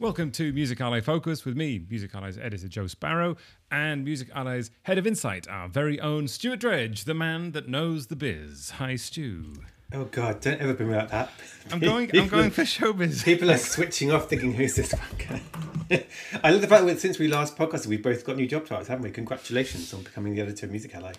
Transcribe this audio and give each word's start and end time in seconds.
Welcome 0.00 0.30
to 0.30 0.50
Music 0.54 0.80
Ally 0.80 1.02
Focus 1.02 1.44
with 1.44 1.58
me, 1.58 1.84
Music 1.90 2.14
Ally's 2.14 2.38
editor 2.38 2.68
Joe 2.68 2.86
Sparrow, 2.86 3.36
and 3.70 4.02
Music 4.02 4.28
Ally's 4.34 4.70
head 4.84 4.96
of 4.96 5.06
insight, 5.06 5.46
our 5.46 5.68
very 5.68 6.00
own 6.00 6.26
Stuart 6.26 6.60
Dredge, 6.60 7.04
the 7.04 7.12
man 7.12 7.52
that 7.52 7.68
knows 7.68 8.06
the 8.06 8.16
biz. 8.16 8.70
Hi, 8.78 8.96
Stu. 8.96 9.52
Oh 9.92 10.04
God! 10.04 10.40
Don't 10.40 10.58
ever 10.58 10.72
bring 10.72 10.88
me 10.88 10.96
like 10.96 11.10
that. 11.10 11.30
I'm 11.70 11.80
going. 11.80 12.10
I'm 12.16 12.28
going 12.28 12.50
for 12.50 12.62
showbiz. 12.62 13.22
People 13.26 13.50
are 13.50 13.58
switching 13.58 14.10
off, 14.10 14.30
thinking, 14.30 14.54
"Who's 14.54 14.74
this 14.74 14.94
one?" 14.94 15.42
I 16.42 16.50
love 16.50 16.62
the 16.62 16.66
fact 16.66 16.86
that 16.86 16.98
since 16.98 17.18
we 17.18 17.28
last 17.28 17.58
podcasted, 17.58 17.88
we've 17.88 18.02
both 18.02 18.24
got 18.24 18.36
new 18.36 18.46
job 18.46 18.64
titles, 18.64 18.88
haven't 18.88 19.02
we? 19.02 19.10
Congratulations 19.10 19.92
on 19.92 20.02
becoming 20.02 20.34
the 20.34 20.40
editor 20.40 20.64
of 20.64 20.72
Music 20.72 20.94
Ally. 20.94 21.12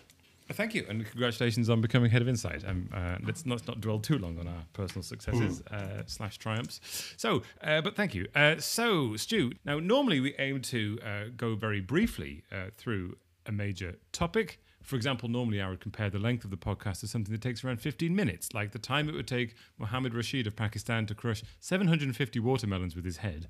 Thank 0.54 0.73
you, 0.73 0.86
and 0.89 1.05
congratulations 1.05 1.70
on 1.70 1.81
becoming 1.81 2.11
head 2.11 2.21
of 2.21 2.27
Insight. 2.27 2.63
Um, 2.68 2.89
uh, 2.93 3.18
let's 3.25 3.45
not, 3.45 3.68
not 3.68 3.81
dwell 3.81 4.00
too 4.00 4.18
long 4.18 4.38
on 4.39 4.47
our 4.47 4.63
personal 4.73 5.04
successes 5.04 5.61
mm. 5.61 5.73
uh, 5.73 6.04
slash 6.05 6.38
triumphs. 6.38 6.81
So, 7.18 7.43
uh, 7.64 7.82
but 7.82 7.96
thank 7.96 8.14
you. 8.14 8.27
Uh, 8.36 8.57
so, 8.57 9.15
Stu, 9.15 9.51
now 9.65 9.79
normally 9.79 10.19
we 10.19 10.36
aim 10.39 10.61
to 10.61 11.00
uh, 11.05 11.24
go 11.36 11.55
very 11.55 11.82
briefly 11.82 12.43
uh, 12.51 12.65
through 12.77 13.18
a 13.46 13.51
major 13.51 13.96
topic. 14.11 14.60
For 14.83 14.96
example, 14.96 15.29
normally 15.29 15.61
I 15.61 15.69
would 15.69 15.79
compare 15.79 16.10
the 16.10 16.19
length 16.19 16.43
of 16.43 16.52
the 16.52 16.57
podcast 16.57 17.02
to 17.02 17.07
something 17.07 17.32
that 17.32 17.41
takes 17.41 17.63
around 17.63 17.79
15 17.82 18.15
minutes, 18.15 18.54
like 18.54 18.71
the 18.71 18.79
time 18.79 19.07
it 19.10 19.15
would 19.15 19.27
take 19.27 19.55
Muhammad 19.77 20.13
Rashid 20.13 20.47
of 20.47 20.55
Pakistan 20.55 21.05
to 21.05 21.15
crush 21.15 21.43
750 21.60 22.39
watermelons 22.39 22.96
with 22.96 23.05
his 23.05 23.18
head. 23.18 23.47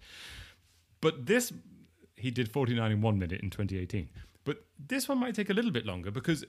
But 0.99 1.26
this, 1.26 1.54
he 2.16 2.32
did 2.32 2.52
49 2.52 2.91
in 2.91 3.02
one 3.02 3.18
minute 3.18 3.41
in 3.41 3.49
2018. 3.49 4.10
But 4.44 4.66
this 4.80 5.08
one 5.08 5.20
might 5.20 5.36
take 5.36 5.50
a 5.50 5.54
little 5.54 5.72
bit 5.72 5.86
longer 5.86 6.09
because 6.09 6.44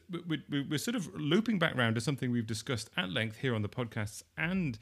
we're 0.49 0.79
sort 0.79 0.95
of 0.95 1.15
looping 1.15 1.59
back 1.59 1.77
around 1.77 1.95
to 1.97 2.01
something 2.01 2.31
we've 2.31 2.47
discussed 2.47 2.89
at 2.97 3.11
length 3.11 3.39
here 3.39 3.55
on 3.55 3.63
the 3.63 3.69
podcasts 3.69 4.23
and 4.39 4.79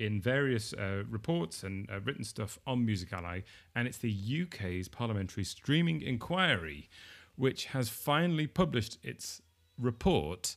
in 0.00 0.20
various 0.20 0.72
uh, 0.72 1.04
reports 1.08 1.62
and 1.62 1.88
uh, 1.90 2.00
written 2.00 2.24
stuff 2.24 2.58
on 2.66 2.84
Music 2.84 3.12
Ally, 3.12 3.42
and 3.76 3.86
it's 3.86 3.98
the 3.98 4.42
UK's 4.42 4.88
Parliamentary 4.88 5.44
Streaming 5.44 6.00
Inquiry, 6.00 6.88
which 7.36 7.66
has 7.66 7.88
finally 7.90 8.46
published 8.46 8.98
its 9.02 9.42
report. 9.78 10.56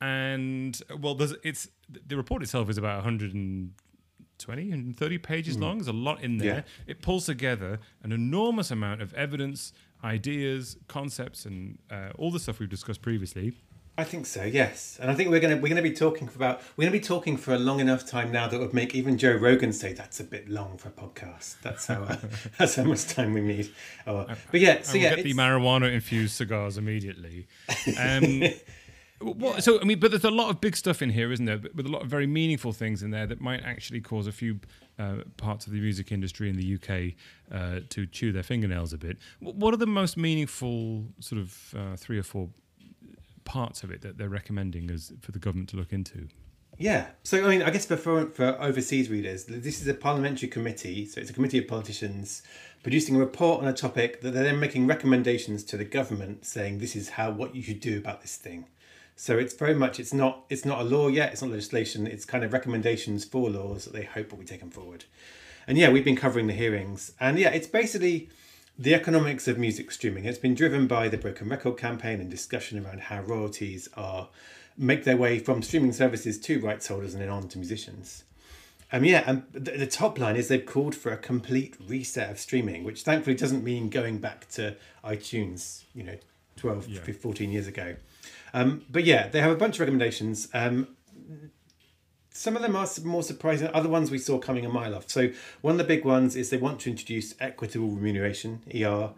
And 0.00 0.80
well, 1.00 1.14
there's 1.14 1.34
it's 1.42 1.68
the 1.88 2.16
report 2.16 2.42
itself 2.42 2.68
is 2.68 2.76
about 2.78 2.96
120 2.96 4.70
and 4.72 4.96
30 4.96 5.18
pages 5.18 5.56
mm. 5.56 5.62
long. 5.62 5.78
There's 5.78 5.88
a 5.88 5.92
lot 5.92 6.22
in 6.22 6.36
there. 6.38 6.64
Yeah. 6.86 6.92
It 6.92 7.02
pulls 7.02 7.26
together 7.26 7.80
an 8.02 8.12
enormous 8.12 8.70
amount 8.70 9.00
of 9.00 9.14
evidence 9.14 9.72
ideas, 10.04 10.76
concepts, 10.88 11.44
and 11.44 11.78
uh, 11.90 12.10
all 12.18 12.30
the 12.30 12.40
stuff 12.40 12.58
we've 12.58 12.68
discussed 12.68 13.02
previously. 13.02 13.54
I 13.98 14.04
think 14.04 14.24
so. 14.24 14.42
Yes, 14.42 14.98
and 15.02 15.10
I 15.10 15.14
think 15.14 15.28
we're 15.28 15.40
gonna 15.40 15.58
we're 15.58 15.68
gonna 15.68 15.82
be 15.82 15.92
talking 15.92 16.26
for 16.26 16.36
about 16.36 16.62
we're 16.76 16.84
gonna 16.84 16.98
be 16.98 17.04
talking 17.04 17.36
for 17.36 17.52
a 17.52 17.58
long 17.58 17.78
enough 17.78 18.06
time 18.06 18.32
now 18.32 18.48
that 18.48 18.58
would 18.58 18.72
make 18.72 18.94
even 18.94 19.18
Joe 19.18 19.34
Rogan 19.34 19.70
say 19.70 19.92
that's 19.92 20.18
a 20.18 20.24
bit 20.24 20.48
long 20.48 20.78
for 20.78 20.88
a 20.88 20.92
podcast. 20.92 21.56
That's 21.60 21.88
how 21.88 22.04
uh, 22.04 22.16
that's 22.58 22.76
how 22.76 22.84
much 22.84 23.06
time 23.08 23.34
we 23.34 23.42
need. 23.42 23.70
Oh, 24.06 24.26
but 24.50 24.60
yeah, 24.60 24.80
so 24.80 24.96
yeah, 24.96 25.14
get 25.14 25.24
the 25.24 25.34
marijuana 25.34 25.92
infused 25.92 26.34
cigars 26.34 26.78
immediately. 26.78 27.46
Um, 27.98 28.44
Well, 29.22 29.54
yeah. 29.54 29.60
So 29.60 29.80
I 29.80 29.84
mean, 29.84 30.00
but 30.00 30.10
there's 30.10 30.24
a 30.24 30.30
lot 30.30 30.50
of 30.50 30.60
big 30.60 30.76
stuff 30.76 31.02
in 31.02 31.10
here, 31.10 31.32
isn't 31.32 31.44
there? 31.44 31.60
With 31.74 31.86
a 31.86 31.90
lot 31.90 32.02
of 32.02 32.08
very 32.08 32.26
meaningful 32.26 32.72
things 32.72 33.02
in 33.02 33.10
there 33.10 33.26
that 33.26 33.40
might 33.40 33.62
actually 33.62 34.00
cause 34.00 34.26
a 34.26 34.32
few 34.32 34.60
uh, 34.98 35.16
parts 35.36 35.66
of 35.66 35.72
the 35.72 35.80
music 35.80 36.12
industry 36.12 36.48
in 36.48 36.56
the 36.56 36.74
UK 36.74 37.14
uh, 37.52 37.80
to 37.90 38.06
chew 38.06 38.32
their 38.32 38.42
fingernails 38.42 38.92
a 38.92 38.98
bit. 38.98 39.18
What 39.40 39.74
are 39.74 39.78
the 39.78 39.86
most 39.86 40.16
meaningful 40.16 41.06
sort 41.20 41.40
of 41.40 41.74
uh, 41.76 41.96
three 41.96 42.18
or 42.18 42.22
four 42.22 42.48
parts 43.44 43.82
of 43.82 43.90
it 43.90 44.02
that 44.02 44.18
they're 44.18 44.28
recommending 44.28 44.90
as 44.90 45.12
for 45.20 45.32
the 45.32 45.38
government 45.38 45.68
to 45.70 45.76
look 45.76 45.92
into? 45.92 46.28
Yeah. 46.78 47.08
So 47.22 47.44
I 47.44 47.48
mean, 47.48 47.62
I 47.62 47.70
guess 47.70 47.86
for 47.86 47.96
for 47.96 48.60
overseas 48.60 49.10
readers, 49.10 49.44
this 49.44 49.80
is 49.80 49.88
a 49.88 49.94
parliamentary 49.94 50.48
committee. 50.48 51.06
So 51.06 51.20
it's 51.20 51.30
a 51.30 51.32
committee 51.32 51.58
of 51.58 51.68
politicians 51.68 52.42
producing 52.82 53.16
a 53.16 53.18
report 53.18 53.62
on 53.62 53.68
a 53.68 53.72
topic 53.72 54.20
that 54.22 54.32
they're 54.32 54.42
then 54.42 54.58
making 54.58 54.86
recommendations 54.86 55.62
to 55.64 55.76
the 55.76 55.84
government, 55.84 56.44
saying 56.44 56.78
this 56.78 56.96
is 56.96 57.10
how 57.10 57.30
what 57.30 57.54
you 57.54 57.62
should 57.62 57.80
do 57.80 57.98
about 57.98 58.22
this 58.22 58.36
thing. 58.36 58.66
So 59.16 59.38
it's 59.38 59.54
very 59.54 59.74
much 59.74 60.00
it's 60.00 60.12
not 60.12 60.44
it's 60.48 60.64
not 60.64 60.80
a 60.80 60.84
law 60.84 61.08
yet. 61.08 61.32
It's 61.32 61.42
not 61.42 61.50
legislation. 61.50 62.06
It's 62.06 62.24
kind 62.24 62.44
of 62.44 62.52
recommendations 62.52 63.24
for 63.24 63.50
laws 63.50 63.84
that 63.84 63.92
they 63.92 64.04
hope 64.04 64.30
will 64.30 64.38
be 64.38 64.44
taken 64.44 64.70
forward. 64.70 65.04
And 65.66 65.78
yeah, 65.78 65.90
we've 65.90 66.04
been 66.04 66.16
covering 66.16 66.48
the 66.48 66.54
hearings, 66.54 67.12
and 67.20 67.38
yeah, 67.38 67.50
it's 67.50 67.68
basically 67.68 68.28
the 68.78 68.94
economics 68.94 69.46
of 69.46 69.58
music 69.58 69.92
streaming. 69.92 70.24
It's 70.24 70.38
been 70.38 70.54
driven 70.54 70.86
by 70.86 71.08
the 71.08 71.18
Broken 71.18 71.48
Record 71.48 71.76
campaign 71.76 72.20
and 72.20 72.30
discussion 72.30 72.84
around 72.84 73.02
how 73.02 73.20
royalties 73.22 73.88
are 73.96 74.28
make 74.76 75.04
their 75.04 75.16
way 75.16 75.38
from 75.38 75.62
streaming 75.62 75.92
services 75.92 76.38
to 76.40 76.60
rights 76.60 76.88
holders 76.88 77.12
and 77.12 77.22
then 77.22 77.28
on 77.28 77.48
to 77.48 77.58
musicians. 77.58 78.24
Um, 78.90 79.04
yeah, 79.04 79.22
and 79.26 79.44
the, 79.52 79.72
the 79.72 79.86
top 79.86 80.18
line 80.18 80.36
is 80.36 80.48
they've 80.48 80.64
called 80.64 80.94
for 80.94 81.12
a 81.12 81.16
complete 81.16 81.76
reset 81.86 82.30
of 82.30 82.38
streaming, 82.38 82.84
which 82.84 83.02
thankfully 83.02 83.36
doesn't 83.36 83.64
mean 83.64 83.88
going 83.88 84.18
back 84.18 84.48
to 84.50 84.76
iTunes, 85.02 85.84
you 85.94 86.02
know, 86.02 86.16
12, 86.56 86.88
yeah. 86.88 87.00
14 87.00 87.50
years 87.50 87.66
ago. 87.66 87.96
Um, 88.54 88.84
but 88.90 89.04
yeah, 89.04 89.28
they 89.28 89.40
have 89.40 89.50
a 89.50 89.56
bunch 89.56 89.76
of 89.76 89.80
recommendations. 89.80 90.48
Um, 90.52 90.88
some 92.30 92.56
of 92.56 92.62
them 92.62 92.76
are 92.76 92.86
more 93.04 93.22
surprising. 93.22 93.68
Other 93.68 93.88
ones 93.88 94.10
we 94.10 94.18
saw 94.18 94.38
coming 94.38 94.64
a 94.64 94.68
mile 94.68 94.94
off. 94.94 95.08
So 95.08 95.30
one 95.60 95.72
of 95.72 95.78
the 95.78 95.84
big 95.84 96.04
ones 96.04 96.34
is 96.34 96.50
they 96.50 96.56
want 96.56 96.80
to 96.80 96.90
introduce 96.90 97.34
equitable 97.40 97.88
remuneration 97.88 98.62
ER 98.74 99.10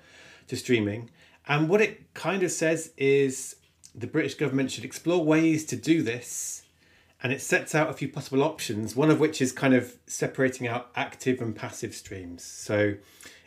to 0.48 0.56
streaming, 0.56 1.10
and 1.46 1.68
what 1.68 1.80
it 1.80 2.12
kind 2.14 2.42
of 2.42 2.50
says 2.50 2.92
is 2.96 3.56
the 3.94 4.06
British 4.06 4.34
government 4.34 4.70
should 4.70 4.84
explore 4.84 5.24
ways 5.24 5.64
to 5.66 5.76
do 5.76 6.02
this. 6.02 6.62
And 7.22 7.32
it 7.32 7.40
sets 7.40 7.74
out 7.74 7.88
a 7.88 7.94
few 7.94 8.08
possible 8.08 8.42
options, 8.42 8.94
one 8.94 9.10
of 9.10 9.18
which 9.18 9.40
is 9.40 9.50
kind 9.50 9.72
of 9.72 9.96
separating 10.06 10.66
out 10.68 10.90
active 10.94 11.40
and 11.40 11.56
passive 11.56 11.94
streams. 11.94 12.44
So 12.44 12.96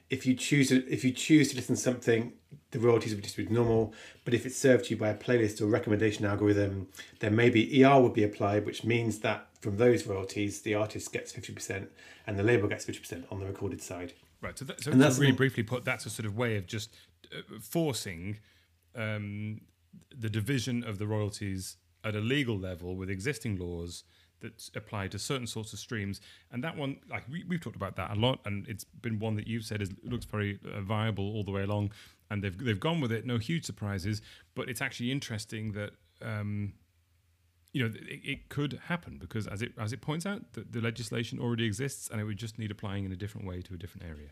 if 0.09 0.25
you 0.25 0.33
choose 0.33 0.71
if 0.71 1.03
you 1.03 1.11
choose 1.11 1.49
to 1.49 1.55
listen 1.55 1.75
to 1.75 1.81
something, 1.81 2.33
the 2.71 2.79
royalties 2.79 3.11
will 3.11 3.17
be 3.17 3.23
distributed 3.23 3.53
normal. 3.53 3.93
But 4.25 4.33
if 4.33 4.45
it's 4.45 4.57
served 4.57 4.85
to 4.85 4.91
you 4.91 4.97
by 4.97 5.09
a 5.09 5.15
playlist 5.15 5.61
or 5.61 5.67
recommendation 5.67 6.25
algorithm, 6.25 6.87
then 7.19 7.35
maybe 7.35 7.83
ER 7.83 7.99
would 8.01 8.13
be 8.13 8.23
applied, 8.23 8.65
which 8.65 8.83
means 8.83 9.19
that 9.19 9.47
from 9.61 9.77
those 9.77 10.05
royalties, 10.05 10.61
the 10.61 10.75
artist 10.75 11.11
gets 11.11 11.31
fifty 11.31 11.53
percent 11.53 11.89
and 12.25 12.37
the 12.37 12.43
label 12.43 12.67
gets 12.67 12.85
fifty 12.85 12.99
percent 12.99 13.25
on 13.31 13.39
the 13.39 13.45
recorded 13.45 13.81
side. 13.81 14.13
Right. 14.41 14.57
So, 14.57 14.65
that, 14.65 14.83
so, 14.83 14.91
and 14.91 15.01
that's 15.01 15.17
really 15.17 15.31
briefly 15.31 15.63
put, 15.63 15.83
that's 15.83 16.05
a 16.05 16.09
sort 16.09 16.27
of 16.27 16.37
way 16.37 16.57
of 16.57 16.67
just 16.67 16.93
uh, 17.33 17.41
forcing 17.59 18.37
um, 18.95 19.61
the 20.15 20.29
division 20.29 20.83
of 20.83 20.99
the 20.99 21.07
royalties 21.07 21.77
at 22.03 22.15
a 22.15 22.19
legal 22.19 22.57
level 22.57 22.95
with 22.95 23.09
existing 23.09 23.57
laws 23.57 24.03
that 24.39 24.69
apply 24.75 25.07
to 25.07 25.17
certain 25.17 25.47
sorts 25.47 25.73
of 25.73 25.79
streams. 25.79 26.21
And 26.51 26.63
that 26.63 26.77
one, 26.77 26.97
like 27.09 27.23
we, 27.29 27.43
have 27.49 27.61
talked 27.61 27.75
about 27.75 27.95
that 27.95 28.11
a 28.11 28.19
lot, 28.19 28.39
and 28.45 28.67
it's 28.67 28.83
been 28.83 29.19
one 29.19 29.35
that 29.35 29.47
you've 29.47 29.65
said 29.65 29.81
is 29.81 29.89
looks 30.03 30.25
very 30.25 30.59
uh, 30.71 30.81
viable 30.81 31.25
all 31.33 31.43
the 31.43 31.51
way 31.51 31.63
along. 31.63 31.91
And 32.29 32.43
they've 32.43 32.57
they've 32.57 32.79
gone 32.79 32.99
with 32.99 33.11
it, 33.11 33.25
no 33.25 33.37
huge 33.37 33.65
surprises. 33.65 34.21
But 34.55 34.69
it's 34.69 34.81
actually 34.81 35.11
interesting 35.11 35.73
that. 35.73 35.91
Um, 36.21 36.73
you 37.73 37.83
know, 37.83 37.93
it, 37.93 38.21
it, 38.23 38.49
could 38.49 38.79
happen 38.85 39.17
because, 39.19 39.45
as 39.45 39.61
it 39.61 39.73
as 39.77 39.93
it 39.93 40.01
points 40.01 40.25
out, 40.25 40.53
the, 40.53 40.61
the 40.61 40.81
legislation 40.81 41.37
already 41.37 41.65
exists, 41.65 42.09
and 42.09 42.19
it 42.19 42.23
would 42.23 42.37
just 42.37 42.57
need 42.57 42.71
applying 42.71 43.05
in 43.05 43.11
a 43.11 43.15
different 43.15 43.45
way 43.45 43.61
to 43.61 43.73
a 43.73 43.77
different 43.77 44.07
area. 44.07 44.29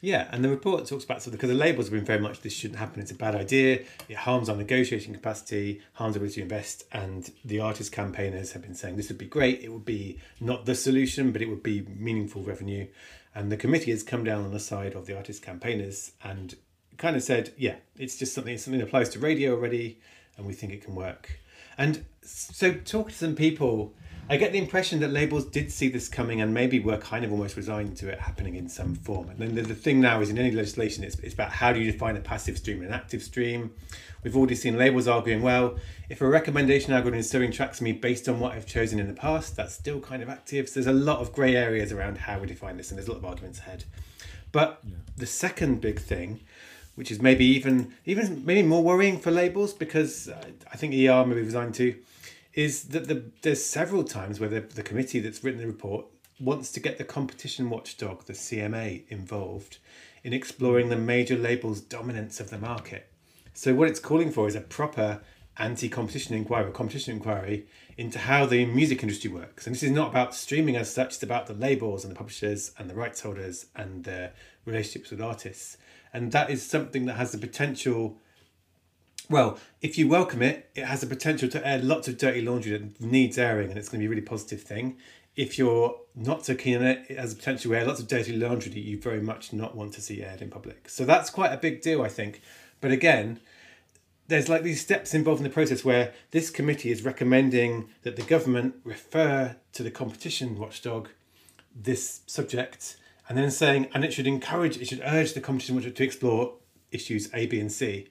Yeah, 0.00 0.28
and 0.30 0.44
the 0.44 0.48
report 0.48 0.86
talks 0.86 1.04
about 1.04 1.22
so 1.22 1.30
because 1.30 1.48
the 1.48 1.56
labels 1.56 1.86
have 1.86 1.92
been 1.92 2.04
very 2.04 2.20
much 2.20 2.40
this 2.40 2.52
shouldn't 2.52 2.78
happen. 2.78 3.00
It's 3.00 3.10
a 3.10 3.16
bad 3.16 3.34
idea. 3.34 3.80
It 4.08 4.16
harms 4.16 4.48
our 4.48 4.56
negotiating 4.56 5.12
capacity, 5.12 5.80
harms 5.94 6.14
our 6.14 6.18
ability 6.18 6.36
to 6.36 6.42
invest, 6.42 6.84
and 6.92 7.28
the 7.44 7.60
artist 7.60 7.90
campaigners 7.90 8.52
have 8.52 8.62
been 8.62 8.74
saying 8.74 8.96
this 8.96 9.08
would 9.08 9.18
be 9.18 9.26
great. 9.26 9.60
It 9.62 9.72
would 9.72 9.84
be 9.84 10.20
not 10.40 10.66
the 10.66 10.76
solution, 10.76 11.32
but 11.32 11.42
it 11.42 11.48
would 11.48 11.64
be 11.64 11.82
meaningful 11.82 12.42
revenue. 12.42 12.86
And 13.34 13.50
the 13.50 13.56
committee 13.56 13.90
has 13.90 14.02
come 14.04 14.24
down 14.24 14.44
on 14.44 14.52
the 14.52 14.60
side 14.60 14.94
of 14.94 15.06
the 15.06 15.16
artist 15.16 15.42
campaigners 15.42 16.12
and 16.22 16.54
kind 16.98 17.16
of 17.16 17.22
said, 17.22 17.52
yeah, 17.56 17.76
it's 17.96 18.16
just 18.16 18.34
something. 18.34 18.54
It's 18.54 18.64
something 18.64 18.80
that 18.80 18.86
applies 18.86 19.08
to 19.10 19.18
radio 19.18 19.52
already, 19.54 19.98
and 20.36 20.46
we 20.46 20.52
think 20.52 20.72
it 20.72 20.84
can 20.84 20.94
work. 20.94 21.40
And 21.76 22.04
so, 22.22 22.72
talk 22.72 23.08
to 23.08 23.14
some 23.14 23.34
people 23.34 23.94
I 24.30 24.36
get 24.36 24.52
the 24.52 24.58
impression 24.58 25.00
that 25.00 25.10
labels 25.10 25.46
did 25.46 25.72
see 25.72 25.88
this 25.88 26.06
coming 26.06 26.42
and 26.42 26.52
maybe 26.52 26.80
were 26.80 26.98
kind 26.98 27.24
of 27.24 27.32
almost 27.32 27.56
resigned 27.56 27.96
to 27.98 28.10
it 28.10 28.20
happening 28.20 28.56
in 28.56 28.68
some 28.68 28.94
form. 28.94 29.30
And 29.30 29.38
then 29.38 29.54
the, 29.54 29.62
the 29.62 29.74
thing 29.74 30.02
now 30.02 30.20
is 30.20 30.28
in 30.28 30.36
any 30.36 30.50
legislation, 30.50 31.02
it's, 31.02 31.18
it's 31.20 31.32
about 31.32 31.50
how 31.50 31.72
do 31.72 31.80
you 31.80 31.90
define 31.90 32.14
a 32.14 32.20
passive 32.20 32.58
stream 32.58 32.82
and 32.82 32.88
an 32.88 32.92
active 32.92 33.22
stream. 33.22 33.72
We've 34.22 34.36
already 34.36 34.54
seen 34.54 34.76
labels 34.76 35.08
arguing, 35.08 35.40
well, 35.40 35.78
if 36.10 36.20
a 36.20 36.28
recommendation 36.28 36.92
algorithm 36.92 37.20
is 37.20 37.30
serving 37.30 37.52
tracks 37.52 37.78
to 37.78 37.84
me 37.84 37.92
based 37.92 38.28
on 38.28 38.38
what 38.38 38.52
I've 38.52 38.66
chosen 38.66 38.98
in 38.98 39.06
the 39.06 39.14
past, 39.14 39.56
that's 39.56 39.72
still 39.72 39.98
kind 39.98 40.22
of 40.22 40.28
active. 40.28 40.68
So 40.68 40.74
there's 40.74 40.86
a 40.86 40.92
lot 40.92 41.20
of 41.20 41.32
grey 41.32 41.56
areas 41.56 41.90
around 41.90 42.18
how 42.18 42.38
we 42.38 42.48
define 42.48 42.76
this, 42.76 42.90
and 42.90 42.98
there's 42.98 43.08
a 43.08 43.12
lot 43.12 43.18
of 43.18 43.24
arguments 43.24 43.60
ahead. 43.60 43.84
But 44.52 44.80
yeah. 44.84 44.96
the 45.16 45.26
second 45.26 45.80
big 45.80 46.00
thing, 46.00 46.40
which 46.98 47.12
is 47.12 47.22
maybe 47.22 47.44
even 47.44 47.94
even 48.06 48.44
maybe 48.44 48.66
more 48.66 48.82
worrying 48.82 49.20
for 49.20 49.30
labels, 49.30 49.72
because 49.72 50.28
I 50.72 50.76
think 50.76 50.92
ER 50.92 51.24
maybe 51.24 51.42
resigned 51.42 51.76
to, 51.76 51.94
is 52.54 52.88
that 52.88 53.06
the, 53.06 53.22
there's 53.42 53.64
several 53.64 54.02
times 54.02 54.40
where 54.40 54.48
the, 54.48 54.62
the 54.62 54.82
committee 54.82 55.20
that's 55.20 55.44
written 55.44 55.60
the 55.60 55.68
report 55.68 56.06
wants 56.40 56.72
to 56.72 56.80
get 56.80 56.98
the 56.98 57.04
competition 57.04 57.70
watchdog, 57.70 58.24
the 58.24 58.32
CMA, 58.32 59.04
involved 59.10 59.78
in 60.24 60.32
exploring 60.32 60.88
the 60.88 60.96
major 60.96 61.36
labels' 61.36 61.80
dominance 61.80 62.40
of 62.40 62.50
the 62.50 62.58
market. 62.58 63.06
So 63.54 63.74
what 63.74 63.86
it's 63.86 64.00
calling 64.00 64.32
for 64.32 64.48
is 64.48 64.56
a 64.56 64.60
proper 64.60 65.20
anti-competition 65.56 66.34
inquiry, 66.34 66.68
a 66.68 66.72
competition 66.72 67.14
inquiry 67.14 67.68
into 67.96 68.18
how 68.18 68.44
the 68.44 68.64
music 68.64 69.04
industry 69.04 69.30
works. 69.30 69.68
And 69.68 69.74
this 69.76 69.84
is 69.84 69.92
not 69.92 70.10
about 70.10 70.34
streaming 70.34 70.74
as 70.74 70.92
such, 70.92 71.14
it's 71.14 71.22
about 71.22 71.46
the 71.46 71.54
labels 71.54 72.04
and 72.04 72.12
the 72.12 72.18
publishers 72.18 72.72
and 72.76 72.90
the 72.90 72.94
rights 72.96 73.20
holders 73.20 73.66
and 73.76 74.02
the 74.02 74.32
relationships 74.64 75.10
with 75.10 75.20
artists. 75.20 75.76
And 76.12 76.32
that 76.32 76.50
is 76.50 76.64
something 76.64 77.06
that 77.06 77.14
has 77.14 77.32
the 77.32 77.38
potential. 77.38 78.18
Well, 79.28 79.58
if 79.82 79.98
you 79.98 80.08
welcome 80.08 80.42
it, 80.42 80.70
it 80.74 80.84
has 80.84 81.00
the 81.00 81.06
potential 81.06 81.48
to 81.50 81.66
air 81.66 81.78
lots 81.78 82.08
of 82.08 82.16
dirty 82.16 82.40
laundry 82.40 82.76
that 82.76 83.00
needs 83.00 83.36
airing, 83.38 83.70
and 83.70 83.78
it's 83.78 83.88
going 83.88 84.00
to 84.00 84.02
be 84.02 84.06
a 84.06 84.10
really 84.10 84.22
positive 84.22 84.62
thing. 84.62 84.96
If 85.36 85.58
you're 85.58 85.96
not 86.16 86.46
so 86.46 86.54
keen 86.54 86.76
on 86.76 86.82
it, 86.82 87.06
it 87.08 87.18
has 87.18 87.34
the 87.34 87.38
potential 87.38 87.70
to 87.70 87.76
air 87.76 87.86
lots 87.86 88.00
of 88.00 88.08
dirty 88.08 88.32
laundry 88.36 88.72
that 88.72 88.80
you 88.80 88.98
very 88.98 89.20
much 89.20 89.52
not 89.52 89.76
want 89.76 89.92
to 89.94 90.00
see 90.00 90.22
aired 90.22 90.42
in 90.42 90.50
public. 90.50 90.88
So 90.88 91.04
that's 91.04 91.30
quite 91.30 91.52
a 91.52 91.58
big 91.58 91.82
deal, 91.82 92.02
I 92.02 92.08
think. 92.08 92.40
But 92.80 92.90
again, 92.90 93.40
there's 94.28 94.48
like 94.48 94.62
these 94.62 94.80
steps 94.80 95.14
involved 95.14 95.40
in 95.40 95.44
the 95.44 95.50
process 95.50 95.84
where 95.84 96.12
this 96.30 96.50
committee 96.50 96.90
is 96.90 97.02
recommending 97.02 97.88
that 98.02 98.16
the 98.16 98.22
government 98.22 98.76
refer 98.84 99.56
to 99.72 99.82
the 99.82 99.90
competition 99.90 100.58
watchdog 100.58 101.08
this 101.74 102.20
subject 102.26 102.96
and 103.28 103.36
then 103.36 103.50
saying 103.50 103.88
and 103.94 104.04
it 104.04 104.12
should 104.12 104.26
encourage 104.26 104.76
it 104.78 104.88
should 104.88 105.02
urge 105.04 105.34
the 105.34 105.40
competition 105.40 105.74
watchdog 105.74 105.94
to 105.94 106.04
explore 106.04 106.54
issues 106.90 107.28
a 107.34 107.46
b 107.46 107.60
and 107.60 107.72
c 107.72 108.08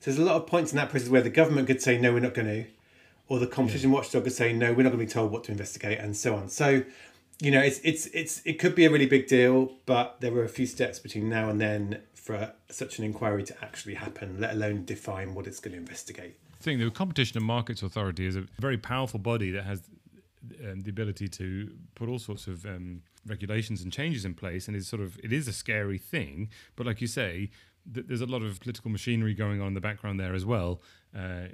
so 0.00 0.10
there's 0.10 0.18
a 0.18 0.24
lot 0.24 0.36
of 0.36 0.46
points 0.46 0.72
in 0.72 0.76
that 0.76 0.90
process 0.90 1.08
where 1.08 1.22
the 1.22 1.30
government 1.30 1.66
could 1.66 1.82
say 1.82 1.98
no 1.98 2.12
we're 2.12 2.20
not 2.20 2.34
going 2.34 2.48
to 2.48 2.64
or 3.28 3.38
the 3.38 3.46
competition 3.46 3.90
yeah. 3.90 3.96
watchdog 3.96 4.24
could 4.24 4.32
say 4.32 4.52
no 4.52 4.72
we're 4.72 4.82
not 4.82 4.90
going 4.90 4.98
to 5.00 5.06
be 5.06 5.06
told 5.06 5.30
what 5.30 5.44
to 5.44 5.52
investigate 5.52 5.98
and 5.98 6.16
so 6.16 6.34
on 6.34 6.48
so 6.48 6.82
you 7.40 7.50
know 7.50 7.60
it's 7.60 7.80
it's 7.82 8.06
it's 8.06 8.42
it 8.44 8.58
could 8.58 8.74
be 8.74 8.84
a 8.84 8.90
really 8.90 9.06
big 9.06 9.26
deal 9.26 9.72
but 9.86 10.20
there 10.20 10.32
were 10.32 10.44
a 10.44 10.48
few 10.48 10.66
steps 10.66 10.98
between 10.98 11.28
now 11.28 11.48
and 11.48 11.60
then 11.60 12.00
for 12.20 12.52
such 12.68 12.98
an 12.98 13.04
inquiry 13.04 13.42
to 13.42 13.64
actually 13.64 13.94
happen, 13.94 14.36
let 14.38 14.52
alone 14.52 14.84
define 14.84 15.34
what 15.34 15.46
it's 15.46 15.58
going 15.58 15.72
to 15.72 15.78
investigate. 15.78 16.36
I 16.54 16.62
think 16.62 16.80
the 16.80 16.90
Competition 16.90 17.38
and 17.38 17.46
Markets 17.46 17.82
Authority 17.82 18.26
is 18.26 18.36
a 18.36 18.44
very 18.58 18.76
powerful 18.76 19.18
body 19.18 19.50
that 19.50 19.64
has 19.64 19.82
um, 20.64 20.80
the 20.80 20.90
ability 20.90 21.28
to 21.28 21.70
put 21.94 22.08
all 22.08 22.18
sorts 22.18 22.46
of 22.46 22.64
um, 22.64 23.02
regulations 23.26 23.82
and 23.82 23.92
changes 23.92 24.24
in 24.24 24.34
place, 24.34 24.68
and 24.68 24.76
it's 24.76 24.88
sort 24.88 25.02
of 25.02 25.18
it 25.22 25.32
is 25.32 25.48
a 25.48 25.52
scary 25.52 25.98
thing. 25.98 26.48
But 26.76 26.86
like 26.86 27.00
you 27.00 27.06
say, 27.06 27.50
th- 27.92 28.06
there's 28.06 28.20
a 28.20 28.26
lot 28.26 28.42
of 28.42 28.60
political 28.60 28.90
machinery 28.90 29.34
going 29.34 29.60
on 29.60 29.68
in 29.68 29.74
the 29.74 29.80
background 29.80 30.18
there 30.18 30.34
as 30.34 30.44
well. 30.44 30.80
Uh, 31.16 31.48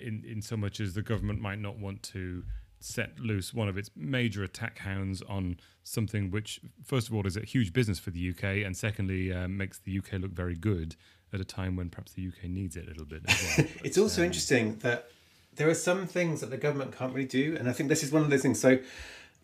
in 0.00 0.24
in 0.26 0.42
so 0.42 0.56
much 0.56 0.80
as 0.80 0.94
the 0.94 1.02
government 1.02 1.40
might 1.40 1.58
not 1.58 1.78
want 1.78 2.02
to 2.02 2.44
set 2.80 3.18
loose 3.20 3.54
one 3.54 3.68
of 3.68 3.78
its 3.78 3.90
major 3.96 4.42
attack 4.42 4.78
hounds 4.78 5.22
on 5.28 5.56
something 5.84 6.30
which, 6.30 6.60
first 6.84 7.08
of 7.08 7.14
all, 7.14 7.26
is 7.26 7.36
a 7.36 7.44
huge 7.44 7.72
business 7.72 7.98
for 7.98 8.10
the 8.10 8.30
UK, 8.30 8.64
and 8.64 8.76
secondly, 8.76 9.32
uh, 9.32 9.48
makes 9.48 9.78
the 9.78 9.98
UK 9.98 10.14
look 10.14 10.32
very 10.32 10.56
good 10.56 10.96
at 11.32 11.40
a 11.40 11.44
time 11.44 11.76
when 11.76 11.88
perhaps 11.88 12.12
the 12.12 12.26
UK 12.28 12.44
needs 12.44 12.76
it 12.76 12.84
a 12.84 12.88
little 12.88 13.04
bit. 13.04 13.22
Well. 13.26 13.66
it's 13.84 13.98
also 13.98 14.22
um, 14.22 14.26
interesting 14.26 14.76
that 14.78 15.08
there 15.56 15.68
are 15.68 15.74
some 15.74 16.06
things 16.06 16.40
that 16.40 16.50
the 16.50 16.56
government 16.56 16.96
can't 16.96 17.12
really 17.14 17.26
do, 17.26 17.56
and 17.58 17.68
I 17.68 17.72
think 17.72 17.88
this 17.88 18.02
is 18.02 18.12
one 18.12 18.22
of 18.22 18.30
those 18.30 18.42
things. 18.42 18.60
So, 18.60 18.78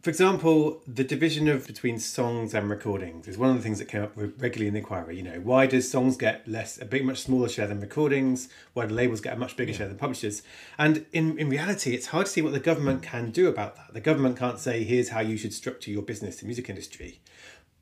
for 0.00 0.10
example, 0.10 0.80
the 0.86 1.02
division 1.02 1.48
of 1.48 1.66
between 1.66 1.98
songs 1.98 2.54
and 2.54 2.70
recordings 2.70 3.26
is 3.26 3.36
one 3.36 3.50
of 3.50 3.56
the 3.56 3.62
things 3.62 3.80
that 3.80 3.88
came 3.88 4.02
up 4.02 4.12
regularly 4.16 4.68
in 4.68 4.74
the 4.74 4.78
inquiry. 4.78 5.16
You 5.16 5.24
know, 5.24 5.40
why 5.40 5.66
does 5.66 5.90
songs 5.90 6.16
get 6.16 6.46
less, 6.46 6.80
a 6.80 6.84
big, 6.84 7.04
much 7.04 7.22
smaller 7.22 7.48
share 7.48 7.66
than 7.66 7.80
recordings? 7.80 8.48
Why 8.74 8.86
do 8.86 8.94
labels 8.94 9.20
get 9.20 9.34
a 9.34 9.36
much 9.36 9.56
bigger 9.56 9.72
yeah. 9.72 9.78
share 9.78 9.88
than 9.88 9.98
publishers? 9.98 10.42
And 10.78 11.04
in, 11.12 11.36
in 11.36 11.50
reality, 11.50 11.94
it's 11.94 12.06
hard 12.06 12.26
to 12.26 12.32
see 12.32 12.42
what 12.42 12.52
the 12.52 12.60
government 12.60 13.02
can 13.02 13.32
do 13.32 13.48
about 13.48 13.74
that. 13.74 13.92
The 13.92 14.00
government 14.00 14.38
can't 14.38 14.60
say, 14.60 14.84
here's 14.84 15.08
how 15.08 15.20
you 15.20 15.36
should 15.36 15.52
structure 15.52 15.90
your 15.90 16.02
business, 16.02 16.36
the 16.36 16.46
music 16.46 16.70
industry. 16.70 17.20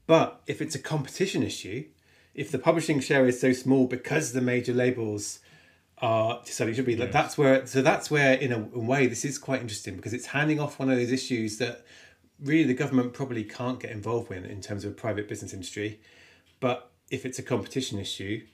But 0.07 0.41
if 0.47 0.63
it's 0.63 0.75
a 0.75 0.81
competition 0.81 1.43
issue, 1.43 1.85
if 2.35 2.51
the 2.51 2.59
publishing 2.59 3.01
share 3.01 3.27
is 3.27 3.41
so 3.41 3.53
small 3.53 3.87
because 3.87 4.33
the 4.33 4.41
major 4.41 4.73
labels 4.73 5.41
are 5.99 6.43
it 6.45 6.75
should 6.75 6.85
be, 6.85 6.95
yes. 6.95 7.13
that's 7.13 7.39
where, 7.39 7.67
so 7.67 7.81
that's 7.81 8.11
where, 8.11 8.35
in 8.35 8.53
a, 8.53 8.59
a 8.59 8.79
way, 8.79 9.07
this 9.07 9.25
is 9.25 9.39
quite 9.39 9.61
interesting 9.61 9.97
because 9.97 10.13
it's 10.13 10.27
handing 10.27 10.61
off 10.61 10.79
one 10.79 10.91
of 10.91 10.97
those 10.97 11.11
issues 11.11 11.57
that 11.59 11.85
really 12.43 12.65
the 12.65 12.75
government 12.75 13.15
probably 13.15 13.45
can't 13.45 13.81
get 13.81 13.91
involved 13.91 14.29
with 14.29 14.45
in 14.45 14.61
terms 14.61 14.85
of 14.85 14.93
a 14.93 14.95
private 14.95 15.29
business 15.29 15.55
industry. 15.55 16.01
But 16.61 16.91
if 17.11 17.25
it's 17.25 17.39
a 17.39 17.43
competition 17.43 17.99
issue, 17.99 18.45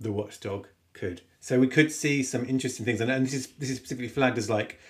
the 0.00 0.12
watchdog 0.12 0.66
could. 0.92 1.22
So 1.40 1.60
we 1.60 1.68
could 1.68 1.92
see 1.92 2.22
some 2.22 2.44
interesting 2.46 2.84
things, 2.84 3.00
and, 3.00 3.10
and 3.10 3.24
this 3.24 3.34
is 3.34 3.46
this 3.58 3.70
is 3.70 3.76
specifically 3.76 4.08
flagged 4.08 4.38
as 4.38 4.50
like 4.50 4.80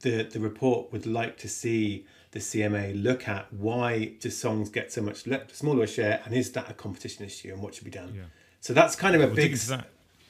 the 0.00 0.22
the 0.22 0.40
report 0.40 0.90
would 0.92 1.06
like 1.06 1.36
to 1.38 1.48
see 1.48 2.06
the 2.30 2.38
CMA 2.38 3.02
look 3.02 3.28
at 3.28 3.52
why 3.52 4.16
do 4.20 4.30
songs 4.30 4.68
get 4.68 4.92
so 4.92 5.02
much 5.02 5.26
le- 5.26 5.48
smaller 5.52 5.86
share, 5.86 6.22
and 6.24 6.34
is 6.34 6.52
that 6.52 6.70
a 6.70 6.74
competition 6.74 7.24
issue, 7.24 7.52
and 7.52 7.62
what 7.62 7.74
should 7.74 7.84
be 7.84 7.90
done? 7.90 8.14
Yeah. 8.14 8.22
So 8.60 8.72
that's 8.72 8.96
kind 8.96 9.14
of 9.14 9.22
a 9.22 9.26
we'll 9.26 9.36
big 9.36 9.58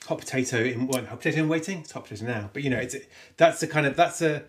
hot 0.09 0.19
potato 0.19 0.59
in 0.59 0.87
well, 0.87 1.05
hot 1.05 1.19
potato 1.19 1.41
in 1.41 1.49
waiting. 1.49 1.81
It's 1.81 1.93
hot 1.93 2.05
potato 2.05 2.25
now, 2.25 2.51
but 2.53 2.63
you 2.63 2.71
know, 2.71 2.79
it's 2.79 2.97
that's 3.37 3.61
the 3.61 3.67
kind 3.67 3.87
of 3.87 3.95
that's 3.95 4.23
a 4.23 4.45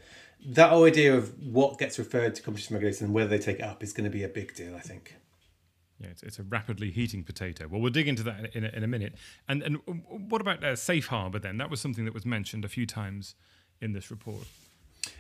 that 0.48 0.72
idea 0.72 1.16
of 1.16 1.38
what 1.44 1.78
gets 1.78 2.00
referred 2.00 2.34
to 2.36 2.42
competition 2.42 2.76
regulation 2.76 3.06
and 3.06 3.14
whether 3.14 3.30
they 3.30 3.40
take 3.40 3.60
it 3.60 3.64
up 3.64 3.84
is 3.84 3.92
going 3.92 4.06
to 4.06 4.10
be 4.10 4.24
a 4.24 4.30
big 4.30 4.56
deal, 4.56 4.74
I 4.74 4.80
think. 4.80 5.16
Yeah, 6.00 6.08
it's, 6.08 6.24
it's 6.24 6.40
a 6.40 6.44
rapidly 6.44 6.92
heating 6.92 7.26
potato. 7.26 7.68
Well, 7.68 7.82
we'll 7.82 7.92
dig 7.92 8.08
into 8.08 8.24
that 8.24 8.56
in 8.56 8.64
a, 8.64 8.70
in 8.70 8.84
a 8.84 8.88
minute. 8.88 9.16
And 9.50 9.62
and 9.62 9.80
what 10.30 10.40
about 10.40 10.64
uh, 10.64 10.76
safe 10.76 11.08
harbour 11.08 11.40
then? 11.40 11.58
That 11.58 11.70
was 11.70 11.82
something 11.82 12.06
that 12.06 12.14
was 12.14 12.26
mentioned 12.26 12.64
a 12.64 12.70
few 12.70 12.86
times 12.86 13.36
in 13.82 13.92
this 13.92 14.10
report. 14.10 14.48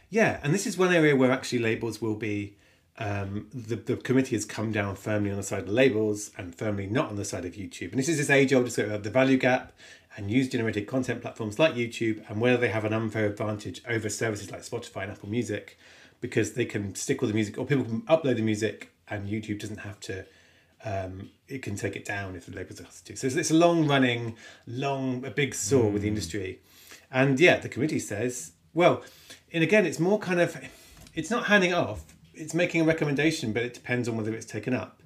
Yeah, 0.09 0.39
and 0.41 0.53
this 0.53 0.65
is 0.65 0.77
one 0.77 0.93
area 0.93 1.15
where 1.15 1.31
actually 1.31 1.59
labels 1.59 2.01
will 2.01 2.15
be. 2.15 2.55
Um, 2.97 3.47
the, 3.53 3.77
the 3.77 3.95
committee 3.95 4.35
has 4.35 4.43
come 4.43 4.73
down 4.73 4.97
firmly 4.97 5.31
on 5.31 5.37
the 5.37 5.43
side 5.43 5.63
of 5.63 5.69
labels 5.69 6.31
and 6.37 6.53
firmly 6.53 6.85
not 6.85 7.09
on 7.09 7.15
the 7.15 7.23
side 7.23 7.45
of 7.45 7.53
YouTube. 7.53 7.91
And 7.91 7.99
this 7.99 8.09
is 8.09 8.17
this 8.17 8.29
age 8.29 8.51
old 8.51 8.65
discussion 8.65 8.91
about 8.91 9.03
the 9.03 9.09
value 9.09 9.37
gap 9.37 9.71
and 10.15 10.31
user 10.31 10.49
generated 10.49 10.87
content 10.87 11.21
platforms 11.21 11.59
like 11.59 11.73
YouTube 11.73 12.27
and 12.29 12.41
whether 12.41 12.57
they 12.57 12.69
have 12.69 12.85
an 12.85 12.93
unfair 12.93 13.25
advantage 13.25 13.81
over 13.87 14.09
services 14.09 14.51
like 14.51 14.61
Spotify 14.61 15.03
and 15.03 15.11
Apple 15.11 15.29
Music 15.29 15.77
because 16.21 16.53
they 16.53 16.65
can 16.65 16.95
stick 16.95 17.21
with 17.21 17.29
the 17.29 17.33
music 17.33 17.57
or 17.57 17.65
people 17.65 17.83
can 17.83 18.01
upload 18.01 18.35
the 18.35 18.41
music 18.41 18.91
and 19.07 19.29
YouTube 19.29 19.59
doesn't 19.59 19.79
have 19.79 19.99
to 20.01 20.25
um, 20.83 21.29
it 21.47 21.61
can 21.61 21.75
take 21.75 21.95
it 21.95 22.05
down 22.05 22.35
if 22.35 22.45
the 22.45 22.55
labels 22.55 22.79
have 22.79 23.03
to. 23.03 23.15
So 23.15 23.27
it's 23.27 23.51
a 23.51 23.55
long 23.55 23.87
running, 23.87 24.37
long, 24.65 25.25
a 25.25 25.31
big 25.31 25.53
saw 25.53 25.83
mm. 25.83 25.93
with 25.93 26.03
the 26.03 26.07
hmm. 26.07 26.15
industry. 26.15 26.59
And 27.11 27.39
yeah, 27.39 27.57
the 27.57 27.67
committee 27.67 27.99
says, 27.99 28.53
well, 28.73 29.03
and 29.51 29.63
again, 29.63 29.85
it's 29.85 29.99
more 29.99 30.19
kind 30.19 30.39
of, 30.39 30.57
it's 31.15 31.29
not 31.29 31.47
handing 31.47 31.73
off, 31.73 32.05
it's 32.33 32.53
making 32.53 32.81
a 32.81 32.83
recommendation, 32.85 33.51
but 33.51 33.63
it 33.63 33.73
depends 33.73 34.07
on 34.07 34.15
whether 34.15 34.33
it's 34.33 34.45
taken 34.45 34.73
up. 34.73 35.01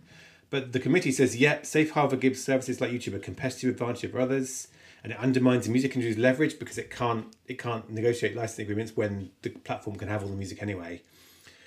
But 0.49 0.73
the 0.73 0.79
committee 0.79 1.11
says, 1.11 1.37
yep, 1.37 1.65
Safe 1.65 1.91
Harbor 1.91 2.17
gives 2.17 2.43
services 2.43 2.79
like 2.79 2.91
YouTube 2.91 3.15
a 3.15 3.19
competitive 3.19 3.71
advantage 3.71 4.05
over 4.05 4.19
others 4.19 4.67
and 5.03 5.11
it 5.11 5.19
undermines 5.19 5.65
the 5.65 5.71
music 5.71 5.95
industry's 5.95 6.17
leverage 6.17 6.57
because 6.57 6.77
it 6.77 6.89
can't 6.89 7.27
it 7.45 7.59
can't 7.59 7.89
negotiate 7.89 8.35
licensing 8.35 8.63
agreements 8.63 8.95
when 8.95 9.31
the 9.41 9.49
platform 9.49 9.97
can 9.97 10.07
have 10.07 10.23
all 10.23 10.29
the 10.29 10.35
music 10.35 10.61
anyway. 10.61 11.01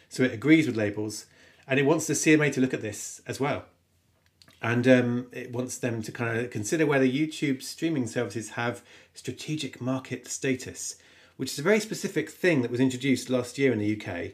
So 0.08 0.22
it 0.22 0.32
agrees 0.32 0.66
with 0.66 0.76
labels, 0.76 1.26
and 1.68 1.78
it 1.78 1.84
wants 1.84 2.06
the 2.06 2.14
CMA 2.14 2.52
to 2.54 2.60
look 2.60 2.72
at 2.72 2.80
this 2.80 3.20
as 3.26 3.38
well, 3.38 3.64
and 4.62 4.88
um, 4.88 5.26
it 5.32 5.52
wants 5.52 5.76
them 5.78 6.02
to 6.02 6.12
kind 6.12 6.38
of 6.38 6.50
consider 6.50 6.86
whether 6.86 7.06
YouTube 7.06 7.62
streaming 7.62 8.06
services 8.06 8.50
have 8.50 8.82
strategic 9.14 9.80
market 9.80 10.26
status, 10.28 10.96
which 11.36 11.52
is 11.52 11.58
a 11.58 11.62
very 11.62 11.80
specific 11.80 12.30
thing 12.30 12.62
that 12.62 12.70
was 12.70 12.80
introduced 12.80 13.28
last 13.28 13.58
year 13.58 13.72
in 13.72 13.78
the 13.78 14.00
UK. 14.00 14.32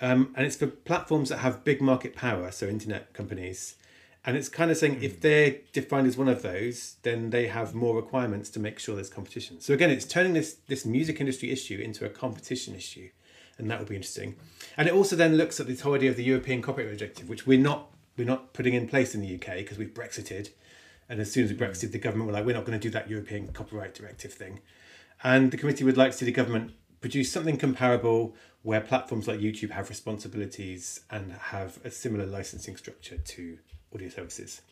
Um, 0.00 0.32
and 0.36 0.46
it's 0.46 0.56
for 0.56 0.68
platforms 0.68 1.28
that 1.28 1.38
have 1.38 1.64
big 1.64 1.82
market 1.82 2.14
power, 2.14 2.52
so 2.52 2.66
internet 2.68 3.12
companies, 3.12 3.74
and 4.28 4.36
it's 4.36 4.50
kind 4.50 4.70
of 4.70 4.76
saying 4.76 4.96
mm. 4.96 5.02
if 5.02 5.14
hmm. 5.14 5.20
they're 5.20 5.56
defined 5.72 6.06
as 6.06 6.18
one 6.18 6.28
of 6.28 6.42
those, 6.42 6.96
then 7.00 7.30
they 7.30 7.46
have 7.46 7.74
more 7.74 7.96
requirements 7.96 8.50
to 8.50 8.60
make 8.60 8.78
sure 8.78 8.94
there's 8.94 9.08
competition. 9.08 9.58
So 9.58 9.72
again, 9.72 9.88
it's 9.88 10.04
turning 10.04 10.34
this 10.34 10.56
this 10.66 10.84
music 10.84 11.18
industry 11.18 11.50
issue 11.50 11.80
into 11.80 12.04
a 12.04 12.10
competition 12.10 12.74
issue, 12.74 13.08
and 13.56 13.70
that 13.70 13.78
will 13.78 13.86
be 13.86 13.96
interesting. 13.96 14.36
And 14.76 14.86
it 14.86 14.92
also 14.92 15.16
then 15.16 15.38
looks 15.38 15.60
at 15.60 15.66
this 15.66 15.80
whole 15.80 15.94
idea 15.94 16.10
of 16.10 16.16
the 16.16 16.24
European 16.24 16.60
Copyright 16.60 16.98
Directive, 16.98 17.26
which 17.26 17.46
we're 17.46 17.58
not 17.58 17.90
we're 18.18 18.26
not 18.26 18.52
putting 18.52 18.74
in 18.74 18.86
place 18.86 19.14
in 19.14 19.22
the 19.22 19.34
UK 19.34 19.56
because 19.56 19.78
we've 19.78 19.94
Brexited, 19.94 20.50
and 21.08 21.20
as 21.20 21.32
soon 21.32 21.44
as 21.44 21.50
we 21.50 21.56
hmm. 21.56 21.62
Brexited, 21.62 21.92
the 21.92 21.98
government 21.98 22.26
were 22.26 22.34
like, 22.34 22.44
we're 22.44 22.54
not 22.54 22.66
going 22.66 22.78
to 22.78 22.86
do 22.86 22.90
that 22.90 23.08
European 23.08 23.48
Copyright 23.48 23.94
Directive 23.94 24.34
thing, 24.34 24.60
and 25.24 25.50
the 25.50 25.56
committee 25.56 25.84
would 25.84 25.96
like 25.96 26.10
to 26.10 26.18
see 26.18 26.26
the 26.26 26.32
government 26.32 26.72
produce 27.00 27.32
something 27.32 27.56
comparable 27.56 28.36
where 28.60 28.82
platforms 28.82 29.26
like 29.26 29.40
YouTube 29.40 29.70
have 29.70 29.88
responsibilities 29.88 31.00
and 31.08 31.32
have 31.32 31.78
a 31.82 31.90
similar 31.90 32.26
licensing 32.26 32.76
structure 32.76 33.16
to 33.16 33.58
audio 33.94 34.08
services. 34.08 34.62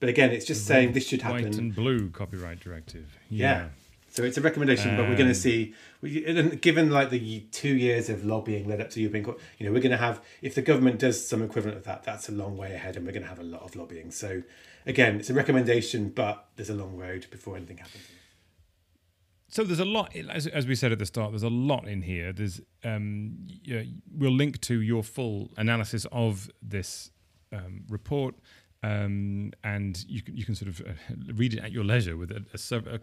But 0.00 0.08
again, 0.08 0.30
it's 0.30 0.44
just 0.44 0.66
the 0.66 0.74
saying 0.74 0.92
this 0.92 1.08
should 1.08 1.22
happen. 1.22 1.44
White 1.44 1.56
and 1.56 1.74
blue 1.74 2.10
copyright 2.10 2.60
directive. 2.60 3.18
Yeah. 3.30 3.58
yeah. 3.58 3.68
So 4.10 4.22
it's 4.22 4.38
a 4.38 4.40
recommendation, 4.40 4.92
um, 4.92 4.96
but 4.96 5.08
we're 5.08 5.16
going 5.16 5.28
to 5.28 5.34
see, 5.34 5.74
given 6.02 6.90
like 6.90 7.10
the 7.10 7.40
two 7.52 7.76
years 7.76 8.08
of 8.08 8.24
lobbying 8.24 8.66
led 8.66 8.80
up 8.80 8.88
to 8.90 9.00
European 9.00 9.24
Court, 9.24 9.38
you 9.58 9.66
know, 9.66 9.72
we're 9.72 9.82
going 9.82 9.90
to 9.90 9.98
have, 9.98 10.24
if 10.40 10.54
the 10.54 10.62
government 10.62 10.98
does 10.98 11.28
some 11.28 11.42
equivalent 11.42 11.76
of 11.76 11.84
that, 11.84 12.02
that's 12.02 12.26
a 12.30 12.32
long 12.32 12.56
way 12.56 12.72
ahead 12.72 12.96
and 12.96 13.04
we're 13.04 13.12
going 13.12 13.24
to 13.24 13.28
have 13.28 13.38
a 13.38 13.44
lot 13.44 13.62
of 13.62 13.76
lobbying. 13.76 14.10
So 14.10 14.42
again, 14.86 15.16
it's 15.16 15.28
a 15.28 15.34
recommendation, 15.34 16.08
but 16.08 16.46
there's 16.56 16.70
a 16.70 16.74
long 16.74 16.96
road 16.96 17.26
before 17.30 17.56
anything 17.56 17.76
happens. 17.76 18.04
So 19.48 19.64
there's 19.64 19.80
a 19.80 19.84
lot, 19.84 20.16
as, 20.16 20.46
as 20.46 20.66
we 20.66 20.74
said 20.74 20.92
at 20.92 20.98
the 20.98 21.06
start, 21.06 21.32
there's 21.32 21.42
a 21.42 21.50
lot 21.50 21.86
in 21.86 22.00
here. 22.00 22.32
There's, 22.32 22.60
um, 22.84 23.48
we'll 24.10 24.32
link 24.32 24.62
to 24.62 24.80
your 24.80 25.02
full 25.02 25.50
analysis 25.58 26.06
of 26.10 26.50
this 26.62 27.10
um, 27.52 27.84
report 27.90 28.34
Um, 28.82 29.52
and 29.64 30.04
you 30.06 30.22
can, 30.22 30.36
you 30.36 30.44
can 30.44 30.54
sort 30.54 30.68
of 30.68 30.80
uh, 30.80 30.92
read 31.34 31.54
it 31.54 31.60
at 31.60 31.72
your 31.72 31.82
leisure 31.82 32.16
with 32.16 32.30
a, 32.30 32.44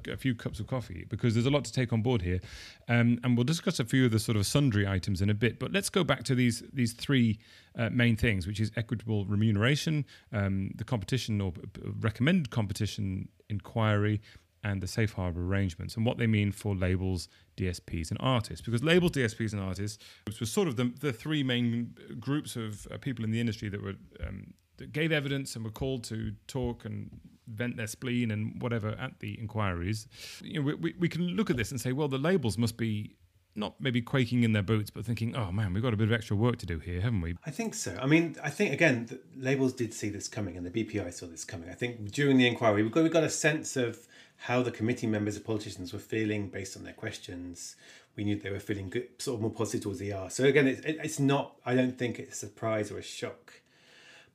a, 0.08 0.14
a, 0.14 0.18
few 0.18 0.36
cups 0.36 0.60
of 0.60 0.68
coffee 0.68 1.06
because 1.10 1.34
there's 1.34 1.48
a 1.48 1.50
lot 1.50 1.66
to 1.66 1.74
take 1.74 1.92
on 1.92 2.02
board 2.02 2.22
here, 2.22 2.40
um, 2.88 3.20
and 3.24 3.36
we'll 3.36 3.44
discuss 3.44 3.80
a 3.80 3.86
few 3.86 4.06
of 4.06 4.12
the 4.12 4.20
sort 4.20 4.38
of 4.38 4.46
sundry 4.46 4.88
items 4.88 5.22
in 5.22 5.30
a 5.30 5.34
bit. 5.34 5.60
But 5.60 5.72
let's 5.72 5.90
go 5.90 6.04
back 6.04 6.24
to 6.26 6.36
these 6.36 6.64
these 6.72 6.94
three 6.94 7.40
uh, 7.78 7.90
main 7.90 8.16
things, 8.16 8.46
which 8.46 8.60
is 8.60 8.72
equitable 8.78 9.26
remuneration, 9.26 10.06
um, 10.32 10.72
the 10.76 10.84
competition 10.84 11.42
or 11.42 11.54
recommended 12.00 12.52
competition 12.52 13.30
inquiry, 13.50 14.22
and 14.64 14.82
the 14.82 14.88
safe 14.88 15.14
harbor 15.14 15.42
arrangements 15.42 15.96
and 15.96 16.06
what 16.06 16.18
they 16.18 16.28
mean 16.28 16.52
for 16.52 16.76
labels, 16.76 17.28
DSPs, 17.58 18.10
and 18.10 18.18
artists. 18.22 18.64
Because 18.64 18.84
labels, 18.84 19.12
DSPs, 19.12 19.52
and 19.52 19.62
artists, 19.62 20.02
which 20.26 20.40
was 20.40 20.52
sort 20.52 20.68
of 20.68 20.78
the, 20.78 20.92
the 21.02 21.12
three 21.12 21.44
main 21.44 21.96
groups 22.20 22.56
of 22.56 22.88
uh, 22.92 22.98
people 22.98 23.26
in 23.26 23.32
the 23.32 23.40
industry 23.40 23.70
that 23.70 23.84
were 23.84 23.96
um, 24.26 24.54
that 24.78 24.92
gave 24.94 25.12
evidence 25.12 25.56
and 25.56 25.64
were 25.64 25.72
called 25.72 26.04
to 26.06 26.34
talk 26.48 26.86
and 26.86 27.20
vent 27.48 27.78
their 27.78 27.88
spleen 27.88 28.32
and 28.32 28.62
whatever 28.62 28.90
at 29.00 29.20
the 29.20 29.40
inquiries. 29.40 30.08
You 30.42 30.62
know, 30.62 30.76
we, 30.80 30.94
we 30.98 31.10
can 31.10 31.28
look 31.28 31.50
at 31.50 31.58
this 31.58 31.72
and 31.72 31.80
say, 31.80 31.92
well, 31.92 32.08
the 32.08 32.18
labels 32.18 32.58
must 32.58 32.78
be 32.78 33.16
not 33.56 33.80
maybe 33.80 34.02
quaking 34.02 34.44
in 34.44 34.54
their 34.54 34.64
boots, 34.64 34.90
but 34.90 35.06
thinking, 35.06 35.36
oh 35.36 35.52
man, 35.52 35.74
we've 35.74 35.84
got 35.84 35.94
a 35.94 35.98
bit 35.98 36.08
of 36.08 36.14
extra 36.14 36.36
work 36.36 36.58
to 36.58 36.66
do 36.66 36.80
here, 36.80 37.02
haven't 37.02 37.22
we? 37.22 37.36
I 37.46 37.52
think 37.52 37.76
so. 37.76 37.96
I 38.02 38.08
mean, 38.08 38.36
I 38.44 38.50
think, 38.50 38.74
again, 38.74 39.06
the 39.06 39.20
labels 39.38 39.74
did 39.74 39.94
see 39.94 40.10
this 40.10 40.28
coming 40.28 40.58
and 40.58 40.66
the 40.66 40.72
BPI 40.72 41.14
saw 41.14 41.28
this 41.28 41.46
coming. 41.46 41.70
I 41.70 41.74
think 41.74 42.12
during 42.12 42.38
the 42.38 42.48
inquiry, 42.48 42.84
we 42.84 42.90
got, 42.90 43.04
we 43.04 43.10
got 43.10 43.24
a 43.24 43.30
sense 43.30 43.76
of 43.76 44.08
how 44.38 44.64
the 44.64 44.72
committee 44.72 45.08
members 45.08 45.38
of 45.38 45.46
politicians 45.46 45.94
were 45.94 46.00
feeling 46.00 46.50
based 46.50 46.76
on 46.76 46.84
their 46.84 46.94
questions. 46.94 47.76
We 48.16 48.24
knew 48.24 48.36
they 48.36 48.50
were 48.50 48.60
feeling 48.60 48.90
good, 48.90 49.08
sort 49.20 49.36
of 49.36 49.42
more 49.42 49.52
positive 49.52 49.82
towards 49.82 50.00
the 50.00 50.14
ER. 50.14 50.30
So 50.30 50.46
again, 50.46 50.68
it's, 50.68 50.82
it's 50.84 51.20
not. 51.20 51.56
I 51.66 51.76
don't 51.76 51.98
think 51.98 52.20
it's 52.20 52.34
a 52.34 52.48
surprise 52.48 52.92
or 52.92 52.98
a 52.98 53.04
shock. 53.04 53.62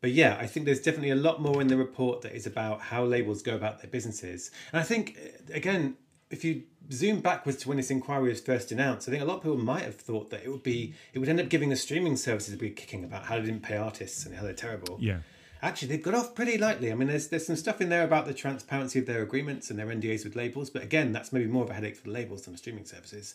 But 0.00 0.12
yeah, 0.12 0.36
I 0.40 0.46
think 0.46 0.66
there's 0.66 0.80
definitely 0.80 1.10
a 1.10 1.16
lot 1.16 1.40
more 1.40 1.60
in 1.60 1.68
the 1.68 1.76
report 1.76 2.22
that 2.22 2.34
is 2.34 2.46
about 2.46 2.80
how 2.80 3.04
labels 3.04 3.42
go 3.42 3.54
about 3.54 3.82
their 3.82 3.90
businesses. 3.90 4.50
And 4.72 4.80
I 4.80 4.84
think 4.84 5.18
uh, 5.18 5.54
again, 5.54 5.96
if 6.30 6.44
you 6.44 6.62
zoom 6.92 7.20
backwards 7.20 7.58
to 7.58 7.68
when 7.68 7.76
this 7.78 7.90
inquiry 7.90 8.28
was 8.28 8.40
first 8.40 8.70
announced, 8.70 9.08
I 9.08 9.12
think 9.12 9.22
a 9.22 9.26
lot 9.26 9.38
of 9.38 9.42
people 9.42 9.58
might 9.58 9.82
have 9.82 9.96
thought 9.96 10.30
that 10.30 10.44
it 10.44 10.50
would 10.50 10.62
be 10.62 10.94
it 11.12 11.18
would 11.18 11.28
end 11.28 11.40
up 11.40 11.48
giving 11.48 11.68
the 11.68 11.76
streaming 11.76 12.16
services 12.16 12.54
a 12.54 12.56
big 12.56 12.76
kicking 12.76 13.04
about 13.04 13.24
how 13.24 13.36
they 13.36 13.46
didn't 13.46 13.62
pay 13.62 13.76
artists 13.76 14.24
and 14.24 14.34
how 14.34 14.42
they're 14.42 14.52
terrible. 14.52 14.98
Yeah 15.00 15.18
actually 15.62 15.88
they've 15.88 16.02
got 16.02 16.14
off 16.14 16.34
pretty 16.34 16.58
lightly. 16.58 16.90
I 16.92 16.94
mean, 16.94 17.08
there's 17.08 17.28
there's 17.28 17.46
some 17.46 17.56
stuff 17.56 17.80
in 17.80 17.88
there 17.88 18.04
about 18.04 18.26
the 18.26 18.34
transparency 18.34 18.98
of 18.98 19.06
their 19.06 19.22
agreements 19.22 19.70
and 19.70 19.78
their 19.78 19.86
NDAs 19.86 20.24
with 20.24 20.36
labels, 20.36 20.70
but 20.70 20.82
again, 20.82 21.12
that's 21.12 21.32
maybe 21.32 21.46
more 21.46 21.64
of 21.64 21.70
a 21.70 21.74
headache 21.74 21.96
for 21.96 22.04
the 22.04 22.10
labels 22.10 22.42
than 22.42 22.54
the 22.54 22.58
streaming 22.58 22.84
services. 22.84 23.34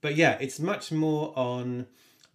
But 0.00 0.16
yeah, 0.16 0.36
it's 0.40 0.58
much 0.58 0.90
more 0.90 1.32
on 1.36 1.86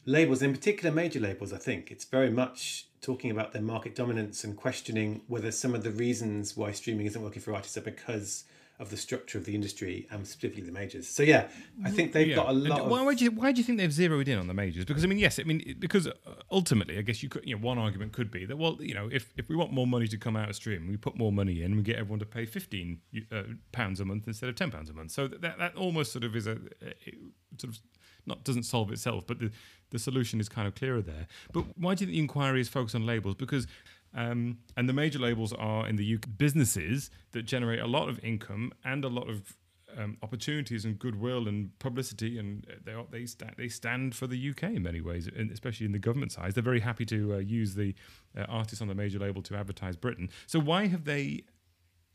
labels, 0.06 0.42
in 0.42 0.54
particular 0.54 0.94
major 0.94 1.20
labels. 1.20 1.52
I 1.52 1.58
think 1.58 1.92
it's 1.92 2.06
very 2.06 2.30
much 2.30 2.87
talking 3.02 3.32
about 3.32 3.54
their 3.54 3.62
market 3.62 3.96
dominance 3.96 4.44
and 4.44 4.56
questioning 4.56 5.22
whether 5.28 5.52
some 5.52 5.76
of 5.76 5.84
the 5.84 5.92
reasons 5.92 6.58
why 6.58 6.72
streaming 6.72 7.06
isn't 7.06 7.22
working 7.22 7.42
for 7.42 7.54
artists 7.54 7.78
are 7.78 7.82
because 7.82 8.46
of 8.80 8.92
the 8.92 8.98
structure 8.98 9.40
of 9.40 9.46
the 9.46 9.56
industry 9.56 10.08
and 10.12 10.28
specifically 10.28 10.62
the 10.62 10.72
majors. 10.72 11.08
So 11.08 11.24
yeah, 11.24 11.48
I 11.84 11.90
think 11.90 12.14
they've 12.14 12.28
yeah. 12.28 12.36
got 12.36 12.50
a 12.50 12.54
lot. 12.54 12.88
Why, 12.88 13.02
why, 13.02 13.16
do 13.16 13.24
you 13.24 13.32
why 13.32 13.52
do 13.52 13.58
you 13.58 13.64
think 13.64 13.80
they've 13.80 13.92
zeroed 13.92 14.28
in 14.28 14.38
on 14.38 14.48
the 14.48 14.54
majors? 14.54 14.86
Because 14.86 15.04
I 15.04 15.08
mean, 15.08 15.18
yes, 15.18 15.40
I 15.40 15.44
mean 15.44 15.76
because 15.80 16.06
uh, 16.06 16.14
ultimately, 16.52 16.98
I 16.98 17.02
guess 17.02 17.24
you 17.24 17.30
could 17.30 17.44
you 17.44 17.56
know 17.56 17.62
one 17.62 17.80
argument 17.80 18.14
could 18.14 18.30
be 18.30 18.46
that 18.46 18.58
well, 18.58 18.78
you 18.80 18.94
know, 18.94 19.10
if 19.12 19.34
if 19.36 19.50
we 19.50 19.56
want 19.56 19.72
more 19.72 19.88
money 19.88 20.08
to 20.08 20.18
come 20.18 20.36
out 20.36 20.50
of 20.50 20.56
stream, 20.56 20.88
we 20.88 20.98
put 20.98 21.18
more 21.18 21.32
money 21.32 21.64
in, 21.64 21.76
we 21.76 21.82
get 21.82 21.96
everyone 21.96 22.20
to 22.20 22.26
pay 22.26 22.46
fifteen 22.46 23.00
uh, 23.32 23.44
pounds 23.72 24.00
a 24.00 24.06
month 24.06 24.28
instead 24.28 24.48
of 24.48 24.56
ten 24.56 24.70
pounds 24.70 24.92
a 24.92 24.94
month. 24.94 25.12
So 25.12 25.28
that 25.28 25.58
that 25.58 25.76
almost 25.76 26.12
sort 26.12 26.24
of 26.24 26.36
is 26.36 26.46
a, 26.46 26.58
a 26.84 27.14
sort 27.58 27.74
of 27.74 27.80
not 28.28 28.44
doesn't 28.44 28.64
solve 28.64 28.92
itself, 28.92 29.26
but 29.26 29.40
the 29.40 29.52
the 29.90 30.00
solution 30.00 30.40
is 30.40 30.50
kind 30.50 30.68
of 30.68 30.76
clearer 30.76 31.02
there. 31.02 31.28
But 31.54 31.66
why 31.78 31.96
do 31.96 32.04
you 32.04 32.08
think 32.08 32.16
the 32.16 32.20
inquiry 32.20 32.62
is 32.62 32.70
focused 32.70 32.96
on 32.96 33.06
labels? 33.06 33.36
Because 33.36 33.68
um, 34.14 34.60
and 34.76 34.88
the 34.88 34.94
major 34.94 35.20
labels 35.20 35.54
are 35.54 35.88
in 35.88 35.96
the 35.96 36.16
UK 36.16 36.24
businesses 36.38 37.10
that 37.32 37.44
generate 37.44 37.80
a 37.80 37.88
lot 37.88 38.10
of 38.10 38.24
income 38.24 38.74
and 38.84 39.06
a 39.06 39.10
lot 39.10 39.30
of 39.30 39.56
um, 39.98 40.18
opportunities 40.22 40.86
and 40.86 41.00
goodwill 41.00 41.48
and 41.48 41.78
publicity, 41.80 42.38
and 42.38 42.66
they 42.84 42.96
they 43.12 43.26
stand 43.26 43.54
they 43.58 43.70
stand 43.70 44.16
for 44.16 44.28
the 44.28 44.50
UK 44.50 44.64
in 44.64 44.84
many 44.84 45.02
ways, 45.02 45.30
especially 45.52 45.86
in 45.86 45.92
the 45.92 46.00
government 46.00 46.32
size. 46.32 46.54
They're 46.54 46.64
very 46.64 46.80
happy 46.82 47.06
to 47.06 47.36
uh, 47.36 47.38
use 47.38 47.76
the 47.76 47.96
uh, 48.38 48.44
artists 48.50 48.82
on 48.82 48.88
the 48.88 48.96
major 48.96 49.20
label 49.20 49.42
to 49.44 49.56
advertise 49.56 49.96
Britain. 49.96 50.30
So 50.46 50.60
why 50.60 50.88
have 50.88 51.06
they 51.06 51.44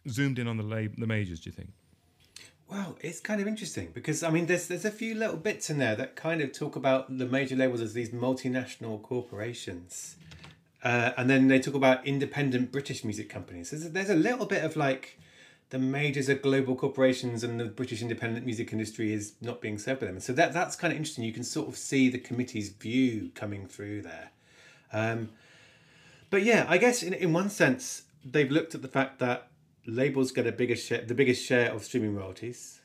zoomed 0.09 0.39
in 0.39 0.47
on 0.47 0.57
the 0.57 0.63
lab- 0.63 0.99
the 0.99 1.07
majors? 1.07 1.41
Do 1.41 1.49
you 1.49 1.53
think? 1.53 1.71
Well, 2.69 2.97
it's 3.01 3.21
kind 3.21 3.41
of 3.41 3.47
interesting 3.47 3.91
because 3.93 4.23
I 4.23 4.31
mean, 4.31 4.47
there's 4.47 4.67
there's 4.69 4.85
a 4.85 4.91
few 4.91 5.15
little 5.15 5.37
bits 5.37 5.69
in 5.69 5.79
there 5.79 5.95
that 5.97 6.17
kind 6.17 6.41
of 6.41 6.53
talk 6.53 6.77
about 6.77 7.19
the 7.19 7.27
major 7.27 7.57
labels 7.57 7.81
as 7.81 7.93
these 7.93 8.11
multinational 8.11 9.03
corporations 9.03 10.17
uh, 10.83 11.13
and 11.17 11.31
then 11.31 11.49
they 11.49 11.61
talk 11.61 11.75
about 11.75 12.07
independent 12.07 12.73
British 12.73 13.05
music 13.05 13.29
companies. 13.29 13.71
There's 13.71 13.87
a, 13.87 13.89
there's 13.89 14.11
a 14.11 14.15
little 14.15 14.47
bit 14.47 14.65
of 14.65 14.77
like 14.77 15.19
the 15.71 15.79
majors 15.79 16.29
are 16.29 16.35
global 16.35 16.75
corporations 16.75 17.45
and 17.45 17.59
the 17.59 17.67
British 17.67 18.03
independent 18.03 18.45
music 18.45 18.73
industry 18.73 19.13
is 19.13 19.35
not 19.41 19.61
being 19.61 19.79
served 19.79 20.01
by 20.01 20.07
them. 20.07 20.21
So 20.21 20.33
that 20.33 20.53
that's 20.53 20.75
kind 20.75 20.93
of 20.93 20.97
interesting. 20.97 21.25
You 21.25 21.33
can 21.33 21.45
sort 21.45 21.69
of 21.69 21.77
see 21.77 22.09
the 22.09 22.19
committee's 22.19 22.71
view 22.71 23.31
coming 23.35 23.67
through 23.67 24.03
there. 24.03 24.31
Um, 24.93 25.31
but 26.31 26.43
yeah, 26.43 26.67
I 26.69 26.79
guess 26.79 27.03
in, 27.03 27.15
in 27.15 27.33
one 27.33 27.49
sense, 27.49 28.03
they've 28.25 28.51
looked 28.51 28.75
at 28.75 28.83
the 28.83 28.89
fact 28.89 29.21
that 29.21 29.49
labels 29.87 30.33
get 30.33 30.47
a 30.47 30.53
bigger 30.53 30.77
share, 30.77 31.03
the 31.03 31.15
biggest 31.15 31.45
share 31.45 31.71
of 31.73 31.85
streaming 31.85 32.15
royalties. 32.15 32.81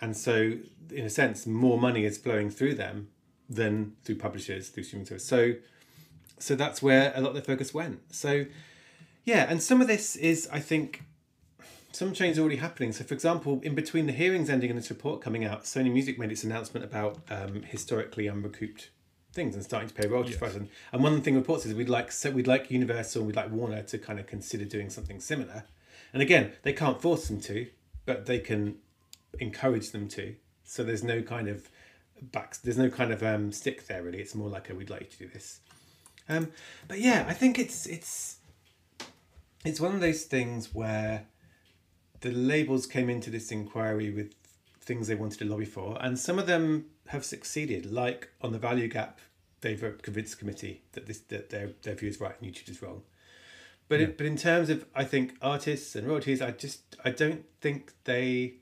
And 0.00 0.16
so, 0.16 0.58
in 0.90 1.04
a 1.04 1.10
sense, 1.10 1.46
more 1.46 1.78
money 1.78 2.04
is 2.04 2.18
flowing 2.18 2.50
through 2.50 2.74
them 2.74 3.08
than 3.48 3.96
through 4.04 4.16
publishers, 4.16 4.68
through 4.68 4.84
streaming 4.84 5.06
services. 5.06 5.28
So 5.28 5.54
so 6.38 6.54
that's 6.54 6.82
where 6.82 7.12
a 7.14 7.20
lot 7.20 7.30
of 7.30 7.36
the 7.36 7.42
focus 7.42 7.72
went. 7.72 8.00
So 8.14 8.46
yeah, 9.24 9.46
and 9.48 9.62
some 9.62 9.80
of 9.80 9.88
this 9.88 10.16
is, 10.16 10.48
I 10.52 10.60
think, 10.60 11.02
some 11.92 12.12
change 12.12 12.32
is 12.32 12.38
already 12.38 12.56
happening. 12.56 12.92
So, 12.92 13.04
for 13.04 13.14
example, 13.14 13.60
in 13.62 13.74
between 13.74 14.06
the 14.06 14.12
hearings 14.12 14.50
ending 14.50 14.68
and 14.68 14.78
this 14.78 14.90
report 14.90 15.20
coming 15.20 15.44
out, 15.44 15.62
Sony 15.62 15.92
Music 15.92 16.18
made 16.18 16.32
its 16.32 16.44
announcement 16.44 16.84
about 16.84 17.18
um, 17.30 17.62
historically 17.62 18.26
unrecouped 18.26 18.90
things 19.32 19.54
and 19.54 19.64
starting 19.64 19.88
to 19.88 19.94
pay 19.94 20.06
royalties 20.06 20.38
yes. 20.40 20.54
And, 20.54 20.68
and 20.92 21.02
one 21.02 21.12
of 21.12 21.18
the 21.18 21.24
thing 21.24 21.34
reports 21.34 21.66
is 21.66 21.74
we'd 21.74 21.88
like 21.88 22.12
so 22.12 22.30
we'd 22.30 22.46
like 22.46 22.70
Universal, 22.70 23.20
and 23.20 23.26
we'd 23.26 23.36
like 23.36 23.50
Warner 23.50 23.82
to 23.82 23.98
kind 23.98 24.18
of 24.18 24.26
consider 24.26 24.64
doing 24.64 24.90
something 24.90 25.20
similar. 25.20 25.64
And 26.14 26.22
again, 26.22 26.52
they 26.62 26.72
can't 26.72 27.02
force 27.02 27.26
them 27.26 27.40
to, 27.42 27.66
but 28.06 28.26
they 28.26 28.38
can 28.38 28.76
encourage 29.40 29.90
them 29.90 30.06
to. 30.10 30.36
So 30.62 30.84
there's 30.84 31.02
no 31.02 31.22
kind 31.22 31.48
of 31.48 31.68
back, 32.22 32.56
there's 32.62 32.78
no 32.78 32.88
kind 32.88 33.12
of 33.12 33.22
um, 33.24 33.50
stick 33.50 33.88
there 33.88 34.02
really. 34.04 34.20
It's 34.20 34.34
more 34.34 34.48
like 34.48 34.70
a 34.70 34.74
we'd 34.76 34.90
like 34.90 35.00
you 35.00 35.06
to 35.08 35.18
do 35.18 35.28
this. 35.28 35.58
Um, 36.28 36.52
but 36.86 37.00
yeah, 37.00 37.26
I 37.28 37.34
think 37.34 37.58
it's 37.58 37.86
it's 37.86 38.36
it's 39.64 39.80
one 39.80 39.92
of 39.92 40.00
those 40.00 40.22
things 40.22 40.72
where 40.72 41.26
the 42.20 42.30
labels 42.30 42.86
came 42.86 43.10
into 43.10 43.28
this 43.28 43.50
inquiry 43.50 44.10
with 44.10 44.32
things 44.80 45.08
they 45.08 45.16
wanted 45.16 45.40
to 45.40 45.46
lobby 45.46 45.64
for, 45.64 45.98
and 46.00 46.16
some 46.16 46.38
of 46.38 46.46
them 46.46 46.86
have 47.08 47.24
succeeded. 47.24 47.92
Like 47.92 48.30
on 48.40 48.52
the 48.52 48.58
value 48.58 48.86
gap, 48.86 49.18
they've 49.62 50.00
convinced 50.00 50.34
the 50.34 50.38
committee 50.38 50.82
that 50.92 51.06
this 51.06 51.18
that 51.18 51.50
their 51.50 51.70
their 51.82 51.96
view 51.96 52.08
is 52.08 52.20
right 52.20 52.40
and 52.40 52.52
YouTube 52.52 52.70
is 52.70 52.80
wrong. 52.80 53.02
But 53.88 54.00
yeah. 54.00 54.06
it, 54.06 54.16
but 54.16 54.26
in 54.26 54.36
terms 54.36 54.70
of 54.70 54.86
I 54.94 55.04
think 55.04 55.36
artists 55.42 55.94
and 55.94 56.06
royalties, 56.06 56.40
I 56.40 56.50
just 56.52 56.96
I 57.04 57.10
don't 57.10 57.44
think 57.60 57.92
they 58.04 58.54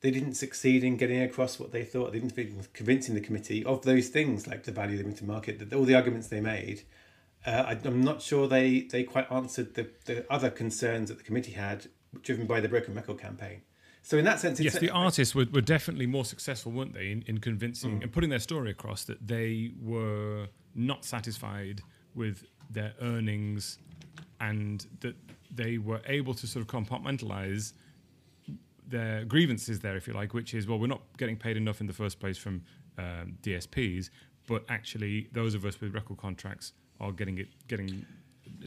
they 0.00 0.10
didn't 0.10 0.34
succeed 0.34 0.82
in 0.82 0.96
getting 0.96 1.22
across 1.22 1.58
what 1.58 1.72
they 1.72 1.84
thought. 1.84 2.12
They 2.12 2.20
didn't 2.20 2.34
think 2.34 2.72
convincing 2.72 3.14
the 3.14 3.20
committee 3.20 3.64
of 3.64 3.82
those 3.82 4.08
things 4.08 4.46
like 4.46 4.64
the 4.64 4.72
value 4.72 4.98
of 4.98 5.04
limited 5.04 5.26
market, 5.26 5.58
that 5.58 5.76
all 5.76 5.84
the 5.84 5.94
arguments 5.94 6.28
they 6.28 6.40
made. 6.40 6.82
Uh, 7.46 7.64
I, 7.68 7.88
am 7.88 8.02
not 8.02 8.20
sure 8.20 8.46
they, 8.46 8.82
they 8.82 9.02
quite 9.02 9.30
answered 9.32 9.74
the, 9.74 9.88
the 10.04 10.30
other 10.30 10.50
concerns 10.50 11.08
that 11.08 11.16
the 11.16 11.24
committee 11.24 11.52
had, 11.52 11.86
driven 12.22 12.46
by 12.46 12.60
the 12.60 12.68
Broken 12.68 12.94
Record 12.94 13.18
campaign. 13.18 13.62
So 14.02 14.18
in 14.18 14.24
that 14.26 14.40
sense, 14.40 14.60
yes, 14.60 14.78
the 14.78 14.90
artists 14.90 15.34
were, 15.34 15.46
were 15.52 15.60
definitely 15.60 16.06
more 16.06 16.24
successful, 16.24 16.72
weren't 16.72 16.94
they, 16.94 17.10
in, 17.10 17.22
in 17.26 17.38
convincing 17.38 17.98
mm. 18.00 18.02
and 18.02 18.12
putting 18.12 18.30
their 18.30 18.38
story 18.38 18.70
across 18.70 19.04
that 19.04 19.26
they 19.26 19.72
were 19.80 20.48
not 20.74 21.04
satisfied 21.04 21.82
with 22.14 22.44
their 22.70 22.94
earnings 23.00 23.78
and 24.40 24.86
that 25.00 25.14
they 25.50 25.78
were 25.78 26.00
able 26.06 26.34
to 26.34 26.46
sort 26.46 26.64
of 26.64 26.68
compartmentalize 26.68 27.72
their 28.86 29.24
grievances 29.24 29.80
there, 29.80 29.96
if 29.96 30.06
you 30.06 30.12
like, 30.12 30.34
which 30.34 30.54
is 30.54 30.66
well, 30.66 30.78
we're 30.78 30.86
not 30.86 31.02
getting 31.16 31.36
paid 31.36 31.56
enough 31.56 31.80
in 31.80 31.86
the 31.86 31.92
first 31.92 32.18
place 32.18 32.36
from 32.36 32.62
um, 32.98 33.36
DSPs, 33.42 34.10
but 34.46 34.64
actually 34.68 35.28
those 35.32 35.54
of 35.54 35.64
us 35.64 35.80
with 35.80 35.94
record 35.94 36.18
contracts 36.18 36.72
are 37.00 37.12
getting 37.12 37.38
it 37.38 37.48
getting 37.68 38.04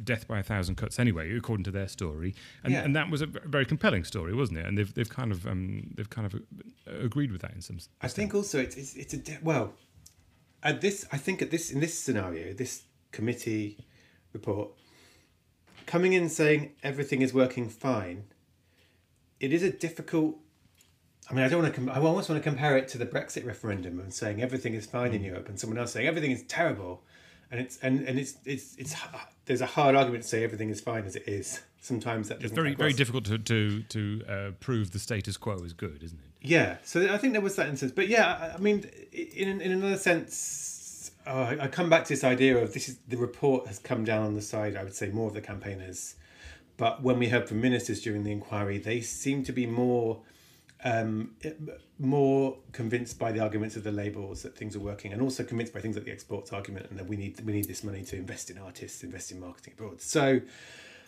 death 0.03 0.27
by 0.27 0.39
a 0.39 0.43
thousand 0.43 0.75
cuts 0.75 0.97
anyway, 0.97 1.35
according 1.35 1.63
to 1.63 1.71
their 1.71 1.87
story, 1.87 2.33
and, 2.63 2.73
yeah. 2.73 2.83
and 2.83 2.95
that 2.95 3.09
was 3.09 3.21
a 3.21 3.25
very 3.25 3.65
compelling 3.65 4.03
story, 4.03 4.33
wasn't 4.33 4.57
it? 4.57 4.65
And 4.65 4.77
they've 4.77 4.93
they've 4.93 5.09
kind 5.09 5.31
of 5.31 5.45
um, 5.45 5.91
they've 5.95 6.09
kind 6.09 6.25
of 6.25 6.35
uh, 6.35 7.03
agreed 7.03 7.31
with 7.31 7.41
that 7.41 7.53
in 7.53 7.61
some. 7.61 7.77
I 8.01 8.07
think 8.07 8.33
also 8.33 8.59
it's 8.59 8.75
it's, 8.75 8.95
it's 8.95 9.13
a 9.13 9.17
de- 9.17 9.39
well, 9.41 9.73
at 10.63 10.81
this 10.81 11.05
I 11.11 11.17
think 11.17 11.41
at 11.41 11.51
this 11.51 11.71
in 11.71 11.79
this 11.79 11.97
scenario, 11.97 12.53
this 12.53 12.83
committee 13.11 13.85
report 14.31 14.71
coming 15.85 16.13
in 16.13 16.29
saying 16.29 16.71
everything 16.83 17.21
is 17.21 17.33
working 17.33 17.69
fine 17.69 18.25
it 19.43 19.51
is 19.51 19.61
a 19.61 19.69
difficult. 19.71 20.37
I 21.29 21.33
mean, 21.33 21.43
I 21.43 21.49
don't 21.49 21.61
want 21.61 21.73
to. 21.73 21.79
Com- 21.79 21.89
I 21.89 21.99
almost 21.99 22.29
want 22.29 22.41
to 22.41 22.49
compare 22.49 22.77
it 22.77 22.87
to 22.89 22.97
the 22.97 23.05
Brexit 23.05 23.45
referendum 23.45 23.99
and 23.99 24.13
saying 24.13 24.41
everything 24.41 24.73
is 24.73 24.85
fine 24.85 25.11
mm. 25.11 25.15
in 25.15 25.23
Europe, 25.23 25.49
and 25.49 25.59
someone 25.59 25.77
else 25.77 25.91
saying 25.91 26.07
everything 26.07 26.31
is 26.31 26.43
terrible. 26.43 27.03
and 27.51 27.59
it's 27.59 27.77
and, 27.81 28.07
and 28.07 28.17
it's 28.17 28.35
it's 28.45 28.75
it's 28.77 28.95
there's 29.45 29.61
a 29.61 29.65
hard 29.65 29.95
argument 29.95 30.23
to 30.23 30.29
say 30.29 30.43
everything 30.43 30.69
is 30.69 30.79
fine 30.79 31.05
as 31.05 31.15
it 31.15 31.27
is. 31.27 31.61
Sometimes 31.81 32.29
that 32.29 32.41
It's 32.41 32.53
very 32.53 32.73
very 32.73 32.93
difficult 32.93 33.25
to 33.25 33.37
to 33.37 33.83
to 33.83 34.23
uh, 34.29 34.51
prove 34.61 34.91
the 34.91 34.99
status 34.99 35.35
quo 35.35 35.55
is 35.63 35.73
good, 35.73 36.01
isn't 36.01 36.19
it? 36.19 36.31
Yeah, 36.41 36.77
so 36.83 37.13
I 37.13 37.17
think 37.17 37.33
there 37.33 37.41
was 37.41 37.55
that 37.57 37.67
instance, 37.67 37.91
but 37.93 38.07
yeah, 38.07 38.25
I- 38.25 38.55
I 38.55 38.57
mean, 38.57 38.89
in 39.11 39.61
in 39.61 39.71
another 39.73 39.97
sense, 39.97 40.72
I 41.25 41.57
I 41.61 41.67
come 41.67 41.89
back 41.89 42.03
to 42.05 42.09
this 42.09 42.23
idea 42.23 42.57
of 42.57 42.73
this 42.73 42.89
is 42.89 42.97
the 43.07 43.17
report 43.17 43.67
has 43.67 43.79
come 43.79 44.03
down 44.03 44.25
on 44.25 44.35
the 44.35 44.41
side. 44.41 44.75
I 44.75 44.83
would 44.83 44.95
say 44.95 45.09
more 45.09 45.27
of 45.27 45.33
the 45.33 45.41
campaigners, 45.41 46.15
but 46.77 47.01
when 47.01 47.19
we 47.19 47.29
heard 47.29 47.47
from 47.47 47.61
ministers 47.61 48.01
during 48.01 48.23
the 48.23 48.31
inquiry, 48.31 48.77
they 48.77 49.01
seem 49.01 49.43
to 49.43 49.51
be 49.51 49.65
more. 49.65 50.21
Um, 50.85 51.35
more 51.97 52.57
convinced 52.73 53.17
by 53.17 53.31
the 53.31 53.39
arguments 53.39 53.77
of 53.77 53.85
the 53.85 53.91
labels 53.91 54.43
that 54.43 54.57
things 54.57 54.75
are 54.75 54.81
working, 54.81 55.13
and 55.13 55.21
also 55.21 55.41
convinced 55.41 55.73
by 55.73 55.79
things 55.79 55.95
like 55.95 56.03
the 56.03 56.11
exports 56.11 56.51
argument, 56.51 56.87
and 56.89 56.99
that 56.99 57.07
we 57.07 57.15
need 57.15 57.39
we 57.45 57.53
need 57.53 57.69
this 57.69 57.85
money 57.85 58.03
to 58.03 58.17
invest 58.17 58.49
in 58.49 58.57
artists, 58.57 59.01
invest 59.01 59.31
in 59.31 59.39
marketing 59.39 59.75
abroad. 59.77 60.01
So, 60.01 60.41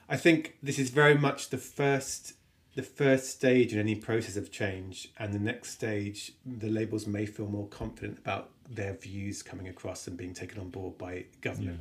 I 0.08 0.16
think 0.16 0.56
this 0.64 0.80
is 0.80 0.92
very 0.92 1.16
much 1.16 1.50
the 1.50 1.58
first 1.58 2.36
the 2.76 2.84
first 2.84 3.30
stage 3.30 3.74
in 3.74 3.80
any 3.80 3.96
process 3.96 4.36
of 4.36 4.52
change 4.52 5.10
and 5.18 5.34
the 5.34 5.40
next 5.40 5.72
stage 5.72 6.34
the 6.46 6.70
labels 6.70 7.08
may 7.08 7.26
feel 7.26 7.48
more 7.48 7.68
confident 7.68 8.18
about 8.20 8.52
their 8.70 8.94
views 8.94 9.42
coming 9.42 9.68
across 9.68 10.08
and 10.08 10.18
being 10.18 10.34
taken 10.34 10.60
on 10.60 10.70
board 10.70 10.98
by 10.98 11.26
government 11.42 11.80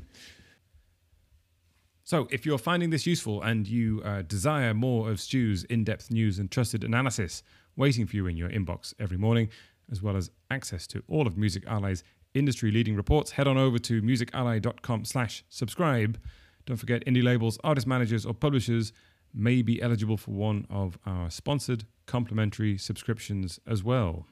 So, 2.07 2.29
if 2.31 2.45
you're 2.45 2.59
finding 2.59 2.91
this 2.91 3.07
useful 3.07 3.41
and 3.41 3.67
you 3.67 4.03
uh, 4.05 4.21
desire 4.23 4.75
more 4.75 5.11
of 5.11 5.21
Stu's 5.21 5.65
in 5.65 5.85
depth 5.85 6.11
news 6.11 6.39
and 6.39 6.51
trusted 6.51 6.85
analysis 6.85 7.43
waiting 7.77 8.07
for 8.07 8.15
you 8.17 8.27
in 8.27 8.37
your 8.37 8.51
inbox 8.51 8.93
every 9.01 9.17
morning, 9.17 9.49
as 9.91 10.03
well 10.03 10.15
as 10.15 10.31
access 10.51 10.87
to 10.89 11.03
all 11.09 11.27
of 11.27 11.39
Music 11.39 11.65
Ally's 11.67 12.05
industry 12.35 12.71
leading 12.71 12.95
reports, 12.95 13.33
head 13.33 13.49
on 13.49 13.57
over 13.57 13.79
to 13.79 14.03
musically.com 14.03 15.05
slash 15.07 15.45
subscribe. 15.49 16.19
Don't 16.67 16.77
forget, 16.77 17.05
indie 17.07 17.23
labels, 17.23 17.59
artist 17.65 17.87
managers, 17.87 18.27
or 18.27 18.35
publishers 18.35 18.93
may 19.35 19.63
be 19.63 19.83
eligible 19.83 20.17
for 20.17 20.31
one 20.31 20.67
of 20.71 20.99
our 21.05 21.31
sponsored 21.31 21.85
complimentary 22.07 22.79
subscriptions 22.79 23.59
as 23.67 23.83
well. 23.83 24.27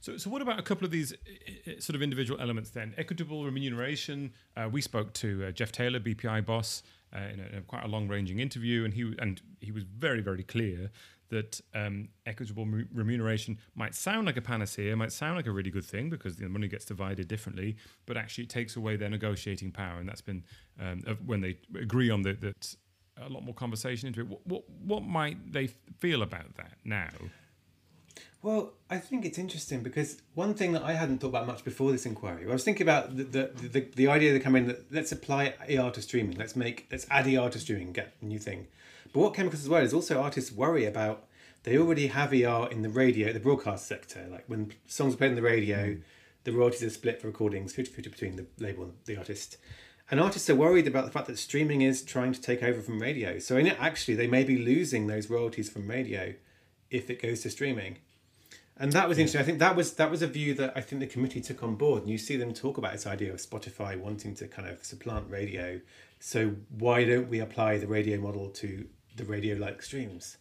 So, 0.00 0.16
so 0.16 0.30
what 0.30 0.40
about 0.40 0.60
a 0.60 0.62
couple 0.62 0.84
of 0.84 0.92
these 0.92 1.14
sort 1.80 1.96
of 1.96 2.02
individual 2.02 2.40
elements 2.40 2.70
then? 2.70 2.94
Equitable 2.96 3.44
remuneration. 3.44 4.32
Uh, 4.56 4.68
we 4.70 4.80
spoke 4.80 5.12
to 5.14 5.46
uh, 5.46 5.50
Geoff 5.50 5.72
Taylor, 5.72 5.98
BPI 5.98 6.46
boss, 6.46 6.82
uh, 7.12 7.18
in, 7.32 7.40
a, 7.40 7.46
in 7.46 7.54
a 7.56 7.60
quite 7.62 7.84
a 7.84 7.88
long-ranging 7.88 8.38
interview, 8.38 8.84
and 8.84 8.94
he 8.94 9.14
and 9.18 9.40
he 9.60 9.72
was 9.72 9.84
very, 9.84 10.20
very 10.20 10.42
clear 10.42 10.90
that 11.28 11.60
um, 11.74 12.08
equitable 12.24 12.64
mu- 12.64 12.84
remuneration 12.94 13.58
might 13.74 13.94
sound 13.96 14.26
like 14.26 14.36
a 14.36 14.40
panacea, 14.40 14.94
might 14.94 15.10
sound 15.10 15.36
like 15.36 15.46
a 15.46 15.50
really 15.50 15.70
good 15.70 15.84
thing 15.84 16.08
because 16.08 16.36
the 16.36 16.48
money 16.48 16.68
gets 16.68 16.84
divided 16.84 17.26
differently, 17.26 17.76
but 18.06 18.16
actually 18.16 18.44
it 18.44 18.50
takes 18.50 18.76
away 18.76 18.96
their 18.96 19.10
negotiating 19.10 19.72
power, 19.72 19.98
and 19.98 20.08
that's 20.08 20.20
been 20.20 20.44
um, 20.80 21.02
when 21.24 21.40
they 21.40 21.58
agree 21.74 22.10
on 22.10 22.22
the, 22.22 22.34
that 22.34 22.76
a 23.20 23.28
lot 23.28 23.44
more 23.44 23.54
conversation 23.54 24.08
into 24.08 24.20
it. 24.20 24.28
What, 24.28 24.46
what 24.46 24.64
what 24.84 25.02
might 25.02 25.52
they 25.52 25.68
feel 25.98 26.22
about 26.22 26.56
that 26.56 26.78
now? 26.84 27.08
Well, 28.42 28.74
I 28.88 28.98
think 28.98 29.24
it's 29.24 29.38
interesting 29.38 29.82
because 29.82 30.22
one 30.34 30.54
thing 30.54 30.72
that 30.72 30.82
I 30.82 30.92
hadn't 30.92 31.18
thought 31.18 31.28
about 31.28 31.46
much 31.46 31.64
before 31.64 31.90
this 31.90 32.06
inquiry, 32.06 32.48
I 32.48 32.52
was 32.52 32.64
thinking 32.64 32.86
about 32.86 33.16
the 33.16 33.24
the, 33.24 33.68
the, 33.68 33.80
the 33.94 34.08
idea 34.08 34.32
that 34.32 34.40
come 34.40 34.54
in 34.56 34.68
that 34.68 34.92
let's 34.92 35.12
apply 35.12 35.54
AR 35.76 35.90
to 35.90 36.02
streaming, 36.02 36.36
let's 36.36 36.54
make 36.54 36.86
let's 36.90 37.06
add 37.10 37.32
AR 37.34 37.50
to 37.50 37.58
streaming, 37.58 37.92
get 37.92 38.14
a 38.20 38.24
new 38.24 38.38
thing. 38.38 38.68
But 39.12 39.20
what 39.20 39.34
came 39.34 39.46
across 39.46 39.62
as 39.62 39.68
well 39.68 39.82
is 39.82 39.94
also 39.94 40.20
artists 40.20 40.52
worry 40.52 40.84
about 40.84 41.24
they 41.64 41.76
already 41.76 42.06
have 42.06 42.32
ER 42.32 42.68
in 42.70 42.82
the 42.82 42.88
radio, 42.88 43.32
the 43.32 43.40
broadcast 43.40 43.88
sector. 43.88 44.24
Like 44.30 44.44
when 44.46 44.72
songs 44.86 45.14
are 45.14 45.16
played 45.16 45.30
on 45.30 45.34
the 45.34 45.42
radio, 45.42 45.96
the 46.44 46.52
royalties 46.52 46.84
are 46.84 46.90
split 46.90 47.20
for 47.20 47.26
recordings 47.26 47.74
50-50 47.74 48.04
between 48.04 48.36
the 48.36 48.46
label 48.58 48.84
and 48.84 48.92
the 49.06 49.16
artist. 49.16 49.56
And 50.10 50.20
artists 50.20 50.48
are 50.48 50.54
worried 50.54 50.86
about 50.86 51.04
the 51.04 51.10
fact 51.10 51.26
that 51.26 51.38
streaming 51.38 51.82
is 51.82 52.02
trying 52.02 52.32
to 52.32 52.40
take 52.40 52.62
over 52.62 52.80
from 52.80 53.00
radio. 53.00 53.38
So 53.38 53.56
in 53.56 53.66
it, 53.66 53.76
actually, 53.80 54.14
they 54.14 54.28
may 54.28 54.44
be 54.44 54.56
losing 54.58 55.06
those 55.06 55.28
royalties 55.28 55.68
from 55.68 55.88
radio 55.88 56.34
if 56.90 57.10
it 57.10 57.20
goes 57.20 57.40
to 57.40 57.50
streaming. 57.50 57.98
And 58.78 58.92
that 58.92 59.08
was 59.08 59.18
interesting. 59.18 59.40
I 59.40 59.44
think 59.44 59.58
that 59.58 59.74
was 59.74 59.94
that 59.94 60.10
was 60.10 60.22
a 60.22 60.26
view 60.26 60.54
that 60.54 60.74
I 60.76 60.80
think 60.80 61.00
the 61.00 61.06
committee 61.06 61.40
took 61.40 61.62
on 61.62 61.76
board. 61.76 62.02
And 62.02 62.10
you 62.10 62.18
see 62.18 62.36
them 62.36 62.52
talk 62.52 62.78
about 62.78 62.92
this 62.92 63.06
idea 63.06 63.32
of 63.32 63.40
Spotify 63.40 63.98
wanting 63.98 64.34
to 64.36 64.46
kind 64.46 64.68
of 64.68 64.84
supplant 64.84 65.30
radio. 65.30 65.80
So 66.20 66.54
why 66.78 67.04
don't 67.04 67.28
we 67.28 67.40
apply 67.40 67.78
the 67.78 67.86
radio 67.86 68.18
model 68.20 68.50
to 68.50 68.86
the 69.16 69.24
radio-like 69.24 69.82
streams? 69.82 70.36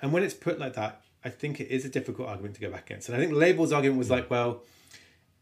And 0.00 0.12
when 0.12 0.22
it's 0.22 0.34
put 0.34 0.58
like 0.58 0.74
that, 0.74 1.02
I 1.24 1.28
think 1.28 1.60
it 1.60 1.68
is 1.68 1.84
a 1.84 1.88
difficult 1.88 2.28
argument 2.28 2.54
to 2.54 2.60
go 2.60 2.70
back 2.70 2.88
against. 2.90 3.08
And 3.08 3.16
I 3.16 3.20
think 3.20 3.32
Label's 3.32 3.72
argument 3.72 3.98
was 3.98 4.10
like, 4.10 4.30
well, 4.30 4.62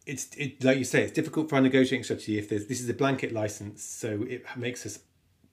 it's 0.06 0.28
it 0.36 0.62
like 0.62 0.78
you 0.78 0.84
say, 0.84 1.02
it's 1.02 1.12
difficult 1.12 1.48
for 1.50 1.56
our 1.56 1.60
negotiating 1.60 2.04
strategy 2.04 2.38
if 2.38 2.48
there's 2.48 2.66
this 2.66 2.80
is 2.80 2.88
a 2.88 2.94
blanket 2.94 3.32
license, 3.32 3.82
so 3.82 4.22
it 4.28 4.44
makes 4.56 4.86
us 4.86 5.00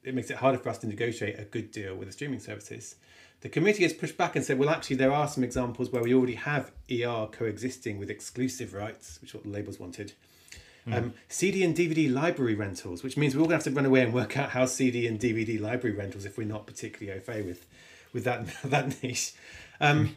it 0.03 0.13
makes 0.13 0.29
it 0.29 0.37
harder 0.37 0.57
for 0.57 0.69
us 0.69 0.77
to 0.79 0.87
negotiate 0.87 1.39
a 1.39 1.43
good 1.43 1.71
deal 1.71 1.95
with 1.95 2.07
the 2.07 2.11
streaming 2.13 2.39
services. 2.39 2.95
The 3.41 3.49
committee 3.49 3.83
has 3.83 3.91
pushed 3.91 4.15
back 4.15 4.37
and 4.37 4.45
said, 4.45 4.57
well, 4.57 4.69
actually, 4.69 4.95
there 4.97 5.11
are 5.11 5.27
some 5.27 5.43
examples 5.43 5.91
where 5.91 6.01
we 6.01 6.13
already 6.13 6.35
have 6.35 6.71
ER 6.89 7.27
coexisting 7.29 7.97
with 7.97 8.09
exclusive 8.09 8.73
rights, 8.73 9.19
which 9.21 9.31
is 9.31 9.35
what 9.35 9.43
the 9.43 9.49
labels 9.49 9.79
wanted. 9.79 10.13
Um, 10.91 11.13
CD 11.29 11.63
and 11.63 11.75
DVD 11.75 12.11
library 12.11 12.55
rentals, 12.55 13.03
which 13.03 13.15
means 13.15 13.35
we're 13.35 13.41
all 13.41 13.47
going 13.47 13.59
to 13.59 13.65
have 13.65 13.73
to 13.73 13.77
run 13.77 13.85
away 13.85 14.01
and 14.01 14.13
work 14.13 14.37
out 14.37 14.49
how 14.49 14.65
CD 14.65 15.07
and 15.07 15.17
DVD 15.17 15.59
library 15.59 15.95
rentals 15.95 16.25
if 16.25 16.37
we're 16.37 16.47
not 16.47 16.67
particularly 16.67 17.17
au 17.17 17.21
fait 17.21 17.45
with, 17.45 17.65
with 18.11 18.25
that 18.25 18.45
that 18.65 19.01
niche. 19.01 19.33
Um, 19.79 20.15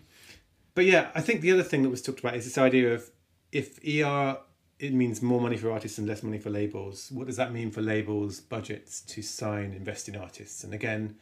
but 0.75 0.85
yeah, 0.85 1.11
I 1.15 1.21
think 1.21 1.41
the 1.41 1.53
other 1.53 1.63
thing 1.63 1.83
that 1.83 1.91
was 1.91 2.03
talked 2.03 2.21
about 2.21 2.35
is 2.35 2.45
this 2.45 2.59
idea 2.59 2.93
of 2.95 3.11
if 3.53 3.79
ER 3.87 4.39
it 4.79 4.93
means 4.93 5.23
more 5.23 5.41
money 5.41 5.57
for 5.57 5.71
artists 5.71 5.99
and 5.99 6.07
less 6.07 6.23
money 6.23 6.39
for 6.39 6.51
labels. 6.51 7.11
What 7.11 7.27
does 7.27 7.37
that 7.37 7.53
mean 7.53 7.71
for 7.71 7.81
labels' 7.81 8.41
budgets 8.41 9.01
to 9.03 9.23
sign, 9.23 9.73
invest 9.73 10.09
in 10.09 10.17
artists? 10.17 10.65
And 10.65 10.75
again, 10.75 11.17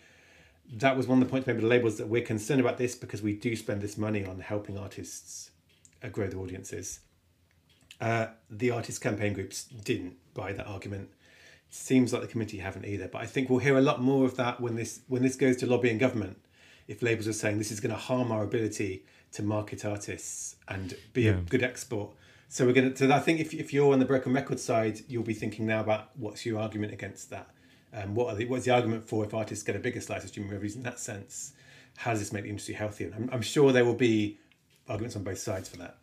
that 0.73 0.97
was 0.97 1.07
one 1.07 1.21
of 1.21 1.27
the 1.27 1.31
points 1.31 1.47
made 1.47 1.55
by 1.55 1.61
the 1.61 1.69
labels 1.69 1.99
that 1.99 2.09
we're 2.09 2.23
concerned 2.23 2.61
about 2.61 2.79
this 2.79 2.95
because 2.95 3.23
we 3.23 3.35
do 3.35 3.55
spend 3.55 3.81
this 3.81 3.97
money 3.97 4.25
on 4.25 4.41
helping 4.41 4.77
artists 4.77 5.51
uh, 6.03 6.09
grow 6.09 6.27
their 6.27 6.41
audiences. 6.41 7.01
Uh, 8.01 8.27
the 8.51 8.71
artist 8.71 9.01
campaign 9.01 9.35
groups 9.35 9.65
didn't 9.65 10.17
buy 10.35 10.53
that 10.53 10.67
argument. 10.67 11.11
Seems 11.71 12.13
like 12.13 12.23
the 12.23 12.29
committee 12.29 12.59
haven't 12.59 12.87
either. 12.87 13.07
But 13.07 13.23
I 13.23 13.27
think 13.27 13.49
we'll 13.49 13.61
hear 13.61 13.79
a 13.79 13.83
lot 13.83 14.03
more 14.03 14.25
of 14.25 14.37
that 14.37 14.61
when 14.61 14.75
this 14.75 15.01
when 15.07 15.23
this 15.23 15.37
goes 15.37 15.57
to 15.59 15.67
lobbying 15.67 15.99
government. 15.99 16.39
If 16.87 17.03
labels 17.03 17.27
are 17.29 17.33
saying 17.33 17.59
this 17.59 17.71
is 17.71 17.81
going 17.81 17.95
to 17.95 18.01
harm 18.01 18.31
our 18.31 18.45
ability 18.45 19.05
to 19.33 19.43
market 19.43 19.85
artists 19.85 20.57
and 20.69 20.97
be 21.13 21.29
a 21.29 21.35
good 21.35 21.63
export. 21.63 22.13
So 22.49 22.67
we're 22.67 22.73
going 22.73 22.93
to. 22.93 22.97
So 22.97 23.13
I 23.13 23.21
think 23.21 23.41
if, 23.41 23.53
if 23.53 23.73
you're 23.73 23.93
on 23.93 23.99
the 23.99 24.05
broken 24.05 24.33
record 24.33 24.61
side, 24.61 25.01
you'll 25.09 25.25
be 25.25 25.35
thinking 25.35 25.67
now 25.67 25.81
about 25.81 26.11
what's 26.17 26.47
your 26.47 26.61
argument 26.61 26.93
against 26.93 27.31
that. 27.31 27.51
Um, 27.93 28.15
what 28.15 28.33
are 28.33 28.37
the, 28.37 28.47
what's 28.47 28.65
the 28.65 28.73
argument 28.73 29.09
for 29.09 29.25
if 29.25 29.35
artists 29.35 29.65
get 29.65 29.77
a 29.77 29.79
bigger 29.79 30.01
slice 30.01 30.23
of 30.25 30.29
streaming 30.29 30.53
revenues 30.53 30.77
in 30.77 30.83
that 30.83 30.99
sense? 30.99 31.53
How 31.97 32.11
does 32.11 32.21
this 32.21 32.33
make 32.33 32.43
the 32.43 32.51
industry 32.51 32.75
healthier? 32.75 33.13
I'm, 33.15 33.29
I'm 33.33 33.43
sure 33.43 33.73
there 33.73 33.85
will 33.85 33.95
be 33.95 34.39
arguments 34.89 35.17
on 35.17 35.23
both 35.23 35.39
sides 35.39 35.69
for 35.69 35.79
that. 35.79 35.97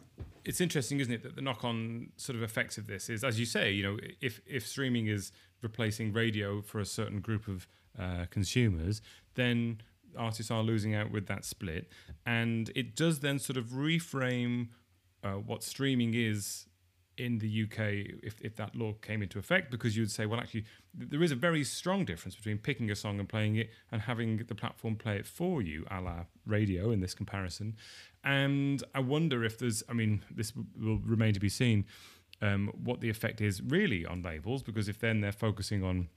it's 0.44 0.62
interesting, 0.62 1.00
isn't 1.00 1.14
it, 1.14 1.24
that 1.24 1.36
the 1.36 1.42
knock-on 1.42 2.10
sort 2.18 2.36
of 2.36 2.44
effects 2.44 2.78
of 2.78 2.88
this 2.88 3.10
is, 3.10 3.24
as 3.24 3.40
you 3.40 3.46
say, 3.46 3.72
you 3.72 3.84
know, 3.84 3.98
if 4.22 4.42
if 4.46 4.68
streaming 4.68 5.08
is 5.08 5.32
replacing 5.62 6.12
radio 6.14 6.62
for 6.62 6.80
a 6.80 6.86
certain 6.86 7.20
group 7.20 7.48
of 7.48 7.68
uh, 8.00 8.26
consumers, 8.30 9.02
then 9.36 9.82
artists 10.18 10.52
are 10.52 10.64
losing 10.64 10.96
out 10.96 11.12
with 11.12 11.28
that 11.28 11.46
split, 11.46 11.90
and 12.26 12.72
it 12.76 12.96
does 12.96 13.20
then 13.20 13.40
sort 13.40 13.58
of 13.58 13.68
reframe 13.68 14.70
uh, 15.24 15.34
what 15.34 15.64
streaming 15.64 16.14
is 16.14 16.66
in 17.18 17.38
the 17.40 17.64
UK 17.64 17.80
if, 18.24 18.40
if 18.42 18.56
that 18.56 18.76
law 18.76 18.94
came 18.94 19.22
into 19.22 19.38
effect 19.38 19.70
because 19.70 19.96
you'd 19.98 20.10
say 20.10 20.26
well 20.26 20.40
actually 20.40 20.64
th- 20.98 21.10
there 21.10 21.22
is 21.22 21.32
a 21.32 21.36
very 21.36 21.64
strong 21.64 22.06
difference 22.06 22.36
between 22.36 22.58
picking 22.58 22.90
a 22.90 22.96
song 22.96 23.20
and 23.20 23.28
playing 23.28 23.56
it 23.58 23.70
and 23.92 24.02
having 24.02 24.38
the 24.48 24.56
platform 24.56 24.96
play 24.96 25.18
it 25.18 25.28
for 25.28 25.62
you 25.62 25.86
a 25.92 26.02
la 26.02 26.26
radio 26.46 26.92
in 26.92 27.02
this 27.02 27.14
comparison. 27.14 27.76
And 28.24 28.84
I 28.96 29.00
wonder 29.00 29.44
if 29.44 29.60
there's 29.60 29.84
I 29.90 29.94
mean 29.94 30.24
this 30.32 30.54
will 30.80 31.00
remain 31.00 31.34
to 31.34 31.40
be 31.40 31.50
seen 31.50 31.86
um, 32.42 32.72
what 32.84 33.02
the 33.02 33.10
effect 33.10 33.42
is 33.42 33.62
really 33.62 34.06
on 34.06 34.24
labels 34.24 34.64
because 34.64 34.88
if 34.88 35.00
then 35.00 35.22
they're 35.22 35.32
focusing 35.32 35.84
on 35.84 36.08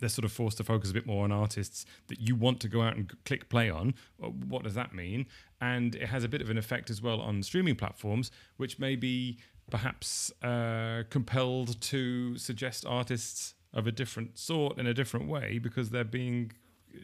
they're 0.00 0.08
sort 0.08 0.24
of 0.24 0.32
forced 0.32 0.56
to 0.58 0.64
focus 0.64 0.90
a 0.90 0.94
bit 0.94 1.06
more 1.06 1.24
on 1.24 1.32
artists 1.32 1.86
that 2.08 2.20
you 2.20 2.34
want 2.34 2.60
to 2.60 2.68
go 2.68 2.82
out 2.82 2.96
and 2.96 3.12
click 3.24 3.48
play 3.48 3.70
on. 3.70 3.94
What 4.18 4.64
does 4.64 4.74
that 4.74 4.94
mean? 4.94 5.26
And 5.60 5.94
it 5.94 6.06
has 6.08 6.24
a 6.24 6.28
bit 6.28 6.42
of 6.42 6.50
an 6.50 6.58
effect 6.58 6.90
as 6.90 7.00
well 7.00 7.20
on 7.20 7.42
streaming 7.42 7.76
platforms, 7.76 8.30
which 8.56 8.78
may 8.78 8.96
be 8.96 9.38
perhaps 9.70 10.30
uh, 10.42 11.04
compelled 11.10 11.80
to 11.80 12.36
suggest 12.36 12.84
artists 12.86 13.54
of 13.72 13.86
a 13.86 13.92
different 13.92 14.38
sort 14.38 14.78
in 14.78 14.86
a 14.86 14.94
different 14.94 15.28
way 15.28 15.58
because 15.58 15.90
they're 15.90 16.04
being 16.04 16.52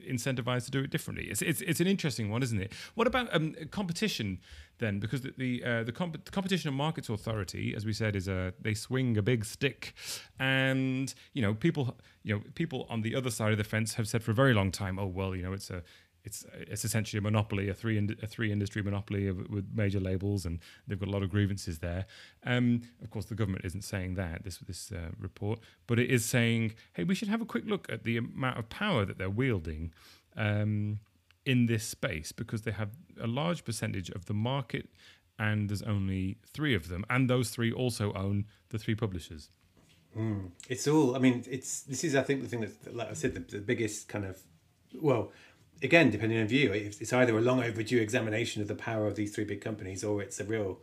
incentivized 0.08 0.64
to 0.66 0.70
do 0.70 0.80
it 0.80 0.90
differently. 0.90 1.26
It's 1.26 1.42
it's, 1.42 1.60
it's 1.62 1.80
an 1.80 1.86
interesting 1.86 2.30
one, 2.30 2.42
isn't 2.42 2.60
it? 2.60 2.72
What 2.94 3.06
about 3.06 3.34
um, 3.34 3.54
competition 3.70 4.38
then? 4.78 4.98
Because 4.98 5.22
the 5.22 5.34
the, 5.36 5.64
uh, 5.64 5.84
the, 5.84 5.92
comp- 5.92 6.24
the 6.24 6.30
competition 6.30 6.68
and 6.68 6.76
markets 6.76 7.08
authority, 7.08 7.74
as 7.74 7.84
we 7.84 7.92
said, 7.92 8.16
is 8.16 8.28
a 8.28 8.52
they 8.60 8.74
swing 8.74 9.16
a 9.16 9.22
big 9.22 9.44
stick, 9.44 9.94
and 10.38 11.14
you 11.32 11.42
know 11.42 11.54
people 11.54 11.96
you 12.22 12.34
know 12.34 12.42
people 12.54 12.86
on 12.88 13.02
the 13.02 13.14
other 13.14 13.30
side 13.30 13.52
of 13.52 13.58
the 13.58 13.64
fence 13.64 13.94
have 13.94 14.08
said 14.08 14.22
for 14.22 14.30
a 14.30 14.34
very 14.34 14.54
long 14.54 14.70
time, 14.70 14.98
oh 14.98 15.06
well, 15.06 15.34
you 15.34 15.42
know 15.42 15.52
it's 15.52 15.70
a 15.70 15.82
it's 16.24 16.44
it's 16.52 16.84
essentially 16.84 17.18
a 17.18 17.22
monopoly, 17.22 17.68
a 17.68 17.74
three 17.74 17.98
a 18.22 18.26
three 18.26 18.52
industry 18.52 18.82
monopoly 18.82 19.26
of, 19.26 19.48
with 19.48 19.66
major 19.74 20.00
labels, 20.00 20.44
and 20.44 20.58
they've 20.86 20.98
got 20.98 21.08
a 21.08 21.12
lot 21.12 21.22
of 21.22 21.30
grievances 21.30 21.78
there. 21.78 22.06
Um, 22.44 22.82
of 23.02 23.10
course, 23.10 23.26
the 23.26 23.34
government 23.34 23.64
isn't 23.64 23.82
saying 23.82 24.14
that 24.14 24.44
this 24.44 24.58
this 24.58 24.92
uh, 24.92 25.10
report, 25.18 25.60
but 25.86 25.98
it 25.98 26.10
is 26.10 26.24
saying, 26.24 26.74
hey, 26.94 27.04
we 27.04 27.14
should 27.14 27.28
have 27.28 27.40
a 27.40 27.46
quick 27.46 27.64
look 27.66 27.90
at 27.90 28.04
the 28.04 28.18
amount 28.18 28.58
of 28.58 28.68
power 28.68 29.04
that 29.04 29.18
they're 29.18 29.30
wielding 29.30 29.92
um, 30.36 31.00
in 31.44 31.66
this 31.66 31.84
space 31.84 32.32
because 32.32 32.62
they 32.62 32.72
have 32.72 32.90
a 33.20 33.26
large 33.26 33.64
percentage 33.64 34.10
of 34.10 34.26
the 34.26 34.34
market, 34.34 34.88
and 35.38 35.70
there's 35.70 35.82
only 35.82 36.36
three 36.52 36.74
of 36.74 36.88
them, 36.88 37.04
and 37.08 37.30
those 37.30 37.50
three 37.50 37.72
also 37.72 38.12
own 38.12 38.44
the 38.68 38.78
three 38.78 38.94
publishers. 38.94 39.50
Mm. 40.16 40.50
It's 40.68 40.88
all. 40.88 41.16
I 41.16 41.18
mean, 41.18 41.44
it's 41.48 41.82
this 41.82 42.04
is 42.04 42.16
I 42.16 42.22
think 42.22 42.42
the 42.42 42.48
thing 42.48 42.60
that, 42.60 42.94
like 42.94 43.10
I 43.10 43.14
said, 43.14 43.34
the, 43.34 43.40
the 43.40 43.62
biggest 43.62 44.08
kind 44.08 44.24
of 44.24 44.38
well 45.00 45.32
again, 45.82 46.10
depending 46.10 46.40
on 46.40 46.46
view, 46.46 46.72
it's 46.72 47.12
either 47.12 47.36
a 47.36 47.40
long 47.40 47.62
overdue 47.62 48.00
examination 48.00 48.62
of 48.62 48.68
the 48.68 48.74
power 48.74 49.06
of 49.06 49.16
these 49.16 49.34
three 49.34 49.44
big 49.44 49.60
companies 49.60 50.04
or 50.04 50.22
it's 50.22 50.40
a 50.40 50.44
real 50.44 50.78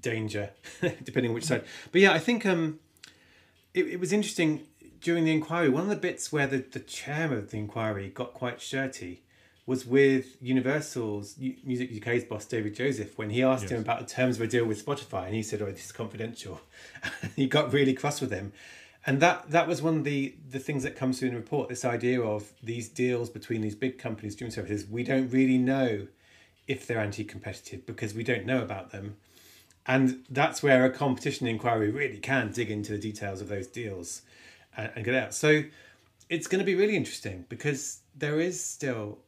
danger, 0.00 0.50
depending 0.80 1.30
on 1.30 1.34
which 1.34 1.44
side. 1.44 1.64
But 1.92 2.00
yeah, 2.00 2.12
I 2.12 2.18
think 2.18 2.46
um, 2.46 2.78
it, 3.74 3.86
it 3.86 4.00
was 4.00 4.12
interesting 4.12 4.66
during 5.00 5.24
the 5.24 5.32
inquiry. 5.32 5.68
One 5.68 5.84
of 5.84 5.88
the 5.88 5.96
bits 5.96 6.32
where 6.32 6.46
the, 6.46 6.58
the 6.58 6.80
chair 6.80 7.32
of 7.32 7.50
the 7.50 7.58
inquiry 7.58 8.08
got 8.08 8.34
quite 8.34 8.60
shirty 8.60 9.22
was 9.66 9.84
with 9.84 10.40
Universal's 10.40 11.36
Music 11.64 11.90
UK's 11.96 12.24
boss 12.24 12.44
David 12.44 12.74
Joseph 12.74 13.18
when 13.18 13.30
he 13.30 13.42
asked 13.42 13.64
yes. 13.64 13.72
him 13.72 13.80
about 13.80 13.98
the 13.98 14.06
terms 14.06 14.36
of 14.36 14.42
a 14.42 14.46
deal 14.46 14.64
with 14.64 14.84
Spotify, 14.84 15.26
and 15.26 15.34
he 15.34 15.42
said, 15.42 15.60
"Oh, 15.60 15.66
this 15.66 15.86
is 15.86 15.92
confidential." 15.92 16.60
he 17.36 17.46
got 17.46 17.72
really 17.72 17.92
cross 17.92 18.20
with 18.20 18.30
him, 18.30 18.52
and 19.06 19.20
that 19.20 19.50
that 19.50 19.66
was 19.66 19.80
one 19.80 19.98
of 19.98 20.04
the 20.04 20.34
the 20.50 20.58
things 20.58 20.82
that 20.82 20.96
comes 20.96 21.18
through 21.18 21.28
in 21.28 21.34
the 21.34 21.40
report 21.40 21.68
this 21.68 21.84
idea 21.84 22.20
of 22.20 22.52
these 22.62 22.88
deals 22.88 23.30
between 23.30 23.60
these 23.60 23.74
big 23.74 23.98
companies 23.98 24.34
doing 24.34 24.50
services 24.50 24.86
we 24.86 25.02
don't 25.02 25.30
really 25.30 25.58
know 25.58 26.06
if 26.66 26.86
they're 26.86 26.98
anti-competitive 26.98 27.86
because 27.86 28.14
we 28.14 28.24
don't 28.24 28.44
know 28.44 28.62
about 28.62 28.90
them. 28.90 29.16
And 29.86 30.24
that's 30.28 30.62
where 30.62 30.84
a 30.84 30.90
competition 30.90 31.46
inquiry 31.46 31.90
really 31.90 32.18
can 32.18 32.50
dig 32.50 32.70
into 32.70 32.92
the 32.92 32.98
details 32.98 33.40
of 33.40 33.48
those 33.48 33.68
deals 33.68 34.22
and, 34.76 34.90
and 34.96 35.04
get 35.04 35.14
out. 35.14 35.32
So 35.32 35.62
it's 36.28 36.48
going 36.48 36.58
to 36.58 36.64
be 36.64 36.74
really 36.74 36.96
interesting 36.96 37.46
because 37.48 38.00
there 38.14 38.40
is 38.40 38.62
still 38.62 39.18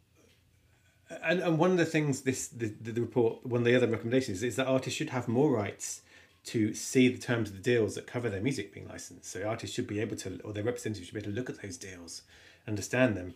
and, 1.23 1.41
and 1.41 1.59
one 1.59 1.71
of 1.71 1.79
the 1.79 1.87
things 1.87 2.23
this 2.23 2.49
the, 2.49 2.67
the 2.67 3.01
report 3.01 3.47
one 3.47 3.61
of 3.61 3.65
the 3.65 3.75
other 3.75 3.87
recommendations 3.87 4.43
is 4.43 4.57
that 4.57 4.67
artists 4.67 4.99
should 4.99 5.11
have 5.11 5.27
more 5.27 5.51
rights 5.51 6.03
to 6.49 6.73
see 6.73 7.09
the 7.09 7.19
terms 7.19 7.51
of 7.51 7.57
the 7.57 7.63
deals 7.63 7.95
that 7.95 8.07
cover 8.07 8.31
their 8.31 8.41
music 8.41 8.73
being 8.73 8.89
licensed. 8.89 9.31
So 9.31 9.43
artists 9.43 9.75
should 9.75 9.87
be 9.87 10.01
able 10.01 10.17
to, 10.17 10.41
or 10.43 10.53
their 10.53 10.65
representatives 10.65 11.07
should 11.07 11.15
be 11.15 11.21
able 11.21 11.31
to 11.31 11.37
look 11.37 11.51
at 11.51 11.61
those 11.61 11.77
deals, 11.77 12.23
understand 12.67 13.17
them. 13.17 13.35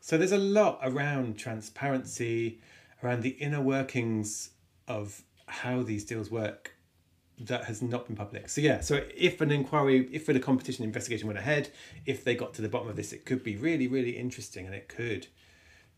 So 0.00 0.16
there's 0.16 0.32
a 0.32 0.38
lot 0.38 0.78
around 0.82 1.36
transparency, 1.38 2.60
around 3.02 3.22
the 3.22 3.30
inner 3.30 3.60
workings 3.60 4.50
of 4.88 5.22
how 5.46 5.82
these 5.82 6.04
deals 6.04 6.30
work 6.30 6.72
that 7.38 7.64
has 7.64 7.82
not 7.82 8.06
been 8.06 8.16
public. 8.16 8.48
So 8.48 8.60
yeah, 8.60 8.80
so 8.80 9.04
if 9.14 9.40
an 9.40 9.50
inquiry, 9.50 10.08
if 10.10 10.28
a 10.28 10.38
competition 10.38 10.84
investigation 10.84 11.26
went 11.26 11.38
ahead, 11.38 11.70
if 12.06 12.24
they 12.24 12.34
got 12.34 12.54
to 12.54 12.62
the 12.62 12.68
bottom 12.68 12.88
of 12.88 12.96
this, 12.96 13.12
it 13.12 13.26
could 13.26 13.42
be 13.42 13.56
really, 13.56 13.86
really 13.86 14.16
interesting, 14.16 14.64
and 14.64 14.74
it 14.74 14.88
could 14.88 15.26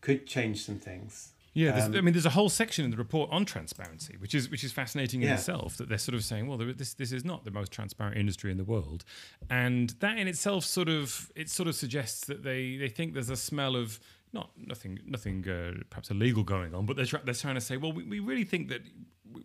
could 0.01 0.25
change 0.25 0.65
some 0.65 0.79
things. 0.79 1.33
Yeah, 1.53 1.85
um, 1.85 1.95
I 1.95 2.01
mean, 2.01 2.13
there's 2.13 2.25
a 2.25 2.31
whole 2.31 2.49
section 2.49 2.85
in 2.85 2.91
the 2.91 2.97
report 2.97 3.29
on 3.31 3.45
transparency, 3.45 4.15
which 4.19 4.35
is 4.35 4.49
which 4.49 4.63
is 4.63 4.71
fascinating 4.71 5.21
in 5.21 5.29
yeah. 5.29 5.35
itself. 5.35 5.77
That 5.77 5.89
they're 5.89 5.97
sort 5.97 6.15
of 6.15 6.23
saying, 6.23 6.47
well, 6.47 6.57
this 6.57 6.93
this 6.93 7.11
is 7.11 7.25
not 7.25 7.43
the 7.43 7.51
most 7.51 7.71
transparent 7.71 8.17
industry 8.17 8.51
in 8.51 8.57
the 8.57 8.63
world, 8.63 9.03
and 9.49 9.89
that 9.99 10.17
in 10.17 10.27
itself 10.27 10.63
sort 10.63 10.89
of 10.89 11.31
it 11.35 11.49
sort 11.49 11.67
of 11.67 11.75
suggests 11.75 12.25
that 12.25 12.43
they 12.43 12.77
they 12.77 12.89
think 12.89 13.13
there's 13.13 13.29
a 13.29 13.37
smell 13.37 13.75
of 13.75 13.99
not 14.31 14.51
nothing 14.57 14.99
nothing 15.05 15.47
uh, 15.49 15.83
perhaps 15.89 16.11
illegal 16.11 16.43
going 16.43 16.75
on, 16.75 16.85
but 16.85 16.95
they're 16.95 17.21
they're 17.23 17.33
trying 17.33 17.55
to 17.55 17.61
say, 17.61 17.77
well, 17.77 17.91
we, 17.91 18.03
we 18.03 18.19
really 18.19 18.43
think 18.43 18.69
that 18.69 18.81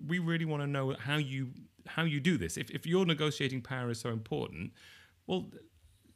we 0.07 0.19
really 0.19 0.45
want 0.45 0.63
to 0.63 0.67
know 0.67 0.95
how 0.99 1.17
you 1.17 1.51
how 1.87 2.05
you 2.05 2.21
do 2.21 2.37
this. 2.37 2.57
If 2.59 2.71
if 2.71 2.87
your 2.87 3.07
negotiating 3.07 3.63
power 3.63 3.91
is 3.91 4.01
so 4.01 4.11
important, 4.11 4.73
well, 5.27 5.47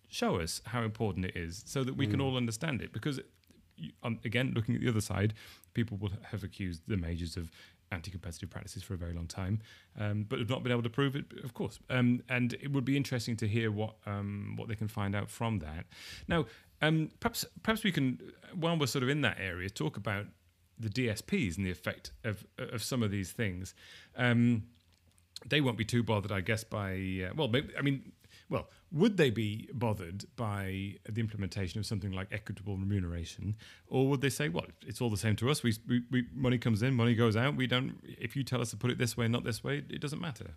show 0.08 0.36
us 0.36 0.60
how 0.66 0.82
important 0.82 1.24
it 1.26 1.36
is 1.36 1.62
so 1.66 1.82
that 1.84 1.96
we 1.96 2.06
mm. 2.06 2.12
can 2.12 2.20
all 2.20 2.36
understand 2.36 2.82
it 2.82 2.92
because 2.92 3.20
um, 4.02 4.18
again, 4.24 4.52
looking 4.54 4.74
at 4.74 4.80
the 4.80 4.88
other 4.88 5.00
side, 5.00 5.34
people 5.78 5.96
will 5.96 6.10
have 6.32 6.42
accused 6.42 6.82
the 6.88 6.96
majors 6.96 7.36
of 7.36 7.52
anti-competitive 7.92 8.50
practices 8.50 8.82
for 8.82 8.94
a 8.94 8.96
very 8.96 9.12
long 9.12 9.28
time, 9.28 9.60
um, 9.96 10.26
but 10.28 10.40
have 10.40 10.50
not 10.50 10.64
been 10.64 10.72
able 10.72 10.82
to 10.82 10.90
prove 10.90 11.14
it, 11.14 11.26
of 11.44 11.54
course. 11.54 11.78
Um, 11.88 12.20
and 12.28 12.54
it 12.54 12.72
would 12.72 12.84
be 12.84 12.96
interesting 12.96 13.36
to 13.36 13.46
hear 13.46 13.70
what 13.70 13.94
um, 14.06 14.54
what 14.56 14.66
they 14.66 14.74
can 14.74 14.88
find 14.88 15.14
out 15.14 15.30
from 15.30 15.60
that. 15.60 15.86
Now, 16.26 16.46
um, 16.82 17.10
perhaps 17.20 17.44
perhaps 17.62 17.84
we 17.84 17.92
can, 17.92 18.18
while 18.54 18.76
we're 18.76 18.86
sort 18.86 19.04
of 19.04 19.08
in 19.08 19.20
that 19.20 19.36
area, 19.38 19.70
talk 19.70 19.96
about 19.96 20.26
the 20.80 20.88
DSPs 20.88 21.56
and 21.56 21.64
the 21.64 21.70
effect 21.70 22.10
of 22.24 22.44
of 22.58 22.82
some 22.82 23.04
of 23.04 23.12
these 23.12 23.30
things. 23.30 23.74
Um, 24.16 24.64
they 25.46 25.60
won't 25.60 25.78
be 25.78 25.84
too 25.84 26.02
bothered, 26.02 26.32
I 26.32 26.40
guess, 26.40 26.64
by 26.64 26.90
uh, 27.28 27.32
well, 27.36 27.46
maybe, 27.46 27.72
I 27.78 27.82
mean, 27.82 28.10
well, 28.50 28.68
would 28.90 29.16
they 29.18 29.30
be 29.30 29.68
bothered 29.74 30.24
by 30.36 30.94
the 31.08 31.20
implementation 31.20 31.78
of 31.78 31.86
something 31.86 32.12
like 32.12 32.28
equitable 32.32 32.76
remuneration, 32.76 33.56
or 33.88 34.08
would 34.08 34.20
they 34.20 34.30
say, 34.30 34.48
"Well, 34.48 34.66
it's 34.86 35.00
all 35.00 35.10
the 35.10 35.16
same 35.16 35.36
to 35.36 35.50
us. 35.50 35.62
We, 35.62 35.74
we, 35.86 36.02
we, 36.10 36.26
money 36.34 36.58
comes 36.58 36.82
in, 36.82 36.94
money 36.94 37.14
goes 37.14 37.36
out. 37.36 37.56
We 37.56 37.66
don't. 37.66 37.98
If 38.02 38.36
you 38.36 38.44
tell 38.44 38.60
us 38.60 38.70
to 38.70 38.76
put 38.76 38.90
it 38.90 38.98
this 38.98 39.16
way, 39.16 39.28
not 39.28 39.44
this 39.44 39.62
way, 39.62 39.84
it 39.88 40.00
doesn't 40.00 40.20
matter." 40.20 40.54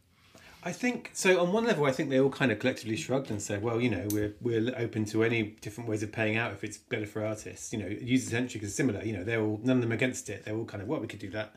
I 0.64 0.72
think 0.72 1.10
so. 1.14 1.42
On 1.42 1.52
one 1.52 1.66
level, 1.66 1.86
I 1.86 1.92
think 1.92 2.12
they 2.12 2.20
all 2.20 2.30
kind 2.30 2.52
of 2.52 2.60
collectively 2.60 2.96
shrugged 2.96 3.32
and 3.32 3.42
said, 3.42 3.62
"Well, 3.62 3.82
you 3.82 3.90
know, 3.90 4.08
we're 4.12 4.34
we're 4.42 4.74
open 4.78 5.06
to 5.06 5.24
any 5.24 5.44
different 5.44 5.90
ways 5.90 6.04
of 6.04 6.12
paying 6.12 6.38
out 6.38 6.54
if 6.54 6.64
it's 6.64 6.78
better 6.78 7.08
for 7.08 7.26
artists. 7.26 7.74
You 7.74 7.80
know, 7.80 7.88
user 7.88 8.30
centric 8.30 8.64
is 8.64 8.74
similar. 8.76 9.04
You 9.04 9.14
know, 9.14 9.24
they're 9.24 9.42
all 9.42 9.60
none 9.64 9.78
of 9.78 9.82
them 9.82 9.92
against 9.92 10.30
it. 10.30 10.46
They're 10.46 10.56
all 10.56 10.66
kind 10.66 10.82
of, 10.82 10.88
well, 10.88 11.00
we 11.00 11.08
could 11.08 11.20
do 11.20 11.32
that." 11.32 11.56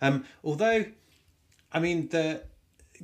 Um, 0.00 0.24
although, 0.42 0.86
I 1.72 1.78
mean, 1.78 2.08
the 2.08 2.42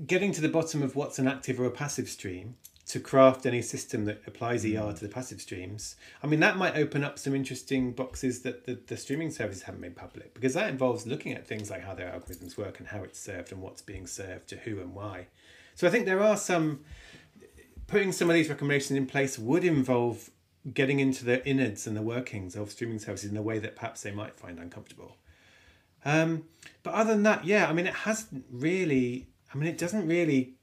getting 0.07 0.33
to 0.33 0.41
the 0.41 0.49
bottom 0.49 0.83
of 0.83 0.97
what's 0.97 1.19
an 1.19 1.29
active 1.29 1.61
or 1.61 1.67
a 1.67 1.71
passive 1.71 2.09
stream 2.09 2.57
to 2.87 3.01
craft 3.01 3.47
any 3.47 3.63
system 3.63 4.05
that 4.05 4.23
applies 4.27 4.65
ER 4.65 4.93
to 4.93 5.01
the 5.01 5.09
passive 5.09 5.41
streams. 5.41 5.97
I 6.23 6.27
mean, 6.27 6.41
that 6.41 6.59
might 6.59 6.77
open 6.77 7.03
up 7.03 7.19
some 7.19 7.35
interesting 7.35 7.93
boxes 7.93 8.43
that 8.43 8.67
the, 8.67 8.79
the 8.87 8.97
streaming 8.97 9.31
services 9.31 9.63
haven't 9.63 9.81
made 9.81 9.97
public 9.97 10.35
because 10.35 10.53
that 10.55 10.69
involves 10.69 11.07
looking 11.07 11.33
at 11.33 11.47
things 11.47 11.71
like 11.71 11.83
how 11.83 11.95
their 11.95 12.11
algorithms 12.11 12.59
work 12.59 12.79
and 12.81 12.89
how 12.89 13.03
it's 13.03 13.19
served 13.19 13.53
and 13.53 13.63
what's 13.63 13.81
being 13.81 14.07
served 14.07 14.49
to 14.49 14.57
who 14.57 14.81
and 14.81 14.95
why. 14.95 15.29
So 15.75 15.87
I 15.87 15.91
think 15.91 16.05
there 16.05 16.23
are 16.23 16.37
some 16.37 16.81
putting 17.87 18.13
some 18.13 18.29
of 18.29 18.35
these 18.35 18.49
recommendations 18.49 18.97
in 18.97 19.07
place 19.07 19.39
would 19.39 19.65
involve 19.65 20.31
getting 20.73 21.01
into 21.01 21.25
the 21.25 21.47
innards 21.47 21.87
and 21.87 21.97
the 21.97 22.03
workings 22.03 22.55
of 22.57 22.71
streaming 22.71 22.99
services 22.99 23.31
in 23.31 23.37
a 23.37 23.43
way 23.43 23.59
that 23.59 23.77
perhaps 23.77 24.03
they 24.03 24.11
might 24.11 24.39
find 24.39 24.59
uncomfortable. 24.59 25.17
Um, 26.05 26.45
but 26.83 26.95
other 26.95 27.15
than 27.15 27.23
that, 27.25 27.45
yeah, 27.45 27.69
I 27.69 27.73
mean, 27.73 27.87
it 27.87 27.95
hasn't 27.95 28.45
really. 28.51 29.29
I 29.53 29.57
mean, 29.57 29.69
it 29.69 29.79
doesn't 29.79 30.07
really 30.09 30.55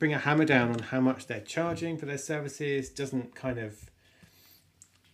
bring 0.00 0.12
a 0.12 0.18
hammer 0.18 0.44
down 0.44 0.70
on 0.70 0.78
how 0.80 1.00
much 1.00 1.28
they're 1.28 1.40
charging 1.40 1.96
for 1.96 2.06
their 2.06 2.18
services 2.18 2.88
doesn't 2.88 3.36
kind 3.36 3.58
of 3.58 3.88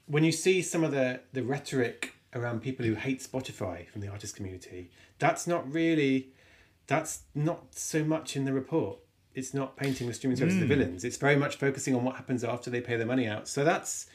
when 0.07 0.25
you 0.25 0.33
see 0.33 0.63
some 0.63 0.83
of 0.83 0.93
the 0.93 1.21
the 1.35 1.43
rhetoric 1.43 2.15
around 2.35 2.63
people 2.63 2.87
who 2.87 2.95
hate 2.95 3.21
Spotify 3.21 3.87
from 3.89 4.01
the 4.01 4.09
artist 4.09 4.35
community 4.35 4.91
that's 5.19 5.47
not 5.47 5.71
really 5.71 6.29
that's 6.87 7.23
not 7.35 7.75
so 7.75 8.05
much 8.05 8.37
in 8.37 8.45
the 8.45 8.53
report. 8.53 8.99
It's 9.35 9.53
not 9.53 9.77
painting 9.77 10.07
the 10.07 10.15
streaming 10.15 10.37
services 10.37 10.59
mm. 10.59 10.69
the 10.69 10.75
villains. 10.75 11.05
It's 11.05 11.17
very 11.17 11.37
much 11.37 11.57
focusing 11.57 11.95
on 11.95 12.05
what 12.05 12.17
happens 12.17 12.45
after 12.45 12.71
they 12.71 12.81
pay 12.81 12.97
their 12.97 13.07
money 13.07 13.27
out. 13.27 13.49
So 13.49 13.65
that's 13.65 14.07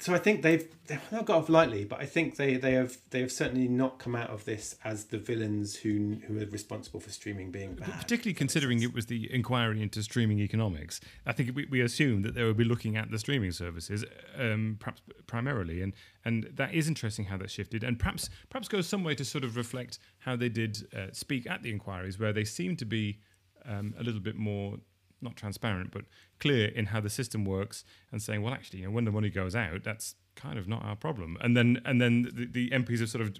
so 0.00 0.12
I 0.12 0.18
think 0.18 0.42
they've 0.42 0.66
they've 0.88 1.00
not 1.12 1.26
got 1.26 1.38
off 1.38 1.48
lightly, 1.48 1.84
but 1.84 2.00
I 2.00 2.06
think 2.06 2.36
they, 2.36 2.56
they 2.56 2.72
have 2.72 2.98
they 3.10 3.20
have 3.20 3.30
certainly 3.30 3.68
not 3.68 4.00
come 4.00 4.16
out 4.16 4.30
of 4.30 4.44
this 4.44 4.74
as 4.82 5.04
the 5.06 5.18
villains 5.18 5.76
who 5.76 6.16
who 6.26 6.40
are 6.40 6.46
responsible 6.46 6.98
for 6.98 7.10
streaming 7.10 7.52
being 7.52 7.74
bad. 7.74 7.92
Particularly 8.00 8.34
considering 8.34 8.82
it 8.82 8.92
was 8.92 9.06
the 9.06 9.32
inquiry 9.32 9.80
into 9.80 10.02
streaming 10.02 10.40
economics, 10.40 11.00
I 11.24 11.32
think 11.32 11.54
we, 11.54 11.66
we 11.66 11.80
assumed 11.80 12.24
that 12.24 12.34
they 12.34 12.42
would 12.42 12.56
be 12.56 12.64
looking 12.64 12.96
at 12.96 13.12
the 13.12 13.18
streaming 13.18 13.52
services, 13.52 14.04
um, 14.36 14.76
perhaps 14.80 15.02
primarily, 15.28 15.82
and 15.82 15.92
and 16.24 16.50
that 16.54 16.74
is 16.74 16.88
interesting 16.88 17.26
how 17.26 17.36
that 17.36 17.50
shifted, 17.50 17.84
and 17.84 17.96
perhaps 17.98 18.28
perhaps 18.50 18.66
goes 18.66 18.88
some 18.88 19.04
way 19.04 19.14
to 19.14 19.24
sort 19.24 19.44
of 19.44 19.56
reflect 19.56 20.00
how 20.18 20.34
they 20.34 20.48
did 20.48 20.88
uh, 20.96 21.06
speak 21.12 21.48
at 21.48 21.62
the 21.62 21.70
inquiries, 21.70 22.18
where 22.18 22.32
they 22.32 22.44
seem 22.44 22.76
to 22.76 22.84
be 22.84 23.20
um, 23.64 23.94
a 23.98 24.02
little 24.02 24.20
bit 24.20 24.34
more 24.34 24.78
not 25.20 25.36
transparent, 25.36 25.90
but 25.90 26.04
clear 26.38 26.68
in 26.68 26.86
how 26.86 27.00
the 27.00 27.10
system 27.10 27.44
works 27.44 27.84
and 28.12 28.22
saying, 28.22 28.42
well, 28.42 28.52
actually, 28.54 28.80
you 28.80 28.86
know, 28.86 28.92
when 28.92 29.04
the 29.04 29.10
money 29.10 29.30
goes 29.30 29.54
out, 29.54 29.82
that's 29.82 30.14
kind 30.34 30.58
of 30.58 30.68
not 30.68 30.84
our 30.84 30.96
problem. 30.96 31.36
And 31.40 31.56
then 31.56 31.80
and 31.84 32.00
then 32.00 32.30
the, 32.32 32.46
the 32.46 32.70
MPs 32.70 33.00
have 33.00 33.10
sort 33.10 33.22
of 33.22 33.36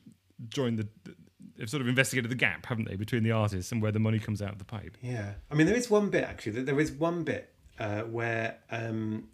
joined 0.49 0.79
the, 0.79 0.89
the 1.05 1.15
they've 1.57 1.71
sort 1.71 1.81
of 1.81 1.89
investigated 1.89 2.31
the 2.31 2.37
gap, 2.37 2.67
haven't 2.67 2.89
they, 2.89 2.97
between 2.97 3.23
the 3.23 3.33
artists 3.33 3.73
and 3.73 3.81
where 3.81 3.93
the 3.93 3.99
money 3.99 4.19
comes 4.19 4.43
out 4.43 4.53
of 4.53 4.59
the 4.59 4.65
pipe. 4.65 4.97
Yeah, 5.01 5.35
I 5.51 5.55
mean, 5.55 5.67
there 5.67 5.77
is 5.77 5.91
one 5.91 6.11
bit 6.11 6.25
actually. 6.25 6.63
There 6.63 6.81
is 6.81 6.93
one 6.93 7.23
bit 7.25 7.53
uh, 7.79 8.03
where 8.03 8.59
um, 8.71 9.29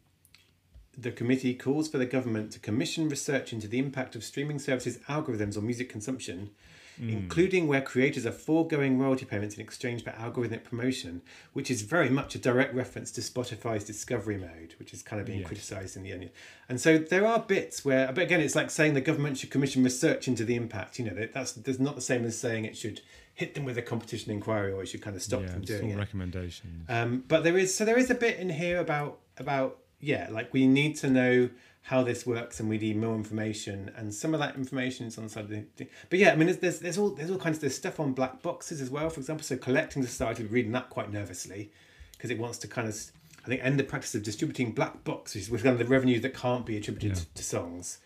the 0.96 1.10
committee 1.10 1.54
calls 1.54 1.88
for 1.88 1.98
the 1.98 2.06
government 2.06 2.52
to 2.52 2.58
commission 2.58 3.08
research 3.08 3.52
into 3.52 3.68
the 3.68 3.78
impact 3.78 4.14
of 4.14 4.24
streaming 4.24 4.58
services 4.58 4.98
algorithms 5.08 5.56
on 5.56 5.64
music 5.64 5.88
consumption 5.88 6.50
including 6.98 7.66
where 7.66 7.80
creators 7.80 8.24
are 8.26 8.32
foregoing 8.32 8.98
royalty 8.98 9.24
payments 9.24 9.54
in 9.56 9.60
exchange 9.60 10.04
for 10.04 10.10
algorithmic 10.10 10.64
promotion, 10.64 11.22
which 11.52 11.70
is 11.70 11.82
very 11.82 12.08
much 12.08 12.34
a 12.34 12.38
direct 12.38 12.74
reference 12.74 13.10
to 13.12 13.20
Spotify's 13.20 13.84
discovery 13.84 14.36
mode, 14.36 14.74
which 14.78 14.92
is 14.92 15.02
kind 15.02 15.20
of 15.20 15.26
being 15.26 15.40
Yes. 15.40 15.48
criticised 15.48 15.96
in 15.96 16.02
the 16.02 16.12
Onion. 16.12 16.30
And 16.68 16.80
so 16.80 16.98
there 16.98 17.26
are 17.26 17.40
bits 17.40 17.84
where, 17.84 18.12
but 18.12 18.22
again, 18.22 18.40
it's 18.40 18.54
like 18.54 18.70
saying 18.70 18.94
the 18.94 19.00
government 19.00 19.38
should 19.38 19.50
commission 19.50 19.82
research 19.82 20.28
into 20.28 20.44
the 20.44 20.54
impact. 20.54 20.98
You 20.98 21.06
know, 21.06 21.14
that- 21.14 21.32
that's 21.32 21.52
that's 21.52 21.78
not 21.78 21.94
the 21.96 22.00
same 22.00 22.24
as 22.24 22.38
saying 22.38 22.64
it 22.64 22.76
should 22.76 23.00
hit 23.34 23.54
them 23.54 23.64
with 23.64 23.78
a 23.78 23.82
competition 23.82 24.30
inquiry 24.30 24.72
or 24.72 24.82
it 24.82 24.86
should 24.86 25.00
kind 25.02 25.16
of 25.16 25.22
stop 25.22 25.40
yeah, 25.42 25.48
them 25.52 25.62
doing 25.62 25.90
it. 25.90 25.96
recommendations. 25.96 26.84
Um, 26.88 27.24
but 27.26 27.42
there 27.44 27.56
is 27.56 27.74
so 27.74 27.84
there 27.84 27.98
is 27.98 28.10
a 28.10 28.14
bit 28.14 28.38
in 28.38 28.50
here 28.50 28.78
about 28.78 29.18
about 29.38 29.78
yeah, 30.00 30.28
like 30.30 30.52
we 30.52 30.66
need 30.66 30.96
to 30.96 31.08
know 31.08 31.48
how 31.86 32.02
this 32.02 32.24
works 32.24 32.60
and 32.60 32.68
we 32.68 32.78
need 32.78 32.96
more 32.96 33.14
information 33.14 33.90
and 33.96 34.14
some 34.14 34.34
of 34.34 34.40
that 34.40 34.54
information 34.54 35.06
is 35.06 35.18
on 35.18 35.24
the 35.24 35.30
side 35.30 35.44
of 35.44 35.50
the 35.50 35.62
thing. 35.76 35.88
But 36.10 36.18
yeah, 36.20 36.32
I 36.32 36.36
mean 36.36 36.46
there's 36.46 36.58
there's, 36.58 36.78
there's 36.78 36.98
all 36.98 37.10
there's 37.10 37.30
all 37.30 37.38
kinds 37.38 37.56
of 37.56 37.62
there's 37.62 37.76
stuff 37.76 37.98
on 37.98 38.12
black 38.12 38.40
boxes 38.42 38.80
as 38.80 38.88
well, 38.90 39.10
for 39.10 39.20
example. 39.20 39.44
So 39.44 39.56
collecting 39.56 40.02
society 40.04 40.44
reading 40.44 40.72
that 40.72 40.90
quite 40.90 41.12
nervously 41.12 41.72
because 42.12 42.30
it 42.30 42.38
wants 42.38 42.58
to 42.58 42.68
kind 42.68 42.88
of 42.88 42.96
I 43.44 43.48
think 43.48 43.64
end 43.64 43.78
the 43.80 43.84
practice 43.84 44.14
of 44.14 44.22
distributing 44.22 44.70
black 44.72 45.02
boxes 45.02 45.50
with 45.50 45.64
kind 45.64 45.72
of 45.72 45.78
the 45.84 45.90
revenue 45.92 46.20
that 46.20 46.34
can't 46.34 46.64
be 46.64 46.76
attributed 46.76 47.18
Yeah. 47.18 47.24
to 47.34 47.42
songs 47.42 47.98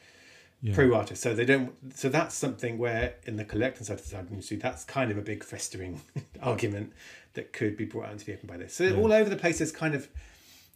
yeah. 0.62 0.74
pro 0.74 0.86
rata. 0.86 1.14
So 1.14 1.34
they 1.34 1.44
don't. 1.44 1.72
So 1.94 2.08
that's 2.08 2.34
something 2.34 2.78
where 2.78 3.14
in 3.24 3.36
the 3.36 3.44
collecting 3.44 3.84
side 3.84 3.94
of 3.94 3.98
the 4.00 4.04
society 4.04 4.30
industry, 4.30 4.56
that's 4.56 4.84
kind 4.84 5.10
of 5.10 5.18
a 5.18 5.22
big 5.22 5.44
festering 5.44 6.00
argument 6.42 6.92
that 7.34 7.52
could 7.52 7.76
be 7.76 7.84
brought 7.84 8.06
out 8.06 8.12
into 8.12 8.24
the 8.24 8.32
open 8.32 8.46
by 8.46 8.56
this. 8.56 8.74
So 8.74 8.96
all 8.96 9.12
over 9.12 9.28
the 9.28 9.36
place, 9.36 9.58
there's 9.58 9.72
kind 9.72 9.94
of. 9.94 10.08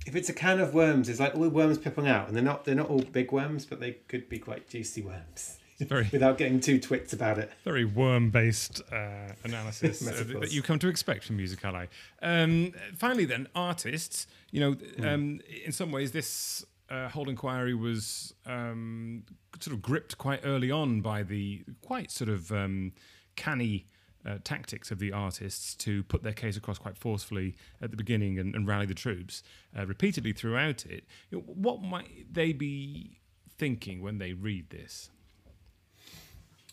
If 0.06 0.16
it's 0.16 0.28
a 0.28 0.32
can 0.32 0.60
of 0.60 0.72
worms, 0.74 1.08
it's 1.08 1.20
like 1.20 1.34
all 1.34 1.42
the 1.42 1.50
worms 1.50 1.78
popping 1.78 2.08
out, 2.08 2.26
and 2.28 2.36
they're 2.36 2.42
not 2.44 2.64
they're 2.64 2.74
not 2.74 2.88
all 2.88 3.02
big 3.02 3.32
worms, 3.32 3.66
but 3.66 3.80
they 3.80 3.92
could 4.08 4.28
be 4.28 4.38
quite 4.38 4.68
juicy 4.68 5.02
worms. 5.02 5.58
very- 5.78 6.08
without 6.12 6.36
getting 6.38 6.60
too 6.60 6.78
twits 6.78 7.12
about 7.12 7.38
it. 7.38 7.50
very 7.64 7.84
worm-based 7.86 8.82
uh, 8.92 9.32
analysis 9.44 10.06
uh, 10.08 10.24
that- 10.40 10.52
you 10.52 10.62
come 10.62 10.78
to 10.78 10.88
expect 10.88 11.24
from 11.24 11.36
Music 11.36 11.64
Ally. 11.64 11.86
Um, 12.22 12.72
finally, 12.96 13.24
then 13.24 13.48
artists. 13.54 14.26
You 14.50 14.60
know, 14.60 14.72
Hmm. 14.72 15.04
um, 15.04 15.40
in 15.64 15.72
some 15.72 15.90
ways, 15.92 16.12
this 16.12 16.64
uh, 16.90 17.08
whole 17.08 17.28
inquiry 17.28 17.74
was 17.74 18.34
um, 18.46 19.22
sort 19.60 19.74
of 19.74 19.80
gripped 19.82 20.18
quite 20.18 20.40
early 20.44 20.70
on 20.70 21.00
by 21.02 21.22
the 21.22 21.62
quite 21.82 22.10
sort 22.10 22.28
of 22.30 22.50
um, 22.52 22.92
canny. 23.36 23.86
Uh, 24.26 24.36
tactics 24.44 24.90
of 24.90 24.98
the 24.98 25.10
artists 25.10 25.74
to 25.74 26.02
put 26.02 26.22
their 26.22 26.34
case 26.34 26.54
across 26.54 26.76
quite 26.76 26.94
forcefully 26.94 27.56
at 27.80 27.90
the 27.90 27.96
beginning 27.96 28.38
and, 28.38 28.54
and 28.54 28.68
rally 28.68 28.84
the 28.84 28.92
troops 28.92 29.42
uh, 29.74 29.86
repeatedly 29.86 30.30
throughout 30.30 30.84
it. 30.84 31.04
You 31.30 31.38
know, 31.38 31.44
what 31.46 31.80
might 31.80 32.26
they 32.30 32.52
be 32.52 33.18
thinking 33.56 34.02
when 34.02 34.18
they 34.18 34.34
read 34.34 34.68
this? 34.68 35.08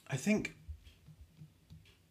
I 0.10 0.18
think 0.18 0.58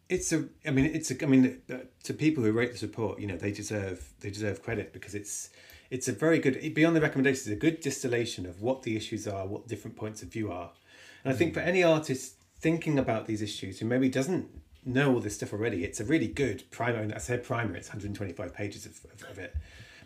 it's 0.09 0.33
a. 0.33 0.45
I 0.67 0.71
mean, 0.71 0.87
it's 0.87 1.11
a. 1.11 1.23
I 1.23 1.27
mean, 1.27 1.61
uh, 1.71 1.79
to 2.05 2.15
people 2.15 2.45
who 2.45 2.53
wrote 2.53 2.73
this 2.73 2.83
report, 2.83 3.21
you 3.21 3.27
know, 3.27 3.37
they 3.37 3.51
deserve 3.51 4.13
they 4.21 4.31
deserve 4.31 4.63
credit 4.63 4.93
because 4.93 5.15
it's 5.15 5.51
it's 5.91 6.09
a 6.09 6.13
very 6.13 6.39
good 6.39 6.75
beyond 6.75 6.95
the 6.95 7.01
recommendations, 7.01 7.49
a 7.49 7.57
good 7.57 7.81
distillation 7.81 8.47
of 8.47 8.63
what 8.63 8.83
the 8.83 8.97
issues 8.97 9.27
are, 9.27 9.47
what 9.47 9.67
different 9.67 9.97
points 9.97 10.23
of 10.23 10.29
view 10.29 10.53
are, 10.53 10.71
and 11.25 11.33
I 11.33 11.37
think 11.37 11.55
for 11.55 11.61
any 11.61 11.83
artist 11.83 12.37
thinking 12.59 12.99
about 12.99 13.27
these 13.27 13.43
issues 13.43 13.81
who 13.81 13.87
maybe 13.87 14.09
doesn't 14.09 14.49
know 14.87 15.13
all 15.13 15.21
this 15.21 15.35
stuff 15.35 15.53
already, 15.53 15.85
it's 15.85 16.01
a 16.01 16.05
really 16.05 16.29
good 16.29 16.65
primer. 16.71 17.01
And 17.01 17.13
I 17.13 17.19
said 17.19 17.45
primer; 17.45 17.77
it's 17.77 17.89
one 17.89 17.97
hundred 17.97 18.07
and 18.07 18.17
twenty 18.17 18.33
five 18.33 18.55
pages 18.55 18.87
of, 18.87 18.99
of, 19.13 19.31
of 19.31 19.39
it, 19.39 19.55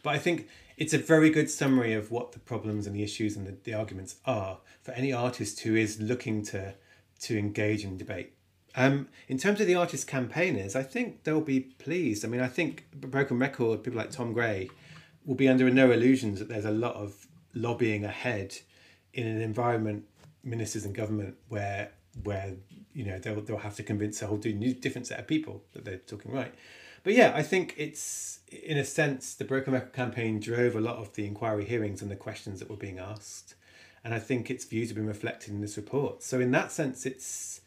but 0.03 0.15
I 0.15 0.19
think 0.19 0.49
it's 0.77 0.95
a 0.95 0.99
very 0.99 1.31
good 1.31 1.51
summary 1.51 1.93
of 1.93 2.11
what 2.11 2.33
the 2.33 2.39
problems 2.39 2.87
and 2.87 2.97
the 2.97 3.03
issues 3.03 3.37
and 3.37 3.47
the, 3.47 3.55
the 3.65 3.75
arguments 3.75 4.17
are 4.25 4.59
for 4.83 4.93
any 4.93 5.13
artist 5.13 5.61
who 5.61 5.77
is 5.77 6.01
looking 6.01 6.43
to 6.47 6.75
to 7.21 7.39
engage 7.39 7.85
in 7.85 7.99
debate. 7.99 8.33
Um, 8.75 9.09
in 9.29 9.37
terms 9.37 9.61
of 9.61 9.67
the 9.67 9.75
artist 9.75 10.07
campaigners, 10.07 10.77
I 10.77 10.85
think 10.85 11.25
they'll 11.25 11.41
be 11.41 11.61
pleased. 11.61 12.25
I 12.25 12.29
mean, 12.29 12.41
I 12.41 12.47
think 12.47 12.87
Broken 12.93 13.39
Record, 13.39 13.83
people 13.83 13.99
like 13.99 14.11
Tom 14.11 14.33
Gray, 14.33 14.71
will 15.27 15.35
be 15.35 15.49
under 15.49 15.69
no 15.71 15.91
illusions 15.91 16.39
that 16.39 16.49
there's 16.49 16.65
a 16.65 16.71
lot 16.71 16.95
of 16.95 17.27
lobbying 17.53 18.05
ahead 18.05 18.57
in 19.13 19.27
an 19.27 19.41
environment, 19.41 20.05
ministers 20.45 20.85
and 20.85 20.95
government, 20.95 21.35
where 21.49 21.91
where 22.23 22.55
you 22.93 23.05
know 23.05 23.19
they'll 23.19 23.41
they'll 23.41 23.59
have 23.59 23.77
to 23.77 23.83
convince 23.83 24.21
a 24.23 24.27
whole 24.27 24.39
new 24.39 24.75
different 24.75 25.07
set 25.07 25.19
of 25.19 25.27
people 25.27 25.63
that 25.73 25.85
they're 25.85 25.99
talking 25.99 26.33
right. 26.33 26.55
But 27.03 27.15
yeah, 27.15 27.33
I 27.35 27.43
think 27.43 27.75
it's 27.77 28.41
in 28.51 28.77
a 28.77 28.85
sense 28.85 29.35
the 29.35 29.45
Broken 29.45 29.73
Record 29.73 29.93
campaign 29.93 30.41
drove 30.41 30.77
a 30.77 30.81
lot 30.81 30.97
of 30.97 31.15
the 31.15 31.27
inquiry 31.27 31.65
hearings 31.65 32.03
and 32.03 32.11
the 32.11 32.17
questions 32.17 32.59
that 32.61 32.69
were 32.69 32.77
being 32.77 32.99
asked, 32.99 33.55
and 34.05 34.13
I 34.13 34.19
think 34.19 34.51
its 34.51 34.65
views 34.65 34.89
have 34.89 34.97
been 34.97 35.07
reflected 35.07 35.53
in 35.53 35.61
this 35.61 35.77
report. 35.77 36.23
So 36.23 36.41
in 36.41 36.51
that 36.51 36.73
sense, 36.73 37.07
it's 37.07 37.63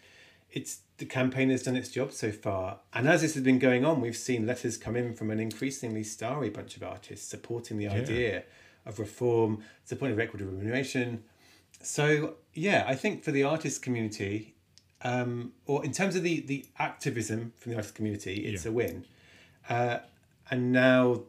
it's 0.52 0.82
the 0.98 1.06
campaign 1.06 1.50
has 1.50 1.64
done 1.64 1.76
its 1.76 1.90
job 1.90 2.12
so 2.12 2.32
far. 2.32 2.80
And 2.94 3.10
as 3.10 3.22
this 3.22 3.34
has 3.34 3.44
been 3.44 3.60
going 3.60 3.84
on, 3.84 4.00
we've 4.00 4.16
seen 4.16 4.46
letters 4.46 4.78
come 4.78 4.96
in 4.96 5.16
from 5.16 5.32
an 5.32 5.40
increasingly 5.40 6.04
starry 6.04 6.50
bunch 6.50 6.78
of 6.78 6.84
artists 6.84 7.28
supporting 7.28 7.78
the 7.78 7.88
idea 7.88 8.44
of 8.86 9.00
reform, 9.00 9.64
supporting 9.84 10.14
of 10.14 10.20
equitable 10.20 10.52
remuneration. 10.52 11.24
So 11.82 12.36
yeah, 12.54 12.86
I 12.88 12.96
think 12.96 13.24
for 13.24 13.32
the 13.32 13.44
artist 13.44 13.82
community, 13.82 14.53
um, 15.04 15.54
or 15.66 15.84
in 15.84 15.92
terms 15.92 16.16
of 16.16 16.24
the 16.24 16.42
the 16.42 16.66
activism 16.78 17.54
from 17.58 17.72
the 17.72 17.78
artist 17.78 17.96
community, 17.96 18.46
it's 18.46 18.66
Yeah. 18.66 18.72
a 18.72 18.74
win. 18.74 19.06
Uh, 19.70 20.00
and 20.50 20.72
now 20.72 21.24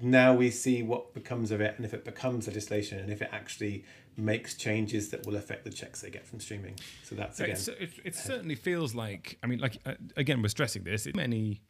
now 0.00 0.34
we 0.34 0.50
see 0.50 0.82
what 0.82 1.14
becomes 1.14 1.50
of 1.50 1.60
it 1.60 1.74
and 1.76 1.84
if 1.86 1.94
it 1.94 2.04
becomes 2.04 2.46
legislation 2.46 2.98
and 2.98 3.10
if 3.10 3.22
it 3.22 3.30
actually 3.32 3.82
makes 4.18 4.54
changes 4.54 5.08
that 5.10 5.26
will 5.26 5.36
affect 5.36 5.64
the 5.64 5.70
checks 5.70 6.00
they 6.02 6.10
get 6.10 6.26
from 6.26 6.38
streaming 6.38 6.74
so 7.02 7.14
that's 7.14 7.38
So 7.38 7.44
again 7.44 7.58
it, 7.78 7.90
it 8.04 8.14
certainly 8.14 8.54
feels 8.54 8.94
like 8.94 9.38
I 9.42 9.46
mean, 9.46 9.58
like 9.58 9.78
uh, 9.86 9.94
again, 10.16 10.42
we're 10.42 10.48
stressing 10.48 10.84
this. 10.84 11.06
It, 11.06 11.16
many, 11.16 11.62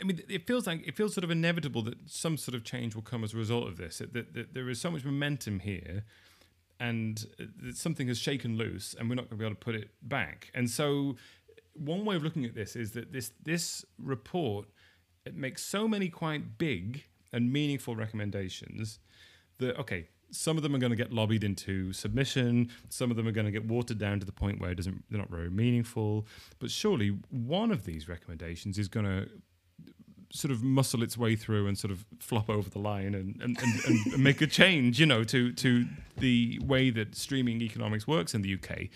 I 0.00 0.04
mean, 0.04 0.20
it 0.28 0.46
feels 0.46 0.66
like 0.66 0.86
it 0.86 0.94
feels 0.96 1.14
sort 1.14 1.24
of 1.24 1.30
inevitable 1.30 1.82
that 1.82 1.96
some 2.06 2.36
sort 2.36 2.54
of 2.54 2.64
change 2.64 2.94
will 2.94 3.02
come 3.02 3.24
as 3.24 3.32
a 3.34 3.36
result 3.36 3.68
of 3.68 3.76
this. 3.76 3.98
That, 3.98 4.12
that, 4.12 4.34
that 4.34 4.54
there 4.54 4.68
is 4.68 4.80
so 4.80 4.90
much 4.90 5.04
momentum 5.04 5.60
here, 5.60 6.04
and 6.80 7.26
something 7.74 8.08
has 8.08 8.18
shaken 8.18 8.56
loose, 8.56 8.94
and 8.98 9.08
we're 9.08 9.16
not 9.16 9.28
going 9.28 9.38
to 9.38 9.42
be 9.42 9.44
able 9.44 9.56
to 9.56 9.60
put 9.60 9.74
it 9.74 9.90
back. 10.02 10.50
And 10.54 10.70
so, 10.70 11.16
one 11.74 12.04
way 12.04 12.16
of 12.16 12.22
looking 12.22 12.44
at 12.44 12.54
this 12.54 12.76
is 12.76 12.92
that 12.92 13.12
this 13.12 13.32
this 13.42 13.84
report 13.98 14.66
it 15.24 15.36
makes 15.36 15.62
so 15.62 15.86
many 15.86 16.08
quite 16.08 16.58
big 16.58 17.04
and 17.32 17.52
meaningful 17.52 17.94
recommendations 17.94 18.98
that 19.58 19.78
okay 19.78 20.08
some 20.30 20.56
of 20.56 20.62
them 20.62 20.74
are 20.74 20.78
going 20.78 20.90
to 20.90 20.96
get 20.96 21.12
lobbied 21.12 21.44
into 21.44 21.92
submission 21.92 22.68
some 22.88 23.10
of 23.10 23.16
them 23.16 23.28
are 23.28 23.32
going 23.32 23.46
to 23.46 23.52
get 23.52 23.66
watered 23.66 23.98
down 23.98 24.18
to 24.18 24.26
the 24.26 24.32
point 24.32 24.60
where 24.60 24.70
it 24.70 24.74
doesn't 24.74 25.04
they're 25.10 25.18
not 25.18 25.30
very 25.30 25.50
meaningful 25.50 26.26
but 26.58 26.70
surely 26.70 27.16
one 27.30 27.70
of 27.70 27.84
these 27.84 28.08
recommendations 28.08 28.78
is 28.78 28.88
going 28.88 29.06
to 29.06 29.28
sort 30.30 30.52
of 30.52 30.62
muscle 30.62 31.02
its 31.02 31.16
way 31.16 31.34
through 31.36 31.66
and 31.66 31.78
sort 31.78 31.90
of 31.90 32.04
flop 32.20 32.50
over 32.50 32.68
the 32.68 32.78
line 32.78 33.14
and, 33.14 33.40
and, 33.40 33.58
and, 33.62 34.12
and 34.12 34.22
make 34.22 34.42
a 34.42 34.46
change 34.46 35.00
you 35.00 35.06
know 35.06 35.24
to 35.24 35.52
to 35.52 35.86
the 36.18 36.58
way 36.62 36.90
that 36.90 37.14
streaming 37.14 37.62
economics 37.62 38.06
works 38.06 38.34
in 38.34 38.42
the 38.42 38.52
UK 38.54 38.88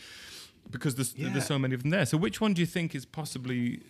because 0.70 0.94
there's, 0.94 1.14
Yeah. 1.16 1.30
there's 1.30 1.46
so 1.46 1.58
many 1.58 1.74
of 1.74 1.82
them 1.82 1.90
there. 1.90 2.06
So 2.06 2.16
which 2.16 2.40
one 2.40 2.54
do 2.54 2.60
you 2.60 2.66
think 2.66 2.94
is 2.94 3.04
possibly 3.04 3.80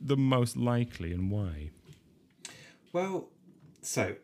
the 0.00 0.16
most 0.16 0.56
likely 0.56 1.12
and 1.12 1.30
why? 1.30 1.70
Well, 2.92 3.28
so 3.82 4.16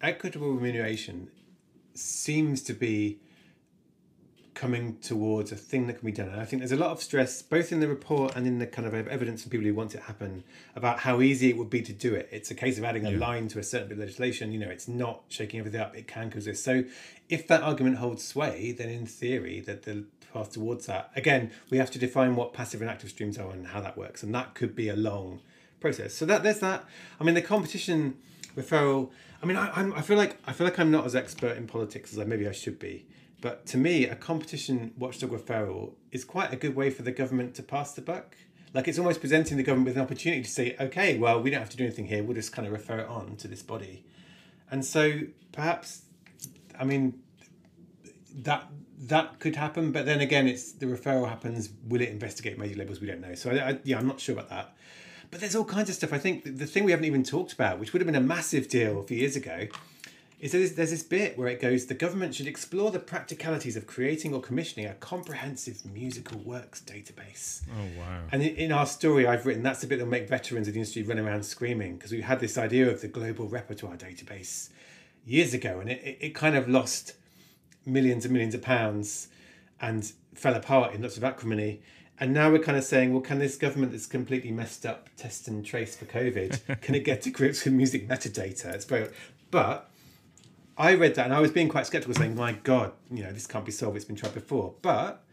equitable 0.00 0.52
remuneration 0.52 1.28
seems 1.94 2.62
to 2.62 2.74
be 2.74 3.18
coming 4.54 4.98
towards 4.98 5.50
a 5.50 5.56
thing 5.56 5.86
that 5.86 5.94
can 5.98 6.06
be 6.06 6.12
done. 6.12 6.28
And 6.28 6.40
I 6.40 6.44
think 6.44 6.60
there's 6.60 6.72
a 6.72 6.76
lot 6.76 6.90
of 6.90 7.02
stress, 7.02 7.40
both 7.42 7.72
in 7.72 7.80
the 7.80 7.88
report 7.88 8.36
and 8.36 8.46
in 8.46 8.58
the 8.58 8.66
kind 8.66 8.86
of 8.86 8.94
evidence 8.94 9.42
from 9.42 9.50
people 9.50 9.66
who 9.66 9.74
want 9.74 9.94
it 9.94 9.98
to 9.98 10.04
happen, 10.04 10.44
about 10.76 11.00
how 11.00 11.20
easy 11.20 11.48
it 11.48 11.56
would 11.56 11.70
be 11.70 11.82
to 11.82 11.92
do 11.92 12.14
it. 12.14 12.28
It's 12.30 12.50
a 12.50 12.54
case 12.54 12.76
of 12.78 12.84
adding 12.84 13.06
a 13.06 13.10
Yeah. 13.12 13.18
line 13.18 13.48
to 13.48 13.58
a 13.58 13.62
certain 13.62 13.88
bit 13.88 13.94
of 13.94 14.00
legislation. 14.00 14.52
You 14.52 14.58
know, 14.60 14.68
it's 14.68 14.88
not 14.88 15.22
shaking 15.28 15.60
everything 15.60 15.80
up. 15.80 15.96
It 15.96 16.06
can 16.06 16.30
cause 16.30 16.44
this. 16.44 16.62
So 16.62 16.84
if 17.28 17.46
that 17.48 17.62
argument 17.62 17.96
holds 17.96 18.22
sway, 18.22 18.72
then 18.72 18.88
in 18.88 19.06
theory, 19.06 19.60
that 19.60 19.82
the 19.82 20.04
path 20.32 20.52
towards 20.52 20.86
that, 20.86 21.10
again, 21.16 21.50
we 21.70 21.78
have 21.78 21.90
to 21.92 21.98
define 21.98 22.36
what 22.36 22.52
passive 22.52 22.80
and 22.80 22.90
active 22.90 23.10
streams 23.10 23.38
are 23.38 23.50
and 23.50 23.68
how 23.68 23.80
that 23.80 23.96
works. 23.96 24.22
And 24.22 24.34
that 24.34 24.54
could 24.54 24.74
be 24.74 24.88
a 24.88 24.96
long 24.96 25.40
process. 25.80 26.14
So 26.14 26.26
that 26.26 26.42
there's 26.42 26.60
that. 26.60 26.84
I 27.18 27.24
mean, 27.24 27.34
the 27.34 27.42
competition 27.42 28.16
referral. 28.56 29.10
I 29.42 29.46
mean, 29.46 29.56
I, 29.56 29.70
I'm, 29.74 29.92
I 29.94 30.02
feel 30.02 30.16
like 30.16 30.36
I 30.46 30.52
feel 30.52 30.66
like 30.66 30.78
I'm 30.78 30.90
not 30.90 31.04
as 31.04 31.16
expert 31.16 31.56
in 31.56 31.66
politics 31.66 32.12
as 32.12 32.18
I 32.18 32.24
maybe 32.24 32.46
I 32.46 32.52
should 32.52 32.78
be. 32.78 33.06
But 33.40 33.66
to 33.66 33.76
me, 33.76 34.06
a 34.06 34.14
competition 34.14 34.92
watchdog 34.96 35.30
referral 35.30 35.94
is 36.12 36.24
quite 36.24 36.52
a 36.52 36.56
good 36.56 36.76
way 36.76 36.90
for 36.90 37.02
the 37.02 37.10
government 37.10 37.54
to 37.56 37.62
pass 37.62 37.92
the 37.92 38.00
buck. 38.00 38.36
Like 38.72 38.86
it's 38.86 38.98
almost 38.98 39.20
presenting 39.20 39.56
the 39.56 39.64
government 39.64 39.88
with 39.88 39.96
an 39.96 40.02
opportunity 40.02 40.42
to 40.42 40.48
say, 40.48 40.76
okay, 40.80 41.18
well, 41.18 41.42
we 41.42 41.50
don't 41.50 41.58
have 41.58 41.70
to 41.70 41.76
do 41.76 41.84
anything 41.84 42.06
here. 42.06 42.22
We'll 42.22 42.36
just 42.36 42.52
kind 42.52 42.66
of 42.66 42.72
refer 42.72 43.00
it 43.00 43.08
on 43.08 43.36
to 43.36 43.48
this 43.48 43.62
body. 43.62 44.04
And 44.70 44.84
so 44.84 45.22
perhaps, 45.50 46.02
I 46.78 46.84
mean, 46.84 47.18
that 48.34 48.68
that 49.00 49.40
could 49.40 49.56
happen. 49.56 49.90
But 49.90 50.06
then 50.06 50.20
again, 50.20 50.46
it's 50.46 50.72
the 50.72 50.86
referral 50.86 51.28
happens. 51.28 51.70
Will 51.88 52.00
it 52.00 52.10
investigate 52.10 52.58
major 52.58 52.76
labels? 52.76 53.00
We 53.00 53.08
don't 53.08 53.20
know. 53.20 53.34
So 53.34 53.50
I, 53.50 53.70
I, 53.70 53.78
yeah, 53.82 53.98
I'm 53.98 54.06
not 54.06 54.20
sure 54.20 54.34
about 54.34 54.50
that. 54.50 54.76
But 55.32 55.40
there's 55.40 55.56
all 55.56 55.64
kinds 55.64 55.88
of 55.88 55.94
stuff. 55.94 56.12
I 56.12 56.18
think 56.18 56.58
the, 56.58 56.66
thing 56.66 56.84
we 56.84 56.90
haven't 56.90 57.06
even 57.06 57.24
talked 57.24 57.54
about, 57.54 57.78
which 57.78 57.94
would 57.94 58.02
have 58.02 58.06
been 58.06 58.14
a 58.14 58.20
massive 58.20 58.68
deal 58.68 59.00
a 59.00 59.02
few 59.02 59.16
years 59.16 59.34
ago, 59.34 59.66
is 60.38 60.52
there's, 60.52 60.74
there's 60.74 60.90
this 60.90 61.02
bit 61.02 61.38
where 61.38 61.48
it 61.48 61.58
goes 61.58 61.86
the 61.86 61.94
government 61.94 62.34
should 62.34 62.46
explore 62.46 62.90
the 62.90 62.98
practicalities 62.98 63.74
of 63.74 63.86
creating 63.86 64.34
or 64.34 64.42
commissioning 64.42 64.84
a 64.84 64.92
comprehensive 64.94 65.86
musical 65.86 66.38
works 66.40 66.82
database. 66.82 67.62
Oh 67.70 67.98
wow! 67.98 68.20
And 68.30 68.42
in, 68.42 68.72
our 68.72 68.84
story, 68.84 69.26
I've 69.26 69.46
written 69.46 69.62
that's 69.62 69.80
the 69.80 69.86
bit 69.86 69.96
that'll 69.96 70.10
make 70.10 70.28
veterans 70.28 70.68
of 70.68 70.74
the 70.74 70.80
industry 70.80 71.02
run 71.02 71.18
around 71.18 71.44
screaming 71.44 71.96
because 71.96 72.12
we 72.12 72.20
had 72.20 72.38
this 72.38 72.58
idea 72.58 72.90
of 72.90 73.00
the 73.00 73.08
global 73.08 73.48
repertoire 73.48 73.96
database 73.96 74.68
years 75.24 75.54
ago, 75.54 75.80
and 75.80 75.88
it, 75.88 76.18
it 76.20 76.34
kind 76.34 76.56
of 76.56 76.68
lost 76.68 77.14
millions 77.86 78.26
and 78.26 78.34
millions 78.34 78.54
of 78.54 78.60
pounds 78.60 79.28
and 79.80 80.12
fell 80.34 80.54
apart 80.54 80.92
in 80.92 81.00
lots 81.00 81.16
of 81.16 81.24
acrimony. 81.24 81.80
And 82.22 82.32
now 82.32 82.52
we're 82.52 82.60
kind 82.60 82.78
of 82.78 82.84
saying, 82.84 83.12
well, 83.12 83.20
can 83.20 83.40
this 83.40 83.56
government 83.56 83.90
that's 83.90 84.06
completely 84.06 84.52
messed 84.52 84.86
up 84.86 85.08
test 85.16 85.48
and 85.48 85.66
trace 85.66 85.96
for 85.96 86.04
COVID, 86.04 86.80
can 86.80 86.94
it 86.94 87.00
get 87.00 87.22
to 87.22 87.30
grips 87.30 87.64
with 87.64 87.74
music 87.74 88.06
metadata? 88.06 88.66
It's 88.66 88.84
very, 88.84 89.08
but 89.50 89.90
I 90.78 90.94
read 90.94 91.16
that 91.16 91.24
and 91.24 91.34
I 91.34 91.40
was 91.40 91.50
being 91.50 91.68
quite 91.68 91.84
skeptical, 91.84 92.14
saying, 92.14 92.36
my 92.36 92.52
God, 92.52 92.92
you 93.10 93.24
know, 93.24 93.32
this 93.32 93.48
can't 93.48 93.64
be 93.64 93.72
solved. 93.72 93.96
It's 93.96 94.04
been 94.04 94.14
tried 94.14 94.34
before. 94.34 94.72
But 94.82 95.24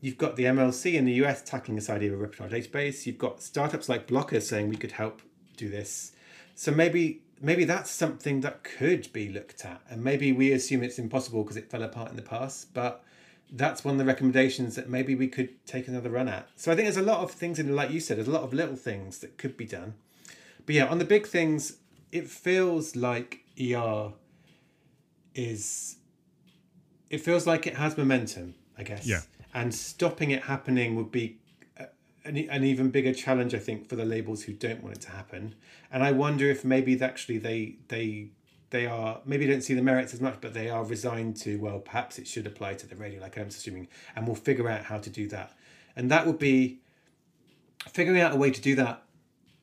you've 0.00 0.18
got 0.18 0.36
the 0.36 0.44
MLC 0.44 0.94
in 0.94 1.04
the 1.04 1.14
US 1.14 1.42
tackling 1.42 1.74
this 1.74 1.90
idea 1.90 2.12
of 2.12 2.20
a 2.20 2.22
repertoire 2.22 2.48
database. 2.48 3.06
You've 3.06 3.18
got 3.18 3.42
startups 3.42 3.88
like 3.88 4.06
Blokur 4.06 4.40
saying 4.40 4.68
we 4.68 4.76
could 4.76 4.92
help 4.92 5.22
do 5.56 5.68
this. 5.68 6.12
So 6.54 6.70
maybe 6.70 7.22
maybe 7.40 7.64
that's 7.64 7.90
something 7.90 8.42
that 8.42 8.62
could 8.62 9.12
be 9.12 9.30
looked 9.30 9.64
at. 9.64 9.80
And 9.90 10.04
maybe 10.04 10.30
we 10.30 10.52
assume 10.52 10.84
it's 10.84 11.00
impossible 11.00 11.42
because 11.42 11.56
it 11.56 11.68
fell 11.68 11.82
apart 11.82 12.08
in 12.08 12.14
the 12.14 12.22
past. 12.22 12.72
But 12.72 13.02
that's 13.52 13.84
one 13.84 13.94
of 13.94 13.98
the 13.98 14.04
recommendations 14.04 14.76
that 14.76 14.88
maybe 14.88 15.14
we 15.14 15.26
could 15.26 15.64
take 15.66 15.88
another 15.88 16.10
run 16.10 16.28
at. 16.28 16.48
So 16.56 16.70
I 16.70 16.74
think 16.74 16.86
there's 16.86 16.96
a 16.96 17.02
lot 17.02 17.20
of 17.20 17.30
things 17.30 17.58
in 17.58 17.74
like 17.74 17.90
you 17.90 18.00
said, 18.00 18.16
there's 18.16 18.28
a 18.28 18.32
lot 18.32 18.42
of 18.42 18.52
little 18.52 18.76
things 18.76 19.18
that 19.18 19.38
could 19.38 19.56
be 19.56 19.66
done. 19.66 19.94
But 20.66 20.74
yeah, 20.74 20.86
on 20.86 20.98
the 20.98 21.04
big 21.04 21.26
things, 21.26 21.78
it 22.12 22.28
feels 22.28 22.94
like 22.94 23.44
ER 23.60 24.12
is 25.34 25.96
it 27.08 27.20
feels 27.20 27.46
like 27.46 27.66
it 27.66 27.76
has 27.76 27.96
momentum, 27.96 28.54
I 28.78 28.84
guess. 28.84 29.06
Yeah. 29.06 29.22
And 29.52 29.74
stopping 29.74 30.30
it 30.30 30.44
happening 30.44 30.94
would 30.94 31.10
be 31.10 31.38
an, 32.24 32.36
an 32.36 32.64
even 32.64 32.90
bigger 32.90 33.12
challenge, 33.12 33.54
I 33.54 33.58
think, 33.58 33.88
for 33.88 33.96
the 33.96 34.04
labels 34.04 34.44
who 34.44 34.52
don't 34.52 34.82
want 34.82 34.96
it 34.96 35.00
to 35.02 35.10
happen. 35.10 35.54
And 35.90 36.02
I 36.02 36.12
wonder 36.12 36.48
if 36.48 36.64
maybe 36.64 37.00
actually 37.02 37.38
they 37.38 37.76
they 37.88 38.30
they 38.70 38.86
are 38.86 39.20
maybe 39.24 39.46
don't 39.46 39.62
see 39.62 39.74
the 39.74 39.82
merits 39.82 40.14
as 40.14 40.20
much, 40.20 40.38
but 40.40 40.54
they 40.54 40.70
are 40.70 40.84
resigned 40.84 41.36
to 41.36 41.56
well, 41.58 41.80
perhaps 41.80 42.18
it 42.18 42.26
should 42.26 42.46
apply 42.46 42.74
to 42.74 42.86
the 42.86 42.96
radio, 42.96 43.20
like 43.20 43.36
I'm 43.36 43.48
assuming, 43.48 43.88
and 44.16 44.26
we'll 44.26 44.36
figure 44.36 44.68
out 44.68 44.84
how 44.84 44.98
to 44.98 45.10
do 45.10 45.28
that. 45.28 45.52
And 45.96 46.10
that 46.10 46.26
would 46.26 46.38
be 46.38 46.80
figuring 47.88 48.20
out 48.20 48.32
a 48.32 48.36
way 48.36 48.50
to 48.50 48.60
do 48.60 48.74
that 48.76 49.02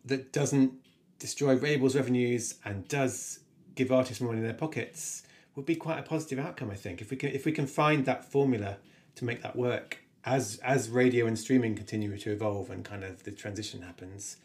that 0.05 0.31
doesn't 0.31 0.73
destroy 1.19 1.55
labels' 1.55 1.95
revenues 1.95 2.55
and 2.65 2.87
does 2.87 3.39
give 3.75 3.91
artists 3.91 4.21
more 4.21 4.31
money 4.31 4.41
in 4.41 4.45
their 4.45 4.53
pockets 4.53 5.23
would 5.55 5.65
be 5.65 5.75
quite 5.75 5.99
a 5.99 6.03
positive 6.03 6.39
outcome. 6.39 6.69
I 6.69 6.75
think 6.75 7.01
if 7.01 7.09
we 7.09 7.17
can 7.17 7.29
if 7.31 7.45
we 7.45 7.51
can 7.51 7.67
find 7.67 8.05
that 8.05 8.25
formula 8.25 8.77
to 9.15 9.25
make 9.25 9.41
that 9.41 9.55
work 9.55 9.99
as 10.25 10.59
as 10.63 10.89
radio 10.89 11.25
and 11.25 11.37
streaming 11.37 11.75
continue 11.75 12.15
to 12.17 12.31
evolve 12.31 12.69
and 12.69 12.83
kind 12.83 13.03
of 13.03 13.23
the 13.23 13.31
transition 13.31 13.81
happens, 13.81 14.37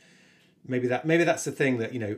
maybe 0.67 0.87
that 0.89 1.05
maybe 1.05 1.25
that's 1.25 1.45
the 1.45 1.53
thing 1.53 1.79
that 1.79 1.93
you 1.93 1.99
know 1.99 2.17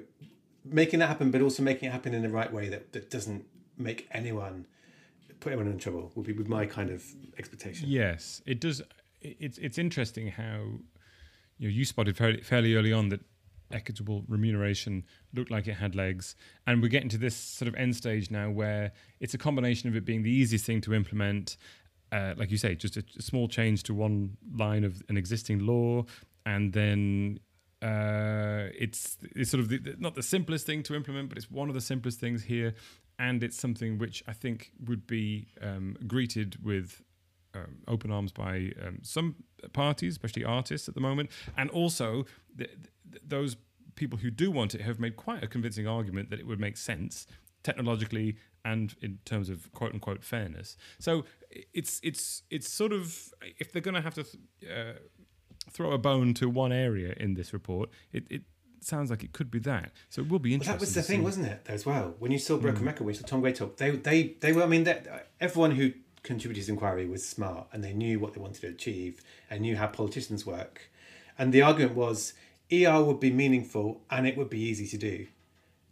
making 0.65 1.01
that 1.01 1.09
happen, 1.09 1.31
but 1.31 1.43
also 1.43 1.63
making 1.63 1.89
it 1.89 1.93
happen 1.93 2.15
in 2.15 2.23
the 2.23 2.29
right 2.29 2.53
way 2.53 2.69
that 2.69 2.93
that 2.93 3.11
doesn't 3.11 3.45
make 3.77 4.09
anyone 4.13 4.67
put 5.41 5.53
anyone 5.53 5.71
in 5.71 5.79
trouble 5.79 6.11
would 6.15 6.27
be 6.27 6.33
with 6.33 6.49
my 6.49 6.67
kind 6.67 6.91
of 6.91 7.05
expectation. 7.39 7.89
Yes, 7.89 8.43
it 8.47 8.61
does. 8.61 8.83
It's 9.21 9.59
it's 9.59 9.79
interesting 9.79 10.29
how 10.29 10.63
you 11.59 11.69
know 11.69 11.75
you 11.75 11.85
spotted 11.85 12.17
fairly, 12.17 12.41
fairly 12.41 12.75
early 12.75 12.93
on 12.93 13.11
that 13.11 13.21
equitable 13.71 14.25
remuneration 14.29 15.05
looked 15.35 15.51
like 15.51 15.67
it 15.67 15.75
had 15.75 15.95
legs, 15.95 16.37
and 16.67 16.83
we're 16.83 16.89
getting 16.89 17.09
to 17.11 17.19
this 17.19 17.37
sort 17.37 17.69
of 17.69 17.75
end 17.75 17.95
stage 17.95 18.31
now 18.31 18.51
where 18.51 18.93
it's 19.21 19.35
a 19.35 19.39
combination 19.39 19.89
of 19.89 19.97
it 19.97 20.05
being 20.05 20.23
the 20.23 20.31
easiest 20.31 20.65
thing 20.65 20.81
to 20.81 20.95
implement, 20.95 21.57
uh, 22.13 22.35
like 22.37 22.51
you 22.51 22.59
say, 22.59 22.75
just 22.75 22.97
a, 22.97 23.05
a 23.19 23.23
small 23.23 23.49
change 23.49 23.83
to 23.83 23.95
one 23.95 24.37
line 24.57 24.85
of 24.85 25.03
an 25.09 25.17
existing 25.17 25.61
law, 25.61 26.05
and 26.47 26.73
then 26.73 27.39
uh, 27.85 28.71
it's 28.79 29.19
it's 29.37 29.51
sort 29.51 29.61
of 29.61 29.69
the, 29.69 29.95
not 29.99 30.15
the 30.15 30.23
simplest 30.23 30.65
thing 30.65 30.83
to 30.85 30.95
implement, 30.95 31.29
but 31.29 31.37
it's 31.37 31.51
one 31.51 31.69
of 31.69 31.75
the 31.75 31.81
simplest 31.83 32.19
things 32.19 32.45
here, 32.45 32.75
and 33.19 33.43
it's 33.43 33.59
something 33.59 33.99
which 33.99 34.25
I 34.27 34.33
think 34.33 34.73
would 34.87 35.07
be 35.07 35.49
um, 35.61 35.97
greeted 36.07 36.65
with 36.65 37.03
um, 37.55 37.83
open 37.87 38.11
arms 38.11 38.33
by 38.33 38.73
um, 38.85 39.01
some 39.03 39.37
parties, 39.75 40.15
especially 40.15 40.45
artists 40.45 40.89
at 40.89 40.95
the 40.95 41.01
moment, 41.01 41.31
and 41.59 41.69
also 41.71 42.25
th- 42.57 42.71
th- 43.11 43.23
those 43.27 43.57
people 43.97 44.19
who 44.19 44.31
do 44.31 44.51
want 44.51 44.75
it 44.75 44.81
have 44.81 44.99
made 44.99 45.17
quite 45.17 45.45
a 45.45 45.47
convincing 45.47 45.87
argument 45.87 46.31
that 46.31 46.41
it 46.41 46.47
would 46.47 46.59
make 46.59 46.77
sense 46.79 47.27
technologically 47.63 48.37
and 48.65 48.95
in 49.03 49.19
terms 49.25 49.51
of 49.51 49.71
quote 49.73 49.93
unquote 49.93 50.25
fairness. 50.25 50.77
So 50.99 51.25
it's 51.51 52.01
it's 52.03 52.43
it's 52.51 52.69
sort 52.69 52.93
of 52.93 53.33
if 53.59 53.73
they're 53.73 53.83
going 53.83 53.95
to 53.95 54.01
have 54.01 54.15
to 54.15 54.23
uh, 54.23 54.95
throw 55.71 55.93
a 55.93 55.99
bone 55.99 56.35
to 56.35 56.49
one 56.49 56.73
area 56.73 57.15
in 57.19 57.35
this 57.35 57.53
report, 57.53 57.91
it, 58.13 58.25
it 58.31 58.43
sounds 58.81 59.11
like 59.11 59.23
it 59.25 59.33
could 59.33 59.51
be 59.51 59.59
that. 59.61 59.93
So 60.11 60.23
it 60.23 60.29
will 60.29 60.39
be 60.39 60.51
Well, 60.51 60.55
interesting. 60.55 60.75
that 60.75 60.81
was 60.81 60.95
the 60.95 61.03
thing, 61.03 61.23
wasn't 61.23 61.47
it? 61.47 61.63
As 61.69 61.87
well, 61.87 62.15
when 62.19 62.31
you 62.33 62.39
saw 62.39 62.57
Broken 62.57 62.83
Mm. 62.83 62.87
Record, 62.87 63.05
when 63.05 63.15
you 63.15 63.21
saw 63.21 63.27
Tom 63.27 63.41
Gray 63.41 63.53
talk, 63.53 63.77
they 63.79 63.91
they 63.91 64.35
they 64.41 64.53
were. 64.53 64.63
I 64.63 64.67
mean, 64.67 64.85
that 64.85 65.29
everyone 65.41 65.73
who 65.73 65.93
contributed 66.23 66.65
to 66.67 66.73
inquiry 66.73 67.07
was 67.07 67.27
smart, 67.27 67.69
and 67.73 67.83
they 67.85 67.93
knew 67.93 68.19
what 68.19 68.35
they 68.35 68.41
wanted 68.41 68.61
to 68.63 68.69
achieve, 68.69 69.21
and 69.51 69.61
knew 69.63 69.77
how 69.77 69.87
politicians 69.87 70.47
work. 70.47 70.91
And 71.39 71.53
the 71.53 71.63
argument 71.63 71.95
was, 71.97 72.35
ER 72.73 73.03
would 73.03 73.21
be 73.21 73.31
meaningful, 73.33 74.03
and 74.11 74.27
it 74.27 74.37
would 74.37 74.49
be 74.51 74.61
easy 74.61 74.87
to 74.87 74.97
do. 74.97 75.27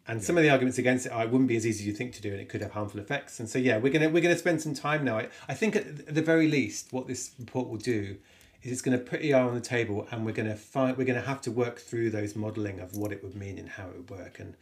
And 0.06 0.22
some 0.22 0.36
of 0.36 0.42
the 0.42 0.50
arguments 0.50 0.78
against 0.78 1.06
it 1.06 1.12
are 1.12 1.22
it 1.24 1.30
wouldn't 1.30 1.48
be 1.48 1.56
as 1.56 1.64
easy 1.66 1.84
as 1.84 1.86
you 1.86 1.92
think 1.92 2.12
to 2.14 2.22
do, 2.22 2.30
and 2.32 2.40
it 2.40 2.48
could 2.48 2.60
have 2.60 2.72
harmful 2.72 2.98
effects. 3.00 3.38
And 3.40 3.48
so, 3.48 3.58
yeah, 3.58 3.78
we're 3.78 3.92
gonna 3.92 4.08
we're 4.08 4.22
gonna 4.22 4.36
spend 4.38 4.60
some 4.60 4.74
time 4.74 5.04
now. 5.04 5.18
I, 5.18 5.28
I 5.48 5.54
think 5.54 5.76
at 5.76 6.14
the 6.14 6.22
very 6.22 6.48
least, 6.48 6.92
what 6.92 7.06
this 7.06 7.32
report 7.38 7.68
will 7.68 7.76
do 7.78 8.16
is 8.62 8.72
it's 8.72 8.82
going 8.82 8.98
to 8.98 9.04
put 9.04 9.24
ER 9.24 9.36
on 9.36 9.54
the 9.54 9.60
table, 9.60 10.06
and 10.10 10.24
we're 10.24 10.32
going 10.32 10.48
to 10.48 10.54
find 10.56 10.96
we're 10.96 11.04
going 11.04 11.20
to 11.20 11.26
have 11.26 11.40
to 11.42 11.50
work 11.50 11.78
through 11.78 12.10
those 12.10 12.36
modelling 12.36 12.80
of 12.80 12.96
what 12.96 13.12
it 13.12 13.22
would 13.22 13.34
mean 13.34 13.58
and 13.58 13.68
how 13.70 13.88
it 13.88 13.96
would 13.96 14.10
work. 14.10 14.38
And 14.38 14.54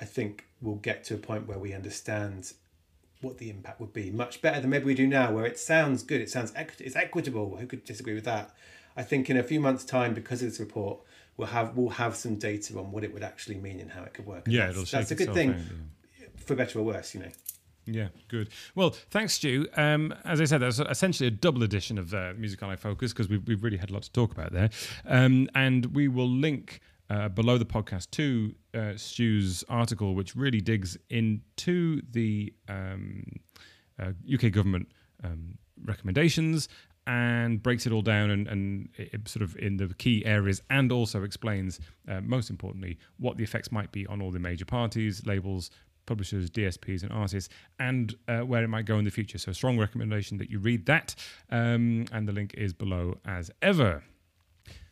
I 0.00 0.04
think 0.04 0.46
we'll 0.60 0.76
get 0.76 1.04
to 1.04 1.14
a 1.14 1.18
point 1.18 1.46
where 1.46 1.58
we 1.58 1.72
understand 1.72 2.52
what 3.22 3.38
the 3.38 3.48
impact 3.50 3.80
would 3.80 3.92
be 3.92 4.10
much 4.10 4.42
better 4.42 4.60
than 4.60 4.70
maybe 4.70 4.84
we 4.84 4.94
do 4.94 5.06
now, 5.06 5.32
where 5.32 5.46
it 5.46 5.58
sounds 5.58 6.02
good, 6.02 6.20
it 6.20 6.30
sounds 6.30 6.52
equi- 6.54 6.84
it's 6.84 6.96
equitable. 6.96 7.56
Who 7.56 7.66
could 7.66 7.84
disagree 7.84 8.14
with 8.14 8.24
that? 8.24 8.54
I 8.96 9.02
think 9.02 9.30
in 9.30 9.36
a 9.36 9.42
few 9.42 9.60
months' 9.60 9.84
time, 9.84 10.14
because 10.14 10.42
of 10.42 10.48
this 10.50 10.60
report, 10.60 11.00
we'll 11.36 11.48
have 11.48 11.76
we'll 11.76 11.90
have 11.90 12.16
some 12.16 12.36
data 12.36 12.78
on 12.78 12.92
what 12.92 13.04
it 13.04 13.12
would 13.12 13.22
actually 13.22 13.56
mean 13.56 13.80
and 13.80 13.90
how 13.90 14.02
it 14.02 14.14
could 14.14 14.26
work. 14.26 14.46
And 14.46 14.54
Yeah, 14.54 14.66
that's, 14.66 14.78
it'll 14.78 14.98
that's 14.98 15.10
a 15.10 15.14
good 15.14 15.34
thing, 15.34 15.50
yeah. 16.20 16.26
for 16.36 16.54
better 16.56 16.78
or 16.78 16.82
worse, 16.82 17.14
you 17.14 17.20
know. 17.20 17.30
Yeah, 17.86 18.08
good. 18.28 18.50
Well, 18.74 18.90
thanks, 19.10 19.34
Stu. 19.34 19.68
Um, 19.76 20.12
as 20.24 20.40
I 20.40 20.44
said, 20.44 20.60
that's 20.60 20.80
essentially 20.80 21.28
a 21.28 21.30
double 21.30 21.62
edition 21.62 21.98
of 21.98 22.12
uh, 22.12 22.32
Music 22.36 22.62
Ally 22.62 22.76
Focus 22.76 23.12
because 23.12 23.28
we've, 23.28 23.46
we've 23.46 23.62
really 23.62 23.76
had 23.76 23.90
a 23.90 23.92
lot 23.92 24.02
to 24.02 24.12
talk 24.12 24.32
about 24.32 24.52
there. 24.52 24.70
Um, 25.06 25.48
and 25.54 25.86
we 25.94 26.08
will 26.08 26.28
link 26.28 26.80
uh, 27.08 27.28
below 27.28 27.58
the 27.58 27.64
podcast 27.64 28.10
to 28.12 28.54
uh, 28.74 28.96
Stu's 28.96 29.62
article, 29.68 30.14
which 30.14 30.34
really 30.34 30.60
digs 30.60 30.98
into 31.10 32.02
the 32.10 32.52
um, 32.68 33.24
uh, 34.00 34.10
UK 34.32 34.50
government 34.50 34.88
um, 35.22 35.56
recommendations 35.84 36.68
and 37.06 37.62
breaks 37.62 37.86
it 37.86 37.92
all 37.92 38.02
down 38.02 38.30
and, 38.30 38.48
and 38.48 38.88
it, 38.96 39.10
it 39.14 39.28
sort 39.28 39.42
of 39.42 39.56
in 39.58 39.76
the 39.76 39.94
key 39.94 40.24
areas 40.26 40.60
and 40.70 40.90
also 40.90 41.22
explains, 41.22 41.78
uh, 42.08 42.20
most 42.20 42.50
importantly, 42.50 42.98
what 43.18 43.36
the 43.36 43.44
effects 43.44 43.70
might 43.70 43.92
be 43.92 44.06
on 44.08 44.20
all 44.20 44.32
the 44.32 44.40
major 44.40 44.64
parties, 44.64 45.24
labels, 45.24 45.70
publishers, 46.06 46.50
DSPs, 46.50 47.02
and 47.02 47.12
artists, 47.12 47.52
and 47.78 48.14
uh, 48.28 48.40
where 48.40 48.64
it 48.64 48.68
might 48.68 48.86
go 48.86 48.98
in 48.98 49.04
the 49.04 49.10
future. 49.10 49.38
So, 49.38 49.52
strong 49.52 49.78
recommendation 49.78 50.38
that 50.38 50.50
you 50.50 50.58
read 50.58 50.86
that, 50.86 51.14
um, 51.50 52.06
and 52.12 52.26
the 52.26 52.32
link 52.32 52.54
is 52.54 52.72
below 52.72 53.18
as 53.24 53.50
ever. 53.62 54.02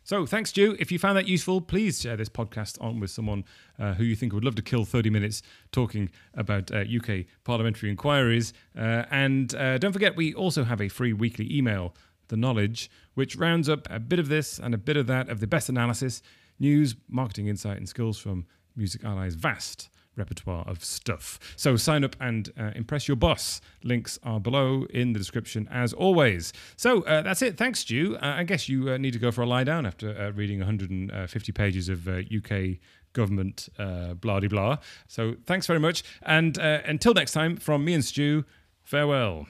So, 0.03 0.27
thanks, 0.27 0.51
Stu. 0.51 0.75
If 0.79 0.91
you 0.91 0.99
found 0.99 1.17
that 1.17 1.27
useful, 1.27 1.61
please 1.61 1.99
share 1.99 2.15
this 2.15 2.29
podcast 2.29 2.79
on 2.79 2.99
with 2.99 3.09
someone 3.09 3.43
uh, 3.79 3.95
who 3.95 4.03
you 4.03 4.15
think 4.15 4.33
would 4.33 4.45
love 4.45 4.53
to 4.53 4.61
kill 4.61 4.85
30 4.85 5.09
minutes 5.09 5.41
talking 5.71 6.11
about 6.35 6.69
uh, 6.71 6.81
UK 6.81 7.25
parliamentary 7.43 7.89
inquiries. 7.89 8.53
Uh, 8.77 9.05
and 9.09 9.55
uh, 9.55 9.79
don't 9.79 9.93
forget, 9.93 10.15
we 10.15 10.31
also 10.35 10.63
have 10.63 10.79
a 10.79 10.89
free 10.89 11.11
weekly 11.11 11.51
email, 11.51 11.95
The 12.27 12.37
Knowledge, 12.37 12.91
which 13.15 13.35
rounds 13.35 13.67
up 13.67 13.87
a 13.89 13.99
bit 13.99 14.19
of 14.19 14.27
this 14.27 14.59
and 14.59 14.75
a 14.75 14.77
bit 14.77 14.95
of 14.95 15.07
that 15.07 15.27
of 15.27 15.39
the 15.39 15.47
best 15.47 15.69
analysis, 15.69 16.21
news, 16.59 16.95
marketing 17.09 17.47
insight, 17.47 17.77
and 17.77 17.89
skills 17.89 18.19
from 18.19 18.45
Music 18.75 19.03
Ally's 19.03 19.33
vast 19.33 19.89
repertoire 20.15 20.63
of 20.67 20.83
stuff. 20.83 21.39
So 21.55 21.75
sign 21.75 22.03
up 22.03 22.15
and 22.19 22.51
uh, 22.57 22.71
impress 22.75 23.07
your 23.07 23.17
boss. 23.17 23.61
Links 23.83 24.19
are 24.23 24.39
below 24.39 24.85
in 24.89 25.13
the 25.13 25.19
description 25.19 25.67
as 25.71 25.93
always. 25.93 26.53
So 26.77 27.01
uh, 27.03 27.21
that's 27.21 27.41
it. 27.41 27.57
Thanks, 27.57 27.79
Stu. 27.79 28.17
Uh, 28.21 28.35
I 28.37 28.43
guess 28.43 28.69
you 28.69 28.91
uh, 28.91 28.97
need 28.97 29.13
to 29.13 29.19
go 29.19 29.31
for 29.31 29.41
a 29.41 29.45
lie 29.45 29.63
down 29.63 29.85
after 29.85 30.17
uh, 30.17 30.31
reading 30.31 30.59
150 30.59 31.51
pages 31.51 31.89
of 31.89 32.07
uh, 32.07 32.21
UK 32.35 32.77
government 33.13 33.69
uh, 33.79 34.13
blah 34.13 34.39
de 34.39 34.47
blah. 34.47 34.77
So 35.07 35.35
thanks 35.45 35.65
very 35.65 35.79
much. 35.79 36.03
And 36.21 36.59
uh, 36.59 36.81
until 36.85 37.13
next 37.13 37.31
time, 37.31 37.57
from 37.57 37.83
me 37.83 37.93
and 37.93 38.05
Stu, 38.05 38.45
farewell. 38.83 39.47